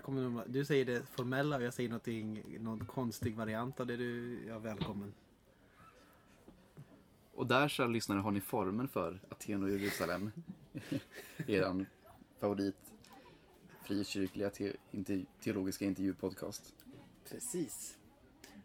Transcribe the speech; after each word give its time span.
Jag 0.00 0.04
kommer, 0.04 0.44
du 0.48 0.64
säger 0.64 0.84
det 0.84 1.02
formella 1.02 1.56
och 1.56 1.62
jag 1.62 1.74
säger 1.74 1.88
någonting, 1.88 2.42
någon 2.60 2.84
konstig 2.86 3.36
variant 3.36 3.80
av 3.80 3.86
det 3.86 3.96
du... 3.96 4.38
Ja, 4.48 4.58
välkommen. 4.58 5.12
Och 7.34 7.46
där, 7.46 7.68
kära 7.68 7.86
lyssnare, 7.86 8.18
har 8.18 8.30
ni 8.30 8.40
formen 8.40 8.88
för 8.88 9.20
Aten 9.28 9.62
och 9.62 9.70
Jerusalem. 9.70 10.30
Eran 11.46 11.86
favorit 12.38 12.76
frikyrkliga 13.84 14.50
te- 14.50 14.76
intervju- 14.90 15.26
teologiska 15.40 15.84
intervjupodcast. 15.84 16.74
Precis. 17.30 17.98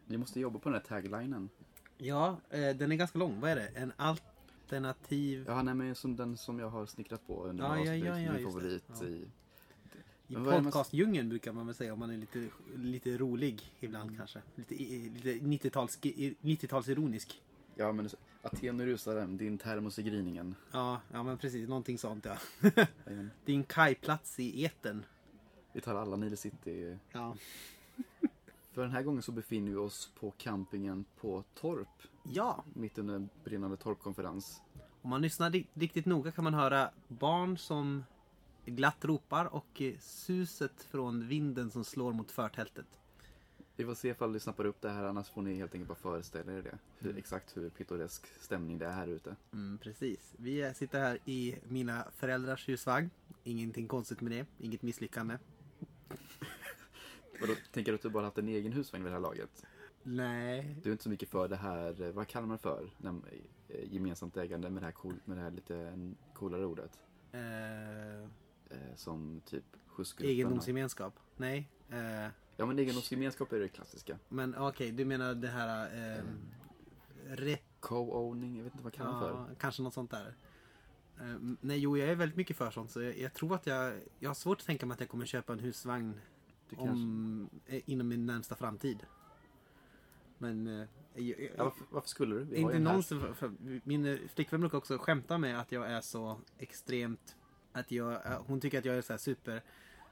Vi 0.06 0.16
måste 0.18 0.40
jobba 0.40 0.58
på 0.58 0.68
den 0.68 0.80
här 0.80 0.86
taglinen. 0.86 1.48
Ja, 1.98 2.36
eh, 2.50 2.76
den 2.76 2.92
är 2.92 2.96
ganska 2.96 3.18
lång. 3.18 3.40
Vad 3.40 3.50
är 3.50 3.56
det? 3.56 3.68
En 3.68 3.92
alternativ... 3.96 5.44
Ja, 5.48 5.62
nej, 5.62 5.74
men 5.74 5.94
som 5.94 6.16
den 6.16 6.36
som 6.36 6.58
jag 6.58 6.70
har 6.70 6.86
snickrat 6.86 7.26
på 7.26 7.44
under 7.44 7.64
Ja, 7.64 7.78
ja, 7.84 7.94
ja, 7.94 8.20
ja, 8.20 8.50
favorit 8.50 8.84
Ja. 9.00 9.06
i... 9.06 9.24
I 10.28 10.34
podcastdjungeln 10.34 11.28
brukar 11.28 11.52
man 11.52 11.66
väl 11.66 11.74
säga 11.74 11.92
om 11.92 11.98
man 11.98 12.10
är 12.10 12.16
lite, 12.16 12.48
lite 12.76 13.18
rolig 13.18 13.62
ibland 13.80 14.16
kanske. 14.16 14.42
Lite, 14.54 14.74
lite 14.74 15.68
90-tals, 15.68 15.98
90-talsironisk. 16.00 17.40
Ja, 17.74 17.92
men 17.92 18.08
Aten 18.42 18.80
och 18.80 18.86
Jerusalem, 18.86 19.36
din 19.36 19.58
termos 19.58 19.98
i 19.98 20.02
gryningen. 20.02 20.54
Ja, 20.72 21.00
ja 21.12 21.22
men 21.22 21.38
precis. 21.38 21.68
Någonting 21.68 21.98
sånt 21.98 22.24
ja. 22.24 22.36
Din 23.44 23.64
kajplats 23.64 24.40
i 24.40 24.64
etern. 24.64 25.04
Vi 25.72 25.80
tar 25.80 25.94
alla 25.94 26.16
Nile 26.16 26.36
City. 26.36 26.98
Ja. 27.12 27.36
För 28.72 28.82
den 28.82 28.90
här 28.90 29.02
gången 29.02 29.22
så 29.22 29.32
befinner 29.32 29.70
vi 29.70 29.76
oss 29.76 30.10
på 30.20 30.30
campingen 30.30 31.04
på 31.20 31.44
Torp. 31.54 31.88
Ja, 32.22 32.64
Mitt 32.74 32.98
under 32.98 33.28
brinnande 33.44 33.76
torpkonferens. 33.76 34.60
om 35.02 35.10
man 35.10 35.22
lyssnar 35.22 35.50
ri- 35.50 35.66
riktigt 35.74 36.06
noga 36.06 36.32
kan 36.32 36.44
man 36.44 36.54
höra 36.54 36.90
barn 37.08 37.58
som 37.58 38.04
glatt 38.70 39.04
ropar 39.04 39.44
och 39.54 39.82
eh, 39.82 39.94
suset 40.00 40.82
från 40.82 41.28
vinden 41.28 41.70
som 41.70 41.84
slår 41.84 42.12
mot 42.12 42.30
förtältet. 42.30 42.86
Vi 43.76 43.84
får 43.84 43.94
se 43.94 44.08
ifall 44.08 44.32
ni 44.32 44.40
snappar 44.40 44.64
upp 44.64 44.80
det 44.80 44.90
här, 44.90 45.04
annars 45.04 45.28
får 45.28 45.42
ni 45.42 45.54
helt 45.54 45.74
enkelt 45.74 45.88
bara 45.88 45.98
föreställa 45.98 46.52
er 46.52 46.62
det. 46.62 46.78
Hur, 46.98 47.18
exakt 47.18 47.56
hur 47.56 47.70
pittoresk 47.70 48.26
stämning 48.40 48.78
det 48.78 48.86
är 48.86 48.92
här 48.92 49.06
ute. 49.06 49.36
Mm, 49.52 49.78
precis. 49.78 50.34
Vi 50.36 50.62
eh, 50.62 50.72
sitter 50.72 51.00
här 51.00 51.18
i 51.24 51.56
mina 51.68 52.06
föräldrars 52.16 52.68
husvagn. 52.68 53.10
Ingenting 53.44 53.88
konstigt 53.88 54.20
med 54.20 54.32
det. 54.32 54.46
Inget 54.58 54.82
misslyckande. 54.82 55.38
Och 57.40 57.46
då 57.46 57.54
tänker 57.72 57.92
du 57.92 57.96
att 57.96 58.02
du 58.02 58.08
bara 58.08 58.24
haft 58.24 58.38
en 58.38 58.48
egen 58.48 58.72
husvagn 58.72 59.04
vid 59.04 59.12
det 59.12 59.16
här 59.16 59.22
laget? 59.22 59.66
Nej. 60.02 60.76
Du 60.82 60.90
är 60.90 60.92
inte 60.92 61.04
så 61.04 61.10
mycket 61.10 61.28
för 61.28 61.48
det 61.48 61.56
här, 61.56 62.02
eh, 62.02 62.12
vad 62.12 62.28
kallar 62.28 62.46
man 62.46 62.56
det 62.56 62.62
för? 62.62 62.90
Gemensamt 63.84 64.36
ägande 64.36 64.70
med 64.70 64.82
det 64.82 64.86
här, 64.86 64.92
cool, 64.92 65.14
med 65.24 65.36
det 65.36 65.42
här 65.42 65.50
lite 65.50 65.98
coolare 66.34 66.64
ordet. 66.66 67.00
Eh, 67.32 68.28
som 68.96 69.40
typ 69.46 69.64
skjutsgruppen. 69.86 70.30
egendomsgemenskap? 70.30 71.14
Nej. 71.36 71.70
Eh, 71.90 72.28
Ja 72.58 72.66
men 72.66 72.78
egendomsgemenskap 72.78 73.52
är 73.52 73.60
det 73.60 73.68
klassiska. 73.68 74.18
men 74.28 74.54
okej, 74.58 74.92
du 74.92 75.04
menar 75.04 75.34
det 75.34 75.48
här... 75.48 75.86
Eh, 76.18 76.22
re- 77.36 77.58
Co-owning, 77.80 78.56
jag 78.56 78.64
vet 78.64 78.72
inte 78.72 78.84
vad 78.84 78.92
kallar 78.92 79.12
man 79.12 79.20
för. 79.20 79.30
ja, 79.30 79.46
kanske 79.58 79.82
något 79.82 79.94
sånt 79.94 80.10
där. 80.10 80.34
Eh, 81.20 81.36
nej, 81.60 81.78
jo, 81.78 81.96
jag 81.98 82.08
är 82.08 82.14
väldigt 82.14 82.36
mycket 82.36 82.56
för 82.56 82.70
sånt. 82.70 82.90
Så 82.90 83.02
jag, 83.02 83.18
jag 83.18 83.34
tror 83.34 83.54
att 83.54 83.66
jag... 83.66 84.00
Jag 84.18 84.30
har 84.30 84.34
svårt 84.34 84.60
att 84.60 84.66
tänka 84.66 84.86
mig 84.86 84.94
att 84.94 85.00
jag 85.00 85.08
kommer 85.08 85.26
köpa 85.26 85.52
en 85.52 85.58
husvagn 85.58 86.20
Du 86.70 86.76
kanske... 86.76 86.92
om, 86.92 87.50
eh, 87.66 87.82
inom 87.86 88.08
min 88.08 88.26
närmsta 88.26 88.54
framtid. 88.54 88.98
Men... 90.38 90.66
Eh, 90.66 90.86
jag, 91.14 91.50
Ja, 91.56 91.74
varför, 91.90 92.08
skulle 92.08 92.34
du? 92.34 92.44
Vi 92.44 92.56
Inte 92.56 93.02
för, 93.02 93.32
för 93.32 93.52
min 93.84 94.06
eh, 94.06 94.18
flickvän 94.34 94.60
brukar 94.60 94.78
också 94.78 94.98
skämta 94.98 95.38
med 95.38 95.60
att 95.60 95.72
jag 95.72 95.90
är 95.90 96.00
så 96.00 96.40
extremt 96.58 97.35
att 97.80 97.90
jag, 97.90 98.12
eh, 98.12 98.40
hon 98.46 98.60
tycker 98.60 98.78
att 98.78 98.84
jag 98.84 98.96
är 98.96 99.02
så 99.02 99.18
super 99.18 99.62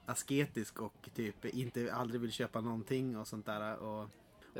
asketisk 0.07 0.81
och 0.83 1.09
typ 1.15 1.45
inte 1.45 1.95
aldrig 1.95 2.21
vill 2.21 2.33
köpa 2.33 2.61
någonting 2.61 3.17
och 3.17 3.27
sånt 3.29 3.47
där 3.47 3.77
och 3.79 4.09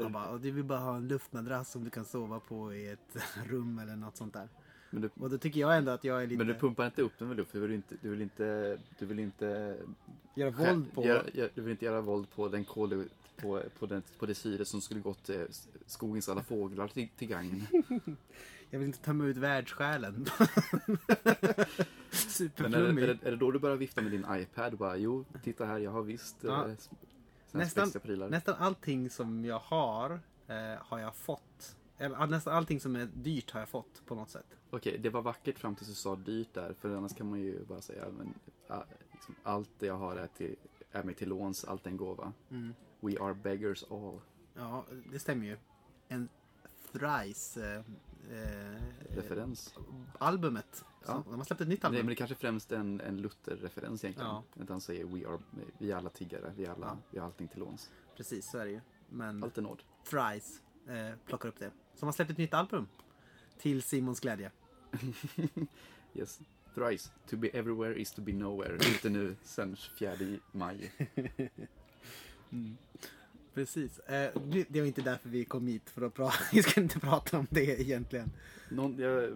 man 0.02 0.12
bara, 0.12 0.28
och 0.28 0.41
du 0.41 0.50
vill 0.50 0.64
bara 0.64 0.78
ha 0.78 0.96
en 0.96 1.08
luftmadrass 1.08 1.70
som 1.70 1.84
du 1.84 1.91
kan 1.91 2.05
sova 2.05 2.41
på 2.41 2.74
i 2.74 2.88
ett 2.88 3.16
rum 3.46 3.78
eller 3.78 3.96
något 3.96 4.16
sånt 4.16 4.33
där. 4.33 4.48
Men 4.90 5.02
du, 5.02 5.11
Och 5.20 5.30
då 5.30 5.39
tycker 5.39 5.61
jag 5.61 5.77
ändå 5.77 5.90
att 5.92 6.05
jag 6.05 6.23
är 6.23 6.27
lite, 6.27 6.39
men 6.39 6.46
du 6.46 6.55
pumpar 6.55 6.86
inte 6.86 7.02
upp 7.02 7.12
den 7.18 7.28
med 7.28 7.36
luft, 7.36 7.52
du 7.52 7.61
vill 7.61 7.73
inte, 7.73 7.95
du 8.02 8.08
vill 8.11 8.20
inte, 8.23 8.78
du 8.98 9.07
vill 9.07 9.18
inte 9.18 9.77
göra 10.34 10.51
våld 10.51 10.92
på. 10.92 11.05
Göra, 11.05 11.23
gör- 11.33 11.51
du 11.55 11.62
vill 11.62 11.70
inte 11.70 11.84
göra 11.84 12.01
våld 12.01 12.30
på 12.30 12.48
den 12.48 12.64
kol, 12.64 13.08
på, 13.36 13.62
på, 13.78 13.86
den, 13.86 14.02
på 14.18 14.27
det 14.27 14.34
syre 14.34 14.64
som 14.64 14.80
skulle 14.80 15.00
gått 15.00 15.28
eh, 15.30 15.42
skogens 15.86 16.28
alla 16.28 16.42
fåglar 16.42 16.89
till, 16.89 17.08
till 17.17 17.28
gagn. 17.28 17.67
Jag 18.70 18.78
vill 18.78 18.86
inte 18.89 18.98
tömma 18.98 19.24
ut 19.24 19.36
världssjälen. 19.36 20.27
Men 20.39 20.96
är, 21.24 21.67
det- 21.67 21.67
Superflummig. 22.12 23.02
är, 23.02 23.06
det, 23.06 23.27
är 23.27 23.30
det 23.30 23.36
då 23.36 23.50
du 23.50 23.58
börjar 23.58 23.77
vifta 23.77 24.02
med 24.02 24.11
din 24.12 24.27
iPad 24.30 24.72
och 24.72 24.78
bara 24.78 24.96
jo, 24.96 25.24
titta 25.42 25.64
här, 25.67 25.78
jag 25.78 25.90
har 25.90 26.02
visst 26.02 26.36
Ja. 26.40 26.67
eh, 26.67 26.72
s- 26.72 26.90
såna 26.90 26.98
här 27.52 27.58
Nästan- 27.67 27.86
spexiga 27.86 28.00
prylar. 28.02 28.28
Nästan 28.30 28.55
allting 28.58 29.11
som 29.11 29.45
jag 29.45 29.58
har 29.58 30.20
eh, 30.46 30.78
har 30.80 30.98
jag 30.98 31.14
fått. 31.16 31.77
Eller 31.98 32.16
ah, 32.22 32.27
nästan 32.27 32.55
allting 32.55 32.80
som 32.80 32.96
är 32.96 33.08
dyrt 33.14 33.51
har 33.51 33.61
jag 33.61 33.68
fått 33.68 34.02
på 34.06 34.14
något 34.14 34.30
sätt. 34.30 34.46
Okej, 34.70 34.98
det 34.98 35.11
var 35.11 35.22
vackert 35.22 35.58
fram 35.58 35.74
tills 35.74 35.89
du 35.89 35.95
sa 35.95 36.16
dyrt 36.16 36.55
där, 36.55 36.74
för 36.80 36.96
annars 36.96 37.14
kan 37.14 37.30
man 37.30 37.40
ju 37.40 37.64
bara 37.64 37.80
säga 37.80 38.05
men, 38.18 38.34
ah, 38.68 38.83
liksom, 39.12 39.34
allt 39.42 39.70
det 39.78 39.86
jag 39.86 39.96
har 39.98 40.16
är, 40.16 40.27
till, 40.27 40.56
är 40.92 41.02
mig 41.02 41.14
till 41.14 41.28
låns, 41.28 41.64
allt 41.64 41.86
är 41.86 41.90
en 41.90 41.96
gåva. 41.96 42.33
We 43.06 43.20
are 43.20 43.34
beggars 43.34 43.84
all. 43.90 44.20
Ja, 44.54 44.84
det 45.12 45.18
stämmer 45.18 45.46
ju. 45.46 45.56
En 46.08 46.28
Thrice 46.92 47.56
eh, 47.74 47.76
eh, 48.38 48.80
Referens. 49.16 49.74
albumet. 50.18 50.84
Ja. 51.06 51.22
De 51.30 51.34
har 51.38 51.44
släppt 51.44 51.60
ett 51.60 51.68
nytt 51.68 51.82
Nej, 51.82 51.86
album. 51.88 51.98
men 51.98 52.06
det 52.06 52.12
är 52.12 52.16
kanske 52.16 52.34
främst 52.36 52.72
en, 52.72 53.00
en 53.00 53.16
Luther-referens 53.22 54.04
egentligen. 54.04 54.30
Ja. 54.30 54.44
Att 54.62 54.68
han 54.68 54.80
säger 54.80 55.04
we 55.04 55.28
are, 55.28 55.38
vi 55.78 55.90
är 55.92 55.96
alla 55.96 56.10
tiggare, 56.10 56.52
vi 56.56 56.64
är 56.64 56.70
alla, 56.70 56.86
Ja. 56.86 56.98
vi 57.10 57.18
har 57.18 57.26
allting 57.26 57.48
till 57.48 57.58
låns. 57.60 57.90
Precis, 58.16 58.50
så 58.50 58.58
är 58.58 58.64
det 58.64 58.70
ju. 58.70 58.80
Men 59.08 59.44
Allt 59.44 59.56
nåd. 59.56 59.82
Thrice 60.10 60.60
eh, 60.88 61.16
plockar 61.26 61.48
upp 61.48 61.58
det. 61.58 61.70
Som 61.94 62.06
har 62.08 62.12
släppt 62.12 62.30
ett 62.30 62.38
nytt 62.38 62.54
album. 62.54 62.88
Till 63.58 63.82
Simons 63.82 64.20
glädje. 64.20 64.50
Yes. 66.16 66.40
Thrice. 66.74 67.12
To 67.26 67.36
be 67.36 67.48
everywhere 67.48 68.00
is 68.00 68.12
to 68.12 68.22
be 68.22 68.32
nowhere. 68.32 68.74
Ute 68.74 69.10
nu 69.10 69.36
sen 69.42 69.76
4 69.76 70.12
maj. 70.52 70.92
Precis. 73.54 73.98
Eh, 73.98 74.40
det 74.68 74.80
var 74.80 74.86
inte 74.86 75.02
därför 75.02 75.28
vi 75.28 75.44
kom 75.44 75.66
hit 75.66 75.90
för 75.90 76.02
att 76.02 76.14
prata. 76.14 76.34
Vi 76.52 76.62
ska 76.62 76.80
inte 76.80 77.00
prata 77.00 77.38
om 77.38 77.46
det 77.50 77.80
egentligen. 77.80 78.32
Någon, 78.70 78.98
jag, 78.98 79.30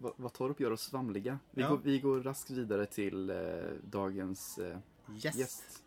vad, 0.00 0.12
vad 0.16 0.32
Torp 0.32 0.60
gör 0.60 0.70
oss 0.70 0.82
svamliga. 0.82 1.38
Vi, 1.50 1.62
Ja. 1.62 1.68
går, 1.68 1.80
vi 1.84 1.98
går 1.98 2.22
raskt 2.22 2.50
vidare 2.50 2.86
till 2.86 3.30
eh, 3.30 3.36
dagens 3.90 4.58
eh, 4.58 4.76
Yes. 5.24 5.36
gäst. 5.36 5.82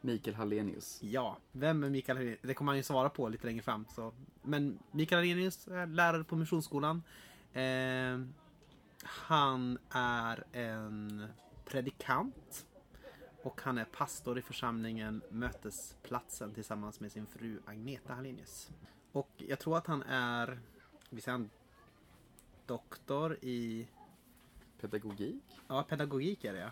Mikael 0.00 0.36
Hallenius. 0.36 0.98
Ja, 1.02 1.38
vem 1.52 1.84
är 1.84 1.90
Mikael 1.90 2.16
Hallenius? 2.18 2.40
Det 2.42 2.54
kommer 2.54 2.72
han 2.72 2.76
ju 2.76 2.82
svara 2.82 3.08
på 3.10 3.28
lite 3.28 3.46
längre 3.46 3.62
fram. 3.62 3.84
Så. 3.94 4.12
Men 4.42 4.78
Mikael 4.90 5.18
Hallenius 5.18 5.68
är 5.68 5.86
lärare 5.86 6.24
på 6.24 6.36
Missionsskolan. 6.36 7.02
Eh, 7.52 8.20
han 9.04 9.78
är 9.90 10.44
en 10.52 11.26
predikant. 11.64 12.66
Och 13.42 13.60
han 13.62 13.78
är 13.78 13.84
pastor 13.84 14.38
i 14.38 14.42
församlingen 14.42 15.22
Mötesplatsen 15.30 16.54
tillsammans 16.54 17.00
med 17.00 17.12
sin 17.12 17.26
fru 17.26 17.60
Agneta 17.66 18.14
Hallenius. 18.14 18.70
Och 19.12 19.30
jag 19.36 19.58
tror 19.58 19.76
att 19.78 19.86
han 19.86 20.02
är, 20.02 20.60
vi 21.10 21.20
säger 21.20 21.38
han, 21.38 21.50
doktor 22.66 23.38
i 23.42 23.88
Pedagogik. 24.80 25.42
Ja, 25.68 25.82
pedagogik 25.82 26.44
är 26.44 26.52
det 26.52 26.58
ja. 26.58 26.70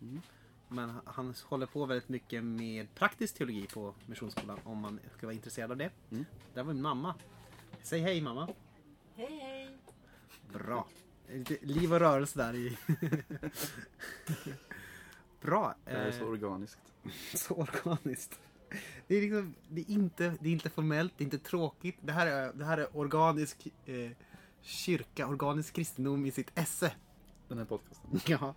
Mm. 0.00 0.20
Men 0.68 0.92
han- 1.04 1.34
håller 1.44 1.66
på 1.66 1.86
väldigt 1.86 2.08
mycket 2.08 2.44
med 2.44 2.94
praktisk 2.94 3.34
teologi 3.34 3.66
på 3.66 3.94
Missionsskolan 4.06 4.58
om 4.64 4.78
man 4.78 5.00
ska 5.16 5.26
vara 5.26 5.34
intresserad 5.34 5.70
av 5.70 5.76
det. 5.76 5.90
Mm. 6.10 6.24
Där 6.54 6.62
var 6.62 6.72
min 6.72 6.82
mamma. 6.82 7.14
Säg 7.82 8.00
hej 8.00 8.20
mamma. 8.20 8.48
Hej 9.14 9.38
hej! 9.42 9.78
Bra. 10.52 10.88
Lite 11.28 11.58
liv 11.66 11.92
och 11.92 12.00
rörelse 12.00 12.38
där 12.38 12.54
i... 12.54 12.78
Bra. 15.44 15.74
Det 15.84 15.90
är 15.90 16.12
så 16.12 16.24
Eh, 16.24 16.30
organiskt. 16.30 16.92
så 17.34 17.54
organiskt. 17.54 18.40
Det 19.06 19.16
är, 19.16 19.20
liksom, 19.20 19.54
det, 19.68 19.80
är 19.80 19.90
inte, 19.90 20.34
det 20.40 20.48
är 20.48 20.52
inte 20.52 20.70
formellt, 20.70 21.12
det 21.16 21.22
är 21.22 21.24
inte 21.24 21.38
tråkigt. 21.38 21.96
Det 22.00 22.12
här 22.12 22.26
är, 22.26 22.52
det 22.52 22.64
här 22.64 22.78
är 22.78 22.96
organisk 22.96 23.66
eh, 23.86 24.10
kyrka, 24.62 25.28
organisk 25.28 25.74
kristendom 25.74 26.26
i 26.26 26.30
sitt 26.30 26.50
esse. 26.54 26.92
Den 27.48 27.58
här 27.58 27.64
podcasten. 27.64 28.10
Ja. 28.26 28.54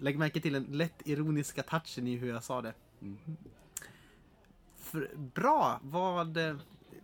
Lägg 0.00 0.18
märke 0.18 0.40
till 0.40 0.52
den 0.52 0.64
lätt 0.64 1.06
ironiska 1.08 1.62
touchen 1.62 2.06
i 2.06 2.16
hur 2.16 2.28
jag 2.28 2.44
sa 2.44 2.62
det. 2.62 2.74
Mm. 3.02 3.18
För, 4.76 5.10
bra! 5.16 5.80
Vad... 5.82 6.36
eh, 6.36 6.56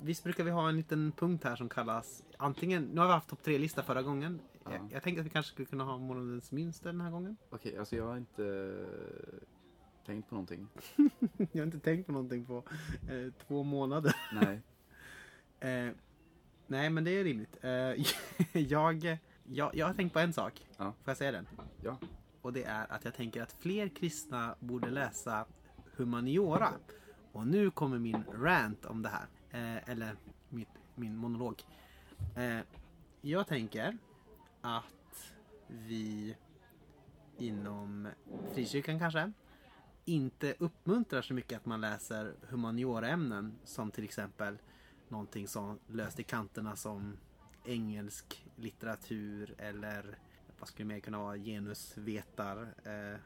Visst 0.02 0.24
brukar 0.24 0.44
vi 0.44 0.50
ha 0.50 0.68
en 0.68 0.76
liten 0.76 1.12
punkt 1.12 1.44
här 1.44 1.56
som 1.56 1.68
kallas 1.68 2.22
antingen... 2.36 2.82
Nu 2.84 3.00
har 3.00 3.06
vi 3.06 3.12
haft 3.12 3.28
topp 3.28 3.42
tre-lista 3.42 3.82
förra 3.82 4.02
gången. 4.02 4.40
Ja. 4.64 4.72
Jag, 4.72 4.92
jag 4.92 5.02
tänkte 5.02 5.20
att 5.20 5.26
vi 5.26 5.30
kanske 5.30 5.52
skulle 5.52 5.66
kunna 5.66 5.84
ha 5.84 5.98
månadens 5.98 6.52
minsta 6.52 6.88
den 6.88 7.00
här 7.00 7.10
gången. 7.10 7.36
Okej, 7.50 7.78
alltså 7.78 7.96
jag 7.96 8.06
har 8.06 8.16
inte 8.16 8.44
eh, 8.44 9.46
tänkt 10.06 10.28
på 10.28 10.34
någonting. 10.34 10.68
jag 11.52 11.60
har 11.60 11.66
inte 11.66 11.80
tänkt 11.80 12.06
på 12.06 12.12
någonting 12.12 12.44
på 12.44 12.64
eh, 13.10 13.32
två 13.46 13.62
månader. 13.62 14.16
Nej. 14.32 14.60
Eh, 15.60 15.92
nej, 16.66 16.90
men 16.90 17.04
det 17.04 17.10
är 17.10 17.24
rimligt. 17.24 17.58
Eh, 17.64 17.70
jag, 18.62 19.18
jag, 19.44 19.74
jag 19.74 19.86
har 19.86 19.94
tänkt 19.94 20.12
på 20.12 20.18
en 20.18 20.32
sak. 20.32 20.66
Ja. 20.76 20.84
Får 20.84 21.10
jag 21.10 21.16
säga 21.16 21.32
den? 21.32 21.46
Ja. 21.82 21.98
Och 22.42 22.52
det 22.52 22.64
är 22.64 22.92
att 22.92 23.04
jag 23.04 23.14
tänker 23.14 23.42
att 23.42 23.52
fler 23.52 23.88
kristna 23.88 24.54
borde 24.60 24.90
läsa 24.90 25.46
humaniora. 25.96 26.72
Och 27.32 27.46
nu 27.46 27.70
kommer 27.70 27.98
min 27.98 28.24
rant 28.32 28.84
om 28.84 29.02
det 29.02 29.08
här. 29.08 29.26
Eh, 29.50 29.90
eller 29.90 30.16
mitt, 30.48 30.68
min 30.94 31.16
monolog. 31.16 31.62
Eh, 32.36 32.58
jag 33.20 33.46
tänker 33.46 33.98
att 34.64 35.32
vi 35.68 36.36
inom 37.38 38.08
frikyrkan 38.54 38.98
kanske 38.98 39.32
inte 40.04 40.54
uppmuntrar 40.58 41.22
så 41.22 41.34
mycket 41.34 41.56
att 41.56 41.66
man 41.66 41.80
läser 41.80 42.34
humanioraämnen 42.48 43.58
som 43.64 43.90
till 43.90 44.04
exempel 44.04 44.58
någonting 45.08 45.48
som 45.48 45.78
löst 45.86 46.20
i 46.20 46.22
kanterna 46.22 46.76
som 46.76 47.16
engelsk 47.64 48.46
litteratur 48.56 49.54
eller 49.58 50.18
vad 50.58 50.68
skulle 50.68 50.86
mer 50.86 51.00
kunna 51.00 51.18
vara? 51.18 51.36
Genusvetar, 51.36 52.74
eh, 52.84 53.18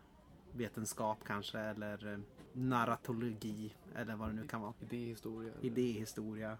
vetenskap 0.52 1.18
kanske 1.24 1.58
eller 1.58 2.12
eh, 2.12 2.18
narratologi 2.52 3.74
eller 3.94 4.16
vad 4.16 4.28
det 4.28 4.34
nu 4.34 4.46
kan 4.46 4.60
vara. 4.60 4.74
Idéhistoria. 4.80 5.52
Idéhistoria, 5.60 6.58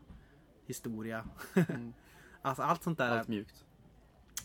historia. 0.67 1.25
Mm. 1.55 1.93
Alltså 2.43 2.63
allt 2.63 2.83
sånt 2.83 2.99
där. 2.99 3.19
Allt 3.19 3.29
mjukt. 3.29 3.65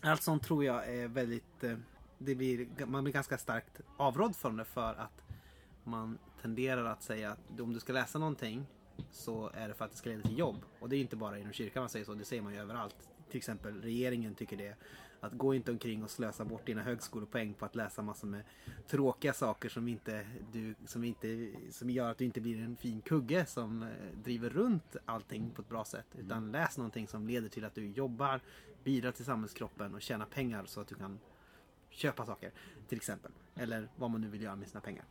Allt 0.04 0.22
sånt 0.22 0.44
tror 0.44 0.66
jag 0.66 0.88
är 0.96 1.08
väldigt... 1.08 1.64
eh, 1.64 1.78
Det 2.18 2.36
blir, 2.36 2.86
man 2.86 3.04
blir 3.04 3.14
ganska 3.14 3.38
starkt 3.38 3.82
avrådd 3.98 4.36
från 4.36 4.58
det 4.58 4.66
för 4.66 4.94
att 4.94 5.24
man 5.84 6.18
tenderar 6.42 6.86
att 6.86 7.04
säga 7.04 7.32
att 7.32 7.60
om 7.60 7.74
du 7.74 7.80
ska 7.80 7.94
läsa 7.94 8.20
någonting 8.20 8.66
så 9.12 9.50
är 9.54 9.68
det 9.68 9.74
för 9.74 9.86
att 9.86 9.92
det 9.92 9.98
ska 9.98 10.10
leda 10.10 10.22
till 10.22 10.38
jobb. 10.38 10.66
Och 10.80 10.90
det 10.90 10.96
är 10.96 11.02
inte 11.02 11.16
bara 11.16 11.40
inom 11.40 11.54
kyrkan 11.54 11.82
man 11.82 11.90
säger 11.90 12.06
så, 12.06 12.14
det 12.14 12.26
säger 12.26 12.42
man 12.42 12.54
ju 12.54 12.60
överallt. 12.60 13.10
Till 13.30 13.38
exempel 13.38 13.82
regeringen 13.82 14.36
tycker 14.36 14.58
det. 14.58 14.76
Att 15.20 15.34
gå 15.34 15.54
inte 15.54 15.72
omkring 15.72 16.04
och 16.04 16.10
slösa 16.10 16.46
bort 16.46 16.66
dina 16.66 16.82
högskolepoäng 16.84 17.54
på 17.54 17.66
att 17.66 17.76
läsa 17.76 18.02
massor 18.02 18.28
med 18.28 18.44
tråkiga 18.88 19.34
saker 19.34 19.70
som 19.70 19.88
inte, 19.88 20.28
du, 20.52 20.76
som 20.86 21.04
inte, 21.04 21.52
som 21.72 21.90
gör 21.90 22.12
att 22.12 22.18
du 22.18 22.26
inte 22.26 22.42
blir 22.42 22.62
en 22.62 22.76
fin 22.78 23.02
kugge 23.02 23.46
som 23.46 23.84
eh, 23.84 23.90
driver 24.24 24.50
runt 24.50 24.96
allting 25.06 25.52
på 25.52 25.62
ett 25.62 25.70
bra 25.70 25.86
sätt. 25.86 26.06
Utan 26.18 26.52
läs 26.52 26.78
någonting 26.78 27.08
som 27.08 27.28
leder 27.28 27.50
till 27.50 27.66
att 27.66 27.76
du 27.76 27.88
jobbar, 27.88 28.42
bidrar 28.84 29.12
till 29.12 29.26
samhällskroppen 29.26 29.96
och 29.96 30.02
tjänar 30.02 30.26
pengar 30.26 30.66
så 30.66 30.82
att 30.82 30.88
du 30.88 30.96
kan 30.96 31.20
köpa 31.90 32.26
saker. 32.26 32.52
Till 32.88 32.98
exempel. 32.98 33.32
Eller 33.56 33.90
vad 33.96 34.10
man 34.10 34.22
nu 34.22 34.28
vill 34.28 34.42
göra 34.42 34.56
med 34.56 34.68
sina 34.68 34.82
pengar. 34.82 35.06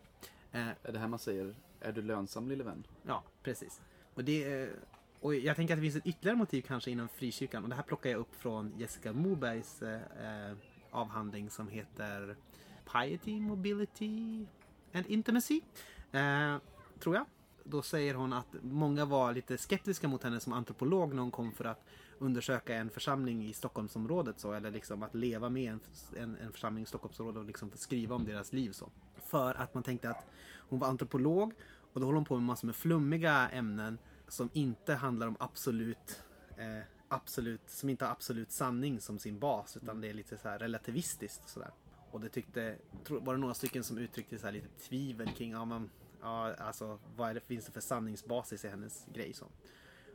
Eh, 0.52 0.68
Är 0.68 0.92
det 0.92 0.98
här 0.98 1.08
man 1.08 1.18
säger, 1.18 1.54
är 1.80 1.92
du 1.92 2.02
lönsam 2.02 2.48
lille 2.48 2.64
vän? 2.64 2.86
Ja, 3.02 3.22
precis. 3.42 3.80
Och, 4.14 4.24
det, 4.24 4.62
eh, 4.62 4.68
och 5.20 5.34
jag 5.34 5.56
tänker 5.56 5.74
att 5.74 5.78
det 5.78 5.82
finns 5.82 5.96
ett 5.96 6.06
ytterligare 6.06 6.36
motiv 6.36 6.62
kanske 6.62 6.90
inom 6.90 7.08
frikyrkan. 7.08 7.62
Och 7.62 7.68
det 7.68 7.74
här 7.76 7.82
plockar 7.82 8.10
jag 8.10 8.18
upp 8.20 8.34
från 8.34 8.72
Jessica 8.78 9.12
Mobergs 9.12 9.82
eh, 9.82 10.50
eh, 10.50 10.56
avhandling 10.90 11.50
som 11.50 11.68
heter 11.68 12.36
Piety, 12.92 13.40
Mobility 13.40 14.46
and 14.92 15.06
Intimacy. 15.06 15.60
Eh, 16.12 16.56
tror 16.98 17.14
jag. 17.14 17.24
Då 17.64 17.82
säger 17.82 18.14
hon 18.14 18.32
att 18.32 18.46
många 18.62 19.04
var 19.04 19.32
lite 19.32 19.58
skeptiska 19.58 20.08
mot 20.08 20.22
henne 20.22 20.40
som 20.40 20.52
antropolog 20.52 21.14
när 21.14 21.22
hon 21.22 21.30
kom 21.30 21.52
för 21.52 21.64
att 21.64 21.84
undersöka 22.22 22.74
en 22.74 22.90
församling 22.90 23.46
i 23.46 23.52
Stockholmsområdet. 23.52 24.40
Så, 24.40 24.52
eller 24.52 24.70
liksom 24.70 25.02
att 25.02 25.14
leva 25.14 25.50
med 25.50 25.72
en, 25.72 25.80
en, 26.16 26.36
en 26.36 26.52
församling 26.52 26.82
i 26.82 26.86
Stockholmsområdet 26.86 27.40
och 27.40 27.46
liksom 27.46 27.70
skriva 27.74 28.14
om 28.14 28.24
deras 28.24 28.52
liv. 28.52 28.72
Så. 28.72 28.90
För 29.16 29.54
att 29.54 29.74
man 29.74 29.82
tänkte 29.82 30.10
att 30.10 30.26
hon 30.56 30.78
var 30.78 30.88
antropolog 30.88 31.54
och 31.92 32.00
då 32.00 32.06
håller 32.06 32.16
hon 32.16 32.24
på 32.24 32.34
med 32.34 32.42
massor 32.42 32.66
med 32.66 32.76
flummiga 32.76 33.48
ämnen 33.48 33.98
som 34.28 34.50
inte 34.52 34.94
handlar 34.94 35.26
om 35.26 35.36
absolut, 35.40 36.22
eh, 36.56 36.84
absolut 37.08 37.70
som 37.70 37.88
inte 37.88 38.04
har 38.04 38.12
absolut 38.12 38.50
sanning 38.52 39.00
som 39.00 39.18
sin 39.18 39.38
bas 39.38 39.76
utan 39.76 40.00
det 40.00 40.08
är 40.08 40.14
lite 40.14 40.38
så 40.38 40.48
här 40.48 40.58
relativistiskt. 40.58 41.44
och 41.44 41.50
sådär. 41.50 41.70
Och 42.10 42.20
det 42.20 42.28
tyckte, 42.28 42.76
var 43.08 43.34
det 43.34 43.40
några 43.40 43.54
stycken 43.54 43.84
som 43.84 43.98
uttryckte 43.98 44.38
så 44.38 44.46
här 44.46 44.52
lite 44.52 44.68
tvivel 44.68 45.28
kring, 45.28 45.50
ja 45.50 45.64
men, 45.64 45.90
ja 46.20 46.54
alltså 46.54 46.98
vad 47.16 47.30
är 47.30 47.34
det, 47.34 47.40
finns 47.40 47.66
det 47.66 47.72
för 47.72 47.80
sanningsbasis 47.80 48.64
i 48.64 48.68
hennes 48.68 49.06
grej 49.12 49.32
så. 49.32 49.46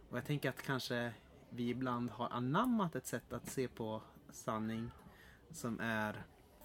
Och 0.10 0.18
jag 0.18 0.26
tänker 0.26 0.50
att 0.50 0.62
kanske 0.62 1.14
vi 1.50 1.70
ibland 1.70 2.10
har 2.10 2.30
anammat 2.30 2.96
ett 2.96 3.08
sätt 3.08 3.34
att 3.34 3.50
se 3.50 3.68
på 3.68 4.02
sanning 4.30 4.92
som 5.52 5.80
är 5.80 6.24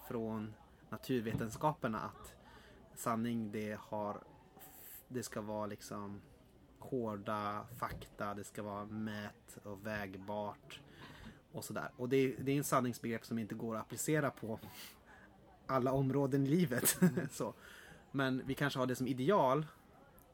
från 0.09 0.55
naturvetenskaperna 0.91 2.01
att 2.01 2.35
sanning 2.95 3.53
det 3.53 3.79
har 3.81 4.23
det 5.09 5.23
ska 5.23 5.41
vara 5.41 5.67
liksom 5.67 6.21
hårda 6.79 7.67
fakta, 7.79 8.35
det 8.35 8.45
ska 8.45 8.63
vara 8.63 8.85
mät 8.85 9.59
och 9.63 9.87
vägbart 9.87 10.81
och 11.53 11.65
sådär. 11.65 11.91
Och 11.97 12.09
det 12.09 12.17
är, 12.17 12.35
det 12.41 12.53
är 12.53 12.57
en 12.57 12.65
sanningsbegrepp 12.65 13.27
som 13.27 13.39
inte 13.39 13.55
går 13.55 13.77
att 13.77 13.83
applicera 13.83 14.31
på 14.31 14.61
alla 15.67 15.93
områden 15.93 16.47
i 16.47 16.49
livet. 16.49 16.99
så. 17.31 17.55
Men 18.11 18.43
vi 18.47 18.55
kanske 18.55 18.79
har 18.79 18.87
det 18.87 18.97
som 18.97 19.07
ideal 19.07 19.67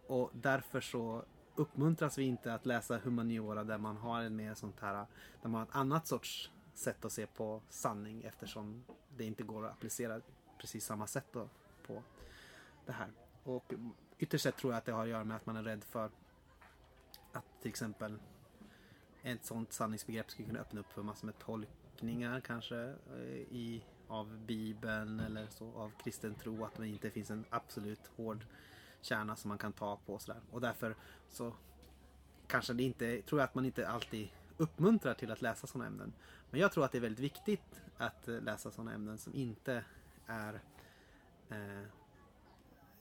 och 0.06 0.30
därför 0.32 0.80
så 0.80 1.24
uppmuntras 1.58 2.18
vi 2.18 2.24
inte 2.24 2.54
att 2.54 2.66
läsa 2.66 2.98
humaniora 2.98 3.64
där 3.64 3.78
man 3.78 3.96
har 3.96 4.22
en 4.22 4.36
mer 4.36 4.54
sånt 4.54 4.80
här, 4.80 5.06
där 5.42 5.48
man 5.48 5.54
har 5.54 5.62
ett 5.62 5.74
annat 5.74 6.06
sorts 6.06 6.50
sätt 6.74 7.04
att 7.04 7.12
se 7.12 7.26
på 7.26 7.62
sanning 7.68 8.22
eftersom 8.22 8.84
det 9.16 9.24
inte 9.24 9.42
går 9.42 9.66
att 9.66 9.72
applicera 9.72 10.20
precis 10.58 10.84
samma 10.84 11.06
sätt 11.06 11.26
då 11.32 11.48
på 11.86 12.02
det 12.86 12.92
här. 12.92 13.08
Och 13.42 13.72
ytterst 14.18 14.44
sett 14.44 14.56
tror 14.56 14.72
jag 14.72 14.78
att 14.78 14.84
det 14.84 14.92
har 14.92 15.02
att 15.02 15.08
göra 15.08 15.24
med 15.24 15.36
att 15.36 15.46
man 15.46 15.56
är 15.56 15.62
rädd 15.62 15.84
för 15.84 16.10
att 17.32 17.44
till 17.60 17.68
exempel 17.68 18.18
ett 19.22 19.44
sånt 19.44 19.72
sanningsbegrepp 19.72 20.30
skulle 20.30 20.48
kunna 20.48 20.60
öppna 20.60 20.80
upp 20.80 20.92
för 20.92 21.02
massor 21.02 21.26
med 21.26 21.38
tolkningar 21.38 22.40
kanske 22.40 22.76
eh, 23.16 23.38
i, 23.50 23.84
av 24.08 24.38
Bibeln 24.38 25.20
eller 25.20 25.46
så, 25.46 25.72
av 25.72 25.92
kristen 26.04 26.34
tro. 26.34 26.64
Att 26.64 26.74
det 26.74 26.88
inte 26.88 27.10
finns 27.10 27.30
en 27.30 27.44
absolut 27.50 28.06
hård 28.16 28.44
kärna 29.00 29.36
som 29.36 29.48
man 29.48 29.58
kan 29.58 29.72
ta 29.72 29.96
på 30.06 30.14
och 30.14 30.22
sådär. 30.22 30.40
Och 30.50 30.60
därför 30.60 30.96
så 31.28 31.52
kanske 32.46 32.72
det 32.72 32.82
inte, 32.82 33.22
tror 33.22 33.40
jag 33.40 33.46
att 33.46 33.54
man 33.54 33.64
inte 33.64 33.88
alltid 33.88 34.28
uppmuntrar 34.56 35.14
till 35.14 35.30
att 35.30 35.42
läsa 35.42 35.66
sådana 35.66 35.86
ämnen. 35.86 36.12
Men 36.50 36.60
jag 36.60 36.72
tror 36.72 36.84
att 36.84 36.92
det 36.92 36.98
är 36.98 37.02
väldigt 37.02 37.24
viktigt 37.24 37.82
att 37.96 38.28
eh, 38.28 38.40
läsa 38.40 38.70
sådana 38.70 38.94
ämnen 38.94 39.18
som 39.18 39.34
inte 39.34 39.84
är 40.26 40.60
eh, 41.48 41.88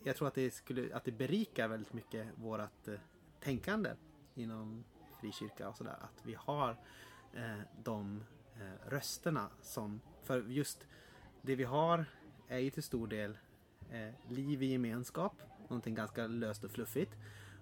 jag 0.03 0.15
tror 0.15 0.27
att 0.27 0.35
det, 0.35 0.51
skulle, 0.51 0.95
att 0.95 1.03
det 1.03 1.11
berikar 1.11 1.67
väldigt 1.67 1.93
mycket 1.93 2.27
vårt 2.35 2.87
eh, 2.87 2.99
tänkande 3.39 3.89
inom 4.35 4.83
frikyrka 5.19 5.69
och 5.69 5.77
sådär. 5.77 5.97
Att 6.01 6.25
vi 6.25 6.33
har 6.33 6.77
eh, 7.33 7.59
de 7.83 8.23
eh, 8.55 8.89
rösterna 8.89 9.49
som, 9.61 10.01
för 10.23 10.41
just 10.41 10.87
det 11.41 11.55
vi 11.55 11.63
har 11.63 12.05
är 12.47 12.59
ju 12.59 12.69
till 12.69 12.83
stor 12.83 13.07
del 13.07 13.37
eh, 13.91 14.13
liv 14.29 14.63
i 14.63 14.65
gemenskap, 14.65 15.33
någonting 15.69 15.95
ganska 15.95 16.27
löst 16.27 16.63
och 16.63 16.71
fluffigt. 16.71 17.11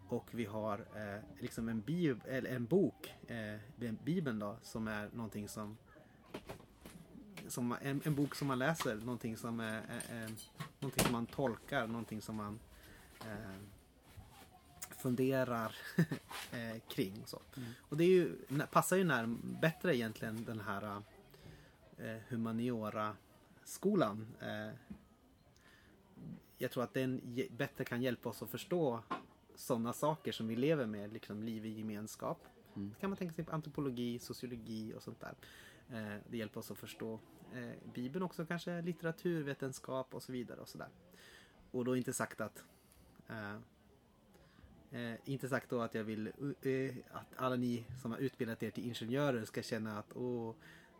Och 0.09 0.27
vi 0.31 0.45
har 0.45 0.85
eh, 0.95 1.23
liksom 1.39 1.69
en, 1.69 1.81
bib, 1.81 2.21
eller 2.27 2.49
en 2.49 2.65
bok, 2.65 3.13
eh, 3.27 3.55
Bibeln 4.03 4.39
då, 4.39 4.57
som 4.61 4.87
är 4.87 5.09
någonting 5.13 5.49
som 5.49 5.77
som, 7.47 7.75
en, 7.81 8.01
en 8.05 8.15
bok 8.15 8.35
som 8.35 8.47
man 8.47 8.59
läser, 8.59 8.95
någonting 8.95 9.37
som, 9.37 9.59
är, 9.59 9.81
är, 10.09 10.31
någonting 10.79 11.03
som 11.03 11.11
man 11.11 11.25
tolkar, 11.25 11.87
någonting 11.87 12.21
som 12.21 12.35
man 12.35 12.59
eh, 13.21 13.55
funderar 14.97 15.75
eh, 16.51 16.77
kring. 16.89 17.23
Så. 17.25 17.41
Mm. 17.57 17.69
Och 17.79 17.97
det 17.97 18.03
är 18.03 18.09
ju, 18.09 18.35
passar 18.71 18.97
ju 18.97 19.03
när, 19.03 19.35
bättre 19.61 19.97
egentligen 19.97 20.45
den 20.45 20.59
här 20.59 21.01
eh, 21.97 22.17
humaniora-skolan. 22.27 24.27
Eh, 24.41 24.69
jag 26.57 26.71
tror 26.71 26.83
att 26.83 26.93
den 26.93 27.21
bättre 27.57 27.85
kan 27.85 28.01
hjälpa 28.01 28.29
oss 28.29 28.43
att 28.43 28.49
förstå 28.49 29.03
sådana 29.55 29.93
saker 29.93 30.31
som 30.31 30.47
vi 30.47 30.55
lever 30.55 30.85
med, 30.85 31.13
liksom 31.13 31.43
liv 31.43 31.65
i 31.65 31.69
gemenskap. 31.69 32.47
Mm. 32.75 32.89
Det 32.89 32.99
kan 32.99 33.09
man 33.09 33.17
tänka 33.17 33.33
sig 33.33 33.45
på 33.45 33.51
antropologi, 33.51 34.19
sociologi 34.19 34.93
och 34.93 35.03
sånt 35.03 35.19
där. 35.19 35.33
Eh, 35.89 36.21
det 36.29 36.37
hjälper 36.37 36.59
oss 36.59 36.71
att 36.71 36.77
förstå 36.77 37.19
eh, 37.53 37.93
Bibeln 37.93 38.23
också 38.23 38.45
kanske, 38.45 38.81
litteraturvetenskap 38.81 40.13
och 40.13 40.23
så 40.23 40.31
vidare 40.31 40.59
och 40.59 40.69
sådär. 40.69 40.89
Och 41.71 41.85
då 41.85 41.97
inte 41.97 42.13
sagt 42.13 42.41
att 42.41 42.63
eh, 43.29 43.55
eh, 44.91 45.15
inte 45.25 45.49
sagt 45.49 45.69
då 45.69 45.81
att 45.81 45.95
jag 45.95 46.03
vill 46.03 46.31
att 47.11 47.27
alla 47.35 47.55
ni 47.55 47.85
som 48.01 48.11
har 48.11 48.17
utbildat 48.17 48.63
er 48.63 48.71
till 48.71 48.85
ingenjörer 48.85 49.45
ska 49.45 49.61
känna 49.61 49.99
att 49.99 50.15
åh, 50.15 50.55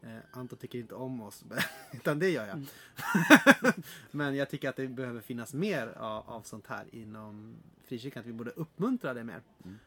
eh, 0.05 0.17
Anton 0.31 0.59
tycker 0.59 0.79
inte 0.79 0.95
om 0.95 1.21
oss. 1.21 1.43
Utan 1.93 2.19
det 2.19 2.29
gör 2.29 2.47
jag. 2.47 2.53
Mm. 2.57 3.73
Men 4.11 4.35
jag 4.35 4.49
tycker 4.49 4.69
att 4.69 4.75
det 4.75 4.87
behöver 4.87 5.21
finnas 5.21 5.53
mer 5.53 5.87
av, 5.87 6.29
av 6.29 6.41
sånt 6.41 6.67
här 6.67 6.95
inom 6.95 7.55
frikyrkan. 7.83 8.19
Att 8.21 8.27
vi 8.27 8.33
borde 8.33 8.51
uppmuntra 8.51 9.13
det 9.13 9.23
mer. 9.23 9.41
Mm. 9.63 9.79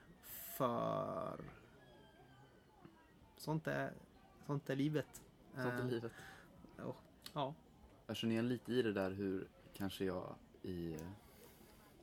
För 0.57 1.41
sånt 3.37 3.67
är, 3.67 3.93
sånt 4.47 4.71
är 4.71 4.77
livet. 4.77 5.23
Sånt 5.55 5.75
är 5.75 5.79
Eh, 5.79 5.87
livet. 5.87 6.13
och, 6.79 6.97
ja. 7.33 7.55
Jag 8.07 8.17
känner 8.17 8.33
igen 8.33 8.49
lite 8.49 8.73
i 8.73 8.83
det 8.83 8.93
där 8.93 9.11
hur 9.11 9.49
kanske 9.75 10.05
jag 10.05 10.35
i 10.63 10.93
eh, 10.95 11.01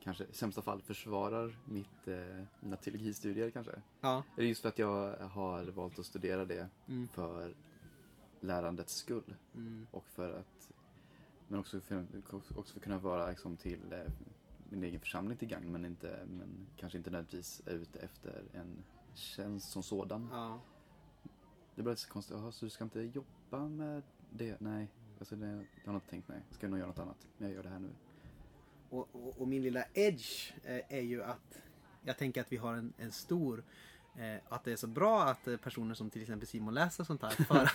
kanske 0.02 0.24
i 0.24 0.32
sämsta 0.32 0.62
fall 0.62 0.82
försvarar 0.82 1.56
mitt, 1.64 2.08
eh, 2.08 2.42
mina 2.60 2.76
teologistudier 2.76 3.50
kanske. 3.50 3.72
Ja. 4.00 4.16
Är 4.36 4.42
det 4.42 4.48
just 4.48 4.62
för 4.62 4.68
att 4.68 4.78
jag 4.78 5.16
har 5.16 5.64
valt 5.64 5.98
att 5.98 6.06
studera 6.06 6.44
det 6.44 6.68
Mm. 6.88 7.08
för 7.08 7.54
lärandets 8.46 8.94
skull 8.94 9.34
Mm. 9.54 9.86
och 9.90 10.06
för 10.06 10.38
att 10.38 10.72
men 11.48 11.60
också 11.60 11.80
för, 11.80 12.06
också 12.30 12.72
för 12.72 12.78
att 12.78 12.82
kunna 12.84 12.98
vara 12.98 13.30
liksom, 13.30 13.56
till 13.56 13.92
eh, 13.92 14.12
min 14.70 14.84
egen 14.84 15.00
församling 15.00 15.38
till 15.38 15.48
gagn 15.48 15.72
men, 15.72 15.84
inte, 15.84 16.26
men 16.26 16.66
kanske 16.76 16.98
inte 16.98 17.10
nödvändigtvis 17.10 17.62
är 17.66 17.72
ute 17.74 17.98
efter 17.98 18.42
en 18.52 18.84
tjänst 19.14 19.70
som 19.70 19.82
sådan. 19.82 20.28
Ja. 20.32 20.60
Det 21.74 21.82
blir 21.82 21.94
så 21.94 22.08
konstigt, 22.08 22.36
Jaha, 22.36 22.52
så 22.52 22.64
du 22.64 22.70
ska 22.70 22.84
inte 22.84 23.00
jobba 23.00 23.68
med 23.68 24.02
det? 24.30 24.60
Nej, 24.60 24.88
alltså 25.18 25.36
det, 25.36 25.64
jag 25.84 25.92
har 25.92 25.94
inte 25.94 26.10
tänkt 26.10 26.28
mig. 26.28 26.42
Jag 26.48 26.56
ska 26.56 26.68
nog 26.68 26.78
göra 26.78 26.88
något 26.88 26.98
annat, 26.98 27.26
men 27.38 27.48
jag 27.48 27.56
gör 27.56 27.62
det 27.62 27.68
här 27.68 27.78
nu. 27.78 27.90
Och, 28.90 29.08
och, 29.12 29.40
och 29.40 29.48
min 29.48 29.62
lilla 29.62 29.84
edge 29.94 30.52
eh, 30.64 30.80
är 30.88 31.00
ju 31.02 31.22
att 31.22 31.58
jag 32.02 32.18
tänker 32.18 32.40
att 32.40 32.52
vi 32.52 32.56
har 32.56 32.74
en, 32.74 32.92
en 32.98 33.12
stor 33.12 33.64
eh, 34.18 34.36
att 34.48 34.64
det 34.64 34.72
är 34.72 34.76
så 34.76 34.86
bra 34.86 35.22
att 35.22 35.48
eh, 35.48 35.56
personer 35.56 35.94
som 35.94 36.10
till 36.10 36.22
exempel 36.22 36.48
Simon 36.48 36.74
läser 36.74 37.04
sånt 37.04 37.22
här 37.22 37.30
för, 37.30 37.66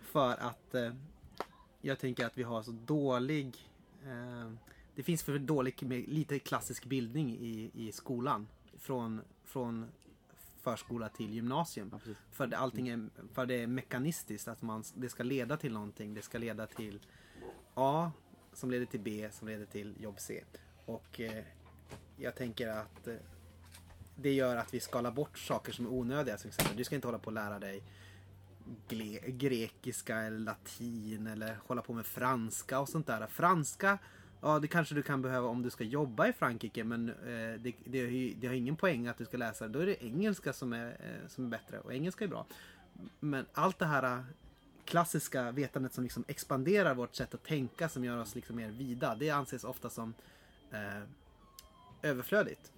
för 0.00 0.30
att 0.30 0.74
eh, 0.74 0.92
jag 1.80 1.98
tänker 1.98 2.26
att 2.26 2.38
vi 2.38 2.42
har 2.42 2.62
så 2.62 2.70
dålig 2.70 3.70
eh, 4.06 4.52
det 4.98 5.02
finns 5.02 5.22
för 5.22 5.38
dålig 5.38 5.82
lite 6.08 6.38
klassisk 6.38 6.84
bildning 6.84 7.38
i, 7.38 7.70
i 7.74 7.92
skolan 7.92 8.46
från, 8.78 9.20
från 9.44 9.86
förskola 10.62 11.08
till 11.08 11.34
gymnasium. 11.34 11.90
Ja. 11.92 12.14
För 12.30 12.46
det, 12.46 12.58
allting 12.58 12.88
är, 12.88 13.08
för 13.32 13.46
det 13.46 13.54
är 13.54 13.66
mekanistiskt. 13.66 14.48
Att 14.48 14.62
man, 14.62 14.84
det 14.94 15.08
ska 15.08 15.22
leda 15.22 15.56
till 15.56 15.72
någonting. 15.72 16.14
Det 16.14 16.22
ska 16.22 16.38
leda 16.38 16.66
till 16.66 17.00
A 17.74 18.12
som 18.52 18.70
leder 18.70 18.86
till 18.86 19.00
B 19.00 19.28
som 19.32 19.48
leder 19.48 19.66
till 19.66 19.94
jobb 20.00 20.14
C. 20.18 20.44
Och 20.84 21.20
eh, 21.20 21.44
jag 22.16 22.34
tänker 22.34 22.68
att 22.68 23.08
eh, 23.08 23.16
det 24.22 24.32
gör 24.32 24.56
att 24.56 24.74
vi 24.74 24.80
skalar 24.80 25.10
bort 25.10 25.38
saker 25.38 25.72
som 25.72 25.86
är 25.86 25.90
onödiga. 25.92 26.36
Till 26.36 26.48
exempel, 26.48 26.76
du 26.76 26.84
ska 26.84 26.94
inte 26.94 27.06
hålla 27.08 27.18
på 27.18 27.30
att 27.30 27.34
lära 27.34 27.58
dig 27.58 27.82
grekiska 29.26 30.16
eller 30.18 30.38
latin 30.38 31.26
eller 31.26 31.56
hålla 31.66 31.82
på 31.82 31.92
med 31.92 32.06
franska 32.06 32.80
och 32.80 32.88
sånt 32.88 33.06
där. 33.06 33.26
Franska, 33.26 33.98
ja 34.40 34.58
det 34.58 34.68
kanske 34.68 34.94
du 34.94 35.02
kan 35.02 35.22
behöva 35.22 35.48
om 35.48 35.62
du 35.62 35.70
ska 35.70 35.84
jobba 35.84 36.28
i 36.28 36.32
Frankrike 36.32 36.84
men 36.84 37.08
eh, 37.08 37.60
det, 37.60 37.72
det, 37.84 38.00
har 38.00 38.08
ju- 38.08 38.34
det 38.34 38.46
har 38.46 38.54
ingen 38.54 38.76
poäng 38.76 39.06
att 39.06 39.18
du 39.18 39.24
ska 39.24 39.36
läsa 39.36 39.66
det. 39.68 39.72
Då 39.72 39.78
är 39.78 39.86
det 39.86 40.04
engelska 40.04 40.52
som 40.52 40.72
är, 40.72 40.86
eh, 40.88 41.28
som 41.28 41.44
är 41.44 41.48
bättre 41.48 41.78
och 41.80 41.94
engelska 41.94 42.24
är 42.24 42.28
bra. 42.28 42.46
Men 43.20 43.46
allt 43.52 43.78
det 43.78 43.86
här 43.86 44.02
eh, 44.16 44.20
klassiska 44.84 45.50
vetandet 45.50 45.92
som 45.94 46.04
liksom 46.04 46.24
expanderar 46.28 46.94
vårt 46.94 47.14
sätt 47.14 47.34
att 47.34 47.44
tänka 47.44 47.88
som 47.88 48.04
gör 48.04 48.16
oss 48.18 48.34
liksom 48.34 48.56
mer 48.56 48.68
vida. 48.70 49.14
Det 49.14 49.30
anses 49.30 49.64
ofta 49.64 49.90
som 49.90 50.14
eh, 50.72 51.02
överflödigt. 52.02 52.72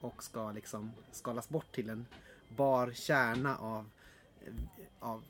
Och 0.00 0.22
ska 0.22 0.52
liksom 0.52 0.92
skalas 1.12 1.48
bort 1.48 1.74
till 1.74 1.90
en 1.90 2.06
bar 2.48 2.92
kärna 2.92 3.56
av, 3.56 3.90
av 4.98 5.24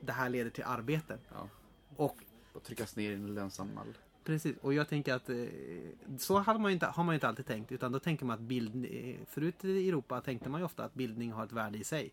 det 0.00 0.12
här 0.12 0.28
leder 0.28 0.50
till 0.50 0.64
arbete. 0.64 1.18
Ja. 1.32 1.48
Och 1.96 2.16
Och 2.52 2.62
tryckas 2.62 2.96
ner 2.96 3.10
i 3.10 3.14
en 3.14 3.34
lönsam 3.34 3.74
mall. 3.74 3.98
Precis, 4.24 4.56
och 4.60 4.74
jag 4.74 4.88
tänker 4.88 5.14
att 5.14 5.30
eh, 5.30 5.46
så 6.18 6.38
hade 6.38 6.58
man 6.58 6.70
inte, 6.70 6.86
har 6.86 7.04
man 7.04 7.14
inte 7.14 7.28
alltid 7.28 7.46
tänkt. 7.46 7.72
Utan 7.72 7.92
då 7.92 7.98
tänker 7.98 8.26
man 8.26 8.34
att 8.34 8.40
bild, 8.40 8.86
eh, 8.90 9.16
förut 9.26 9.64
i 9.64 9.88
Europa 9.88 10.20
tänkte 10.20 10.48
man 10.48 10.60
ju 10.60 10.64
ofta 10.64 10.84
att 10.84 10.94
bildning 10.94 11.32
har 11.32 11.44
ett 11.44 11.52
värde 11.52 11.78
i 11.78 11.84
sig. 11.84 12.12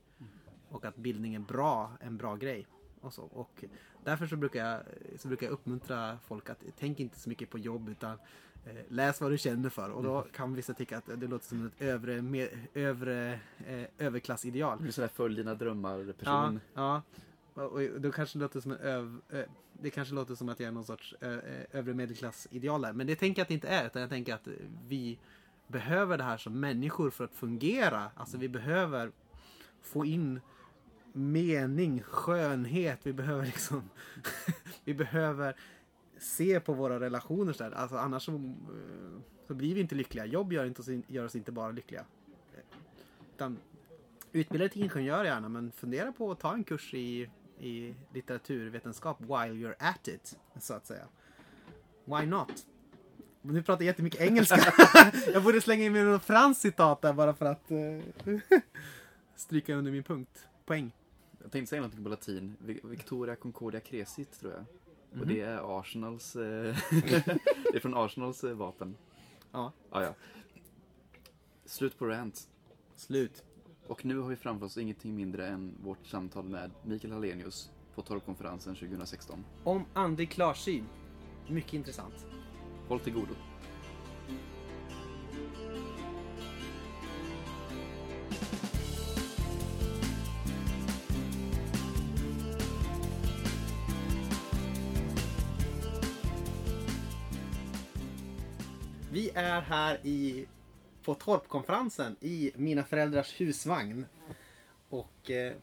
Och 0.70 0.86
att 0.86 0.96
bildning 0.96 1.36
är 1.36 1.39
bra, 1.39 1.92
en 2.00 2.18
bra 2.18 2.36
grej. 2.36 2.68
Och, 3.01 3.13
så. 3.13 3.24
och 3.24 3.63
därför 4.04 4.27
så 4.27 4.36
brukar, 4.36 4.65
jag, 4.65 4.82
så 5.20 5.27
brukar 5.27 5.48
jag 5.48 5.54
uppmuntra 5.54 6.18
folk 6.25 6.50
att 6.50 6.63
tänk 6.77 7.00
inte 7.00 7.20
så 7.20 7.30
mycket 7.30 7.50
på 7.50 7.60
jobb 7.60 7.89
utan 7.89 8.18
läs 8.89 9.22
vad 9.22 9.31
du 9.31 9.38
känner 9.38 9.69
för. 9.69 9.89
Och 9.89 10.03
då 10.03 10.22
kan 10.22 10.53
vissa 10.53 10.74
tycka 10.74 10.98
att 10.98 11.05
det 11.15 11.27
låter 11.27 11.45
som 11.45 11.65
ett 11.67 11.81
övre, 11.81 12.22
mer, 12.22 12.50
övre 12.74 13.39
eh, 13.67 13.84
överklassideal. 13.98 14.77
Du 14.81 14.88
är 14.88 14.91
sådär 14.91 15.07
följ 15.07 15.36
dina 15.36 15.51
Ja, 15.51 15.55
drömmar-person. 15.55 16.60
ja. 16.74 17.01
Och 17.53 17.63
och 17.72 18.01
då 18.01 18.12
kanske 18.12 18.38
det 18.38 18.41
låter 18.43 18.60
som 18.62 18.72
en 18.72 18.77
öv, 18.77 19.22
ö, 19.29 19.45
Det 19.74 19.89
kanske 19.89 20.15
låter 20.15 20.36
som 20.36 20.50
att 20.50 20.60
jag 20.60 20.67
är 20.67 20.72
någon 20.72 20.86
sorts 20.86 21.15
ö, 21.22 21.41
övre 21.72 21.93
medelklassideal 21.93 22.81
där. 22.81 22.93
Men 22.93 23.07
det 23.07 23.15
tänker 23.15 23.39
jag 23.39 23.43
att 23.43 23.48
det 23.48 23.53
inte 23.53 23.67
är. 23.67 23.86
Utan 23.86 24.01
jag 24.01 24.10
tänker 24.10 24.34
att 24.34 24.48
vi 24.88 25.19
behöver 25.67 26.17
det 26.17 26.24
här 26.24 26.38
som 26.38 26.60
människor 26.60 27.10
för 27.10 27.24
att 27.24 27.34
fungera. 27.36 28.12
Alltså 28.15 28.38
vi 28.38 28.50
behöver 28.50 29.12
få 29.81 30.05
in 30.05 30.39
mening, 31.13 32.01
skönhet. 32.03 33.00
Vi 33.03 33.13
behöver 33.13 33.45
liksom 33.45 33.89
Vi 34.84 34.93
behöver 34.93 35.55
se 36.19 36.60
på 36.60 36.74
våra 36.74 37.00
relationer 37.00 37.53
så 37.53 37.63
där. 37.63 37.72
Alltså 37.72 37.98
annars 37.98 38.24
så, 38.25 38.31
eh, 38.36 38.39
så 39.48 39.53
blir 39.53 39.75
vi 39.75 39.81
inte 39.81 39.95
lyckliga. 39.95 40.25
Jobb 40.25 40.53
gör, 40.53 40.65
inte 40.65 40.81
oss, 40.81 40.89
gör 41.07 41.25
oss 41.25 41.36
inte 41.36 41.51
bara 41.51 41.72
lyckliga. 41.72 42.05
Utan 43.36 43.57
Utbilda 44.31 44.69
till 44.69 44.84
ingenjör 44.84 45.24
gärna 45.25 45.50
men 45.50 45.72
fundera 45.72 46.12
på 46.12 46.31
att 46.31 46.39
ta 46.39 46.53
en 46.53 46.63
kurs 46.63 46.93
i, 46.93 47.29
i 47.60 47.95
litteraturvetenskap 48.13 49.22
while 49.22 49.53
you're 49.53 49.75
at 49.79 50.07
it. 50.07 50.38
Så 50.60 50.74
att 50.74 50.86
säga. 50.88 51.05
Why 52.05 52.25
not? 52.25 52.65
Nu 53.41 53.63
pratar 53.63 53.81
jag 53.81 53.86
jättemycket 53.88 54.22
engelska. 54.22 54.74
jag 55.34 55.43
borde 55.43 55.62
slänga 55.62 55.84
in 55.86 55.93
med 55.93 56.05
något 56.05 56.24
franskt 56.24 56.62
citat 56.62 57.01
där 57.01 57.13
bara 57.13 57.34
för 57.34 57.45
att 57.45 57.72
eh, 57.72 58.39
stryka 59.36 59.75
under 59.75 59.91
min 59.91 60.03
punkt. 60.03 60.48
Poäng. 60.65 60.91
Jag 61.43 61.51
tänkte 61.51 61.69
säga 61.69 61.81
någonting 61.81 62.03
på 62.03 62.10
latin. 62.10 62.55
Vi- 62.60 62.81
Victoria 62.84 63.36
Concordia 63.36 63.79
Crescit 63.79 64.39
tror 64.39 64.53
jag. 64.53 64.65
Mhm. 65.15 65.22
Och 65.22 65.27
det 65.27 65.41
är 65.41 65.79
Arsenals... 65.79 66.36
Eh, 66.36 66.41
det 67.72 67.75
är 67.75 67.79
från 67.79 67.98
Arsenals 67.98 68.43
eh, 68.43 68.53
vapen. 68.53 68.95
Ja. 69.51 69.72
Ah, 69.89 70.01
ja. 70.01 70.13
Slut 71.65 71.98
på 72.00 72.05
rant. 72.05 72.50
Slut. 72.95 73.43
Och 73.88 74.05
nu 74.05 74.19
har 74.19 74.29
vi 74.29 74.36
framför 74.36 74.65
oss 74.65 74.77
ingenting 74.77 75.15
mindre 75.15 75.48
än 75.48 75.74
vårt 75.84 76.05
samtal 76.07 76.45
med 76.45 76.72
Mikael 76.84 77.13
Hallenius 77.13 77.72
på 77.95 78.01
Torpkonferensen 78.01 78.75
2016. 78.75 79.45
Om 79.63 79.86
andlig 79.93 80.29
klarsyn. 80.31 80.86
Mycket 81.48 81.74
intressant. 81.74 82.25
Håll 82.88 83.00
till 83.00 83.13
godo. 83.13 83.34
Är 99.36 99.62
här 99.62 100.00
i, 100.04 100.46
på 101.04 101.13
Torpkonferensen 101.13 102.15
i 102.20 102.51
mina 102.56 102.84
föräldrars 102.84 103.42
husvagn. 103.42 104.06
Och 104.89 105.32
eh, 105.32 105.54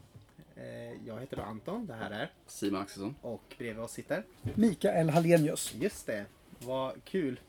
eh, 0.56 1.06
jag 1.06 1.20
heter 1.20 1.36
då 1.36 1.42
Anton, 1.42 1.86
det 1.86 1.94
här 1.94 2.10
är. 2.10 2.30
Simon 2.46 2.82
Axelsson. 2.82 3.14
Och 3.20 3.54
bredvid 3.58 3.84
oss 3.84 3.92
sitter. 3.92 4.24
Mikael 4.54 5.10
Hallenius. 5.10 5.74
Just 5.74 6.06
det, 6.06 6.24
vad 6.58 7.04
kul. 7.04 7.40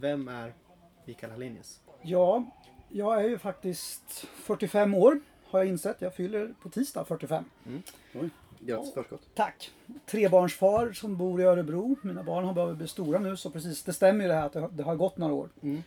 Vem 0.00 0.28
är 0.28 0.52
Mikael 1.04 1.32
Hallenius? 1.32 1.80
Ja, 2.02 2.44
jag 2.88 3.24
är 3.24 3.28
ju 3.28 3.38
faktiskt 3.38 4.26
45 4.34 4.94
år 4.94 5.20
har 5.44 5.58
jag 5.58 5.68
insett. 5.68 5.96
Jag 6.00 6.14
fyller 6.14 6.54
på 6.62 6.68
tisdag 6.68 7.04
45. 7.04 7.44
Oj, 8.14 8.30
grattis 8.66 8.94
förskott. 8.94 9.20
Tack! 9.34 9.70
Trebarnsfar 10.06 10.92
som 10.92 11.16
bor 11.16 11.40
i 11.40 11.44
Örebro. 11.44 11.96
Mina 12.02 12.22
barn 12.22 12.44
har 12.44 12.54
börjat 12.54 12.76
bli 12.78 12.88
stora 12.88 13.18
nu 13.18 13.36
så 13.36 13.50
precis, 13.50 13.82
det 13.82 13.92
stämmer 13.92 14.22
ju 14.24 14.28
det 14.28 14.34
här 14.34 14.46
att 14.46 14.76
det, 14.76 14.82
har- 14.82 14.96
gått 14.96 15.16
några 15.16 15.34
år. 15.34 15.48
Mm. 15.62 15.82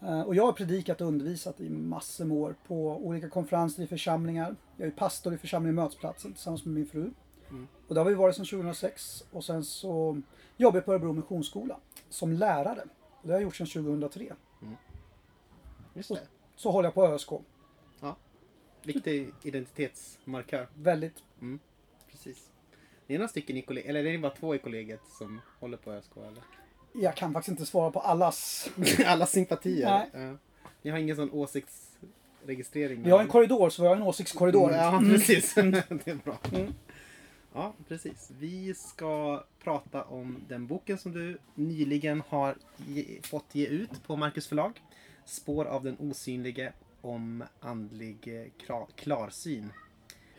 Eh, 0.00 0.20
Och 0.20 0.34
jag 0.34 0.46
har 0.46 0.52
predikat 0.52 1.00
och 1.00 1.06
undervisat 1.06 1.60
i 1.60 1.68
massor 1.70 2.24
med 2.24 2.36
år 2.36 2.54
på 2.66 2.96
olika 3.06 3.28
konferenser 3.28 3.82
i 3.82 3.86
församlingar. 3.86 4.56
Jag 4.76 4.86
är 4.86 4.90
pastor 4.92 5.34
i 5.34 5.38
församlingen 5.38 5.74
Mötesplatsen 5.74 6.32
tillsammans 6.32 6.64
med 6.64 6.74
min 6.74 6.86
fru. 6.86 7.10
Mm. 7.50 7.68
Och 7.88 7.94
det 7.94 8.00
har 8.00 8.08
vi 8.08 8.14
varit 8.14 8.36
sedan 8.36 8.44
2006 8.46 9.24
och 9.32 9.44
sen 9.44 9.64
så 9.64 10.20
jobbar 10.56 10.76
jag 10.76 10.84
på 10.84 10.92
Örebro 10.92 11.12
Missionsskola 11.12 11.76
som 12.08 12.32
lärare. 12.32 12.82
Och 13.10 13.26
det 13.28 13.32
har 13.32 13.34
jag 13.40 13.42
gjort 13.42 13.56
sedan 13.56 13.66
2003. 13.66 14.32
Just 15.94 16.08
det. 16.08 16.20
Så 16.56 16.70
håller 16.70 16.86
jag 16.86 16.94
på 16.94 17.06
ÖSK. 17.06 17.28
Viktig 18.84 19.32
identitetsmarkör. 19.42 20.68
Väldigt 20.74 21.22
Precis. 22.24 22.50
Ni 23.06 23.14
är 23.14 23.18
några 23.18 23.28
stycken 23.28 23.56
i 23.56 23.62
kollegiet, 23.62 23.90
eller 23.90 24.04
är 24.04 24.12
det 24.12 24.18
bara 24.18 24.34
två 24.34 24.54
i 24.54 24.58
kollegiet 24.58 25.00
som 25.18 25.40
håller 25.60 25.76
på 25.76 25.92
ÖSK 25.92 26.16
eller? 26.16 26.42
Jag 26.92 27.16
kan 27.16 27.32
faktiskt 27.32 27.50
inte 27.50 27.66
svara 27.66 27.90
på 27.90 28.00
allas. 28.00 28.70
Alla 29.06 29.26
sympatier. 29.26 29.90
Nej. 29.90 30.10
Ja. 30.12 30.36
Ni 30.82 30.90
har 30.90 30.98
ingen 30.98 31.16
sån 31.16 31.30
åsiktsregistrering? 31.30 33.02
Vi 33.02 33.10
har 33.10 33.20
en 33.20 33.28
korridor 33.28 33.70
så 33.70 33.82
vi 33.82 33.88
har 33.88 33.96
en 33.96 34.02
åsiktskorridor. 34.02 34.72
Ja, 34.72 35.02
precis. 35.04 35.54
det 35.54 36.06
är 36.06 36.24
bra. 36.24 36.38
Mm. 36.52 36.74
Ja, 37.54 37.74
precis. 37.88 38.30
Vi 38.38 38.74
ska 38.74 39.44
prata 39.62 40.04
om 40.04 40.44
den 40.48 40.66
boken 40.66 40.98
som 40.98 41.12
du 41.12 41.38
nyligen 41.54 42.22
har 42.28 42.56
ge, 42.76 43.04
fått 43.22 43.54
ge 43.54 43.66
ut 43.66 44.02
på 44.06 44.16
Marcus 44.16 44.46
förlag. 44.46 44.82
Spår 45.24 45.64
av 45.64 45.84
den 45.84 45.96
osynlige 45.98 46.72
om 47.00 47.44
andlig 47.60 48.50
klarsyn. 48.96 49.72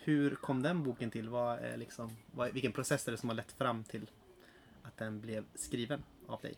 Hur 0.03 0.35
kom 0.35 0.61
den 0.61 0.83
boken 0.83 1.11
till? 1.11 1.29
Vad 1.29 1.59
är 1.59 1.77
liksom, 1.77 2.09
vad, 2.35 2.53
vilken 2.53 2.71
process 2.71 3.07
är 3.07 3.11
det 3.11 3.17
som 3.17 3.29
har 3.29 3.35
lett 3.35 3.51
fram 3.51 3.83
till 3.83 4.09
att 4.83 4.97
den 4.97 5.21
blev 5.21 5.45
skriven 5.55 6.03
av 6.27 6.41
dig? 6.41 6.55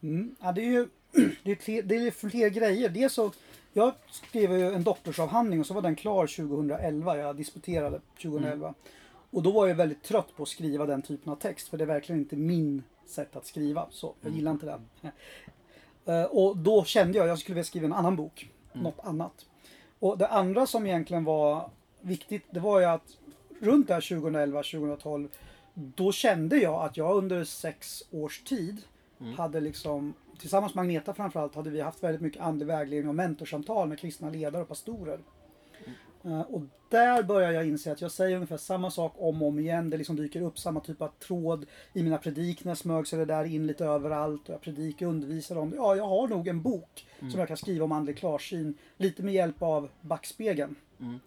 Mm. 0.00 0.36
Ja, 0.40 0.52
det 0.52 0.60
är 0.60 0.70
ju 0.70 0.88
det 1.42 1.50
är 1.50 1.56
fler, 1.56 1.82
det 1.82 1.94
är 1.94 2.10
fler 2.10 2.48
grejer. 2.48 2.88
Dels 2.88 3.12
så, 3.12 3.32
jag 3.72 3.94
skrev 4.10 4.52
ju 4.52 4.72
en 4.72 4.84
doktorsavhandling 4.84 5.60
och 5.60 5.66
så 5.66 5.74
var 5.74 5.82
den 5.82 5.96
klar 5.96 6.26
2011. 6.26 7.16
Jag 7.16 7.36
disputerade 7.36 8.00
2011. 8.22 8.74
Och 9.30 9.42
då 9.42 9.50
var 9.50 9.66
jag 9.66 9.74
väldigt 9.74 10.02
trött 10.02 10.36
på 10.36 10.42
att 10.42 10.48
skriva 10.48 10.86
den 10.86 11.02
typen 11.02 11.32
av 11.32 11.36
text. 11.36 11.68
För 11.68 11.78
det 11.78 11.84
är 11.84 11.88
verkligen 11.88 12.20
inte 12.20 12.36
min 12.36 12.82
sätt 13.06 13.36
att 13.36 13.46
skriva. 13.46 13.86
Så 13.90 14.14
jag 14.20 14.32
gillar 14.32 14.52
inte 14.52 14.66
det. 14.66 15.10
Eh, 16.08 16.24
och 16.24 16.56
då 16.56 16.84
kände 16.84 17.18
jag 17.18 17.24
att 17.24 17.28
jag 17.28 17.38
skulle 17.38 17.54
vilja 17.54 17.64
skriva 17.64 17.86
en 17.86 17.92
annan 17.92 18.16
bok. 18.16 18.50
Mm. 18.72 18.84
Något 18.84 18.98
annat. 19.02 19.46
Och 19.98 20.18
det 20.18 20.28
andra 20.28 20.66
som 20.66 20.86
egentligen 20.86 21.24
var 21.24 21.70
viktigt, 22.06 22.44
det 22.50 22.60
var 22.60 22.80
ju 22.80 22.86
att 22.86 23.16
runt 23.60 23.88
där 23.88 24.00
2011, 24.00 24.62
2012, 24.62 25.28
då 25.74 26.12
kände 26.12 26.56
jag 26.56 26.84
att 26.84 26.96
jag 26.96 27.16
under 27.16 27.44
sex 27.44 28.02
års 28.10 28.40
tid 28.44 28.82
Mm. 29.20 29.34
hade 29.34 29.60
liksom, 29.60 30.14
tillsammans 30.38 30.74
med 30.74 30.82
Agneta 30.82 31.14
framförallt, 31.14 31.54
hade 31.54 31.70
vi 31.70 31.80
haft 31.80 32.02
väldigt 32.02 32.20
mycket 32.20 32.42
andlig 32.42 32.66
vägledning 32.66 33.08
och 33.08 33.14
mentorsamtal 33.14 33.88
med 33.88 33.98
kristna 33.98 34.30
ledare 34.30 34.62
och 34.62 34.68
pastorer. 34.68 35.18
Eh, 36.24 36.40
Och 36.40 36.62
där 36.90 37.22
börjar 37.22 37.52
jag 37.52 37.66
inse 37.68 37.92
att 37.92 38.00
jag 38.00 38.10
säger 38.10 38.34
ungefär 38.36 38.56
samma 38.56 38.90
sak 38.90 39.14
om 39.18 39.42
och 39.42 39.48
om 39.48 39.58
igen. 39.58 39.90
Det 39.90 39.96
liksom 39.96 40.16
dyker 40.16 40.40
upp 40.42 40.58
samma 40.58 40.80
typ 40.80 41.02
av 41.02 41.08
tråd 41.08 41.66
i 41.92 42.02
mina 42.02 42.18
predikningar 42.18 42.74
smög 42.74 43.06
sig 43.06 43.18
det 43.18 43.24
där 43.24 43.44
in 43.44 43.66
lite 43.66 43.84
överallt. 43.84 44.48
Och 44.48 44.54
jag 44.54 44.60
predikar 44.60 45.06
och 45.06 45.12
undervisar 45.12 45.56
om 45.58 45.70
det. 45.70 45.76
Ja, 45.76 45.96
jag 45.96 46.06
har 46.06 46.28
nog 46.28 46.48
en 46.48 46.62
bok 46.62 47.06
som 47.30 47.38
jag 47.40 47.48
kan 47.48 47.56
skriva 47.56 47.84
om 47.84 47.92
andlig 47.92 48.16
klarsyn. 48.18 48.74
Lite 48.96 49.22
med 49.22 49.34
hjälp 49.34 49.62
av 49.62 49.88
backspegeln. 50.00 50.74
Mm. 51.00 51.20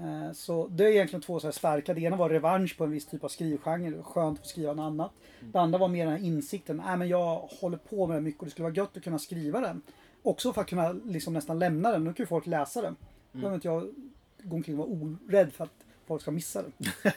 Eh, 0.00 0.32
Så 0.32 0.68
det 0.68 0.84
är 0.84 0.88
egentligen 0.90 1.22
två 1.22 1.40
så 1.40 1.46
här 1.46 1.52
starka. 1.52 1.94
Det 1.94 2.00
ena 2.00 2.16
var 2.16 2.30
revansch 2.30 2.78
på 2.78 2.84
en 2.84 2.90
viss 2.90 3.06
typ 3.06 3.24
av 3.24 3.28
skrivgenre. 3.28 4.02
Skönt 4.02 4.38
att 4.38 4.44
få 4.44 4.48
skriva 4.48 4.72
något 4.74 4.82
annat. 4.82 5.10
Det 5.40 5.58
andra 5.58 5.78
var 5.78 5.88
mer 5.88 6.06
den 6.06 6.14
här 6.18 6.24
insikten. 6.26 6.82
Nej, 6.86 6.96
men 6.96 7.08
jag 7.08 7.36
håller 7.60 7.76
på 7.78 8.06
med 8.06 8.16
det 8.16 8.20
mycket 8.20 8.40
och 8.40 8.46
det 8.46 8.50
skulle 8.50 8.64
vara 8.64 8.74
gött 8.74 8.96
att 8.96 9.04
kunna 9.04 9.18
skriva 9.18 9.60
den. 9.60 9.82
Också 10.22 10.52
för 10.52 10.60
att 10.60 10.66
kunna 10.66 10.92
liksom 10.92 11.32
nästan 11.34 11.58
lämna 11.58 11.90
den. 11.92 12.04
Nu 12.04 12.12
kan 12.12 12.22
ju 12.22 12.26
folk 12.26 12.46
läsa 12.46 12.82
den. 12.82 12.96
Då 13.32 13.38
behöver 13.38 13.54
inte 13.54 13.68
jag 13.68 13.88
gå 14.42 14.56
omkring 14.56 14.78
och 14.78 14.88
vara 14.88 14.98
orädd 15.28 15.52
för 15.52 15.64
att 15.64 15.70
folk 16.06 16.22
ska 16.22 16.30
missa 16.30 16.62
den. 16.62 16.72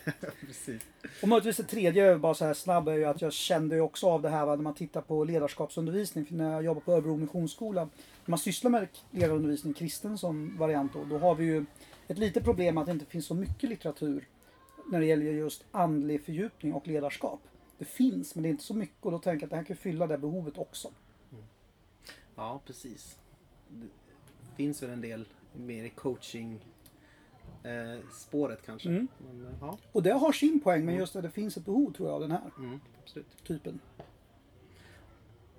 Och 1.22 1.28
möjligtvis 1.28 1.58
det 1.58 1.64
tredje, 1.64 2.18
bara 2.18 2.34
så 2.34 2.46
här 2.46 2.54
snabb, 2.54 2.88
är 2.88 2.94
ju 2.94 3.06
att 3.06 3.22
jag 3.22 3.34
kände 3.34 3.76
ju 3.76 3.82
också 3.82 4.08
av 4.08 4.22
det 4.22 4.30
här 4.30 4.46
va, 4.46 4.56
när 4.56 4.64
man 4.64 4.74
tittar 4.74 5.02
på 5.02 5.24
ledarskapsundervisning. 5.24 6.26
För 6.26 6.34
när 6.34 6.52
jag 6.54 6.64
jobbar 6.64 6.82
på 6.82 6.92
Örebro 6.94 7.18
Missionsskola. 7.18 7.82
När 7.82 7.90
man 8.32 8.40
sysslar 8.40 8.72
med 8.72 8.88
ledarundervisning, 9.12 9.74
kristen 9.74 10.18
som 10.18 10.58
variant 10.58 10.94
då, 10.94 11.04
då 11.10 11.18
har 11.18 11.36
vi 11.36 11.46
ju 11.46 11.66
ett 12.12 12.18
litet 12.18 12.44
problem 12.44 12.78
att 12.78 12.86
det 12.86 12.92
inte 12.92 13.06
finns 13.06 13.26
så 13.26 13.36
mycket 13.36 13.70
litteratur 13.70 14.28
när 14.92 15.00
det 15.00 15.06
gäller 15.06 15.26
just 15.26 15.64
andlig 15.72 16.22
fördjupning 16.22 16.74
och 16.74 16.88
ledarskap. 16.88 17.40
Det 17.78 17.86
finns, 17.86 18.36
men 18.36 18.44
det 18.44 18.50
är 18.50 18.52
inte 18.52 18.64
så 18.64 18.74
mycket 18.74 19.06
och 19.06 19.12
då 19.12 19.20
tänker 19.20 19.44
jag 19.44 19.48
att 19.48 19.50
det 19.50 19.56
här 19.56 19.64
kan 19.64 19.76
fylla 19.76 20.08
det 20.08 20.18
behovet 20.18 20.58
också. 20.58 20.92
Ja, 22.36 22.62
precis. 22.66 23.18
Det 23.70 24.56
finns 24.56 24.84
väl 24.84 24.90
en 24.90 25.02
del 25.02 25.26
mer 25.54 25.84
i 25.84 25.90
coaching 25.90 26.66
eh, 27.64 28.00
spåret 28.12 28.60
kanske. 28.66 28.90
Mm. 28.90 29.08
Men, 29.18 29.46
eh, 29.46 29.54
ja, 29.62 29.78
Och 29.92 30.04
det 30.04 30.12
har 30.12 30.32
sin 30.32 30.60
poäng, 30.60 30.86
men 30.86 30.96
just 30.96 31.16
att 31.16 31.24
det 31.24 31.32
finns 31.32 31.58
ett 31.58 31.66
behov 31.66 31.94
tror 31.94 32.10
jag 32.10 32.16
av 32.16 32.22
den 32.22 32.32
här 32.32 32.52
mm, 32.58 32.80
typen. 33.48 33.80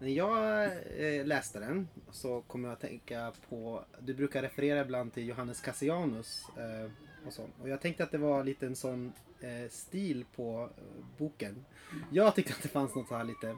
När 0.02 0.08
jag 0.08 0.64
eh, 0.96 1.26
läste 1.26 1.60
den 1.60 1.88
så 2.10 2.40
kom 2.40 2.64
jag 2.64 2.72
att 2.72 2.80
tänka 2.80 3.32
på, 3.48 3.84
du 4.00 4.14
brukar 4.14 4.42
referera 4.42 4.80
ibland 4.80 5.12
till 5.14 5.28
Johannes 5.28 5.60
Cassianus. 5.60 6.44
Eh, 6.56 6.90
och, 7.26 7.32
så. 7.32 7.46
och 7.62 7.68
jag 7.68 7.80
tänkte 7.80 8.04
att 8.04 8.10
det 8.10 8.18
var 8.18 8.44
lite 8.44 8.66
en 8.66 8.76
sån 8.76 9.12
eh, 9.40 9.70
stil 9.70 10.24
på 10.36 10.70
eh, 10.76 11.04
boken. 11.18 11.64
Jag 12.10 12.34
tyckte 12.34 12.52
att 12.52 12.62
det 12.62 12.68
fanns 12.68 12.94
något 12.94 13.08
så 13.08 13.16
här 13.16 13.24
lite, 13.24 13.48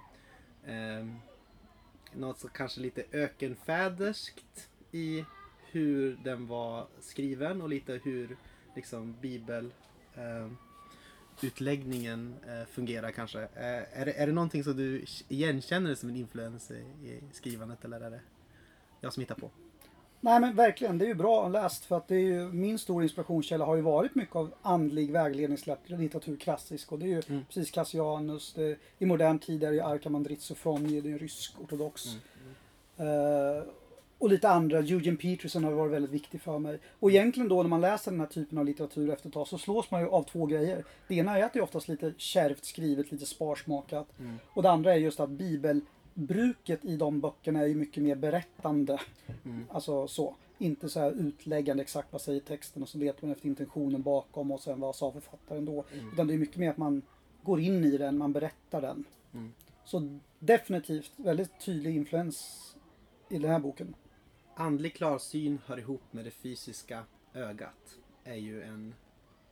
eh, 0.65 1.07
något 2.13 2.39
så 2.39 2.49
kanske 2.49 2.81
lite 2.81 3.05
ökenfäderskt 3.13 4.69
i 4.93 5.25
hur 5.71 6.17
den 6.25 6.47
var 6.47 6.87
skriven 7.01 7.63
och 7.63 7.69
lite 7.69 8.01
hur 8.05 8.37
liksom 8.77 9.17
bibel 9.21 9.73
eh, 10.15 10.51
utläggningen 11.43 12.35
eh, 12.47 12.67
fungerar 12.67 13.11
kanske. 13.11 13.43
Eh, 13.43 14.01
är, 14.01 14.05
det, 14.05 14.13
är 14.13 14.27
det 14.27 14.33
någonting 14.33 14.65
som 14.65 14.77
du 14.77 15.05
igenkänner 15.29 15.95
som 15.95 16.09
en 16.09 16.17
influens 16.17 16.71
i, 16.71 16.75
i 17.09 17.21
skrivandet 17.33 17.85
eller 17.85 18.01
är 18.01 18.11
det 18.11 18.21
jag 19.01 19.13
som 19.13 19.21
hittar 19.21 19.35
på? 19.35 19.51
Nej 20.21 20.41
men 20.41 20.57
verkligen, 20.57 20.99
det 20.99 21.05
är 21.05 21.09
ju 21.09 21.15
bra 21.15 21.49
läst 21.49 21.85
för 21.85 21.97
att 21.97 22.09
det 22.09 22.15
är 22.17 22.21
ju, 22.21 22.53
min 22.53 22.79
stora 22.79 23.03
inspirationskälla 23.03 23.65
har 23.65 23.77
ju 23.77 23.83
varit 23.83 24.15
mycket 24.15 24.37
av 24.37 24.55
andlig 24.63 25.13
vägledningslitteratur 25.13 26.37
klassisk 26.37 26.93
och 26.93 26.99
det 26.99 27.07
är 27.07 27.09
ju 27.09 27.23
Mm. 27.29 27.45
precis 27.45 27.71
Cassianus, 27.71 28.53
det, 28.55 28.79
i 28.99 29.07
modern 29.07 29.39
tid 29.39 29.65
är 29.65 29.69
det 29.69 29.75
ju 29.75 29.81
Arkamandrits 29.83 30.51
och 30.51 30.57
Fromje, 30.57 31.01
det 31.01 31.09
är 31.09 31.13
en 31.13 31.19
rysk 31.19 31.61
ortodox. 31.61 32.07
Eh, 32.97 33.63
och 34.25 34.31
lite 34.31 34.49
andra, 34.49 34.79
Eugene 34.79 35.17
Peterson 35.17 35.65
har 35.65 35.73
varit 35.73 35.93
väldigt 35.93 36.11
viktig 36.11 36.41
för 36.41 36.59
mig. 36.59 36.79
Och 37.01 37.11
egentligen 37.11 37.49
då 37.49 37.63
när 37.63 37.69
man 37.69 37.81
läser 37.81 38.11
den 38.11 38.21
här 38.21 38.27
typen 38.27 38.59
av 38.59 38.65
litteratur 38.65 39.11
efter 39.11 39.29
ett 39.29 39.35
tag 39.35 39.49
så 39.49 39.59
slås 39.59 39.91
man 39.91 40.01
ju 40.01 40.09
av 40.09 40.23
två 40.23 40.47
grejer. 40.47 40.85
Det 41.09 41.15
ena 41.15 41.39
är 41.39 41.43
att 41.45 41.53
det 41.53 41.59
är 41.59 41.63
oftast 41.63 41.89
lite 41.89 42.13
kärvt 42.17 42.65
skrivet, 42.65 43.13
lite 43.13 43.27
sparsmakat. 43.27 44.19
Mm. 44.19 44.37
Och 44.49 44.63
det 44.63 44.71
andra 44.71 44.95
är 44.95 44.99
just 44.99 45.21
att 45.21 45.31
bibelbruket 45.31 46.85
i 46.85 46.97
de 46.97 47.21
böckerna 47.21 47.61
är 47.61 47.67
ju 47.67 47.75
mycket 47.75 48.03
mer 48.03 48.15
berättande. 48.15 49.01
Mm. 49.45 49.67
Alltså 49.71 50.09
så. 50.09 50.37
Inte 50.59 50.89
så 50.89 51.01
här 51.01 51.13
utläggande 51.13 51.83
exakt 51.83 52.13
vad 52.13 52.21
säger 52.21 52.41
texten 52.41 52.83
och 52.83 52.89
så 52.89 52.99
letar 52.99 53.27
man 53.27 53.33
efter 53.33 53.49
intentionen 53.49 54.03
bakom 54.03 54.51
och 54.51 54.61
sen 54.61 54.81
vad 54.81 54.97
sa 54.97 55.13
författaren 55.13 55.65
då. 55.65 55.85
Mm. 55.95 56.13
Utan 56.13 56.27
det 56.27 56.35
är 56.35 56.39
mycket 56.39 56.57
mer 56.57 56.71
att 56.71 56.77
man 56.77 57.03
går 57.43 57.61
in 57.61 57.85
i 57.85 57.99
den, 57.99 58.19
man 58.19 58.33
berättar 58.33 58.81
den. 58.81 59.05
Mm. 59.35 59.53
Så 59.85 60.19
definitivt 60.39 61.13
väldigt 61.17 61.61
tydlig 61.61 61.97
influens 61.97 62.61
i 63.29 63.39
den 63.39 63.51
här 63.51 63.59
boken. 63.59 63.95
Andlig 64.57 64.95
klarsyn 64.95 65.59
hör 65.67 65.79
ihop 65.79 66.03
med 66.11 66.25
det 66.25 66.31
fysiska 66.31 67.05
ögat. 67.35 67.99
Är 68.25 68.35
ju 68.35 68.63
en 68.63 68.95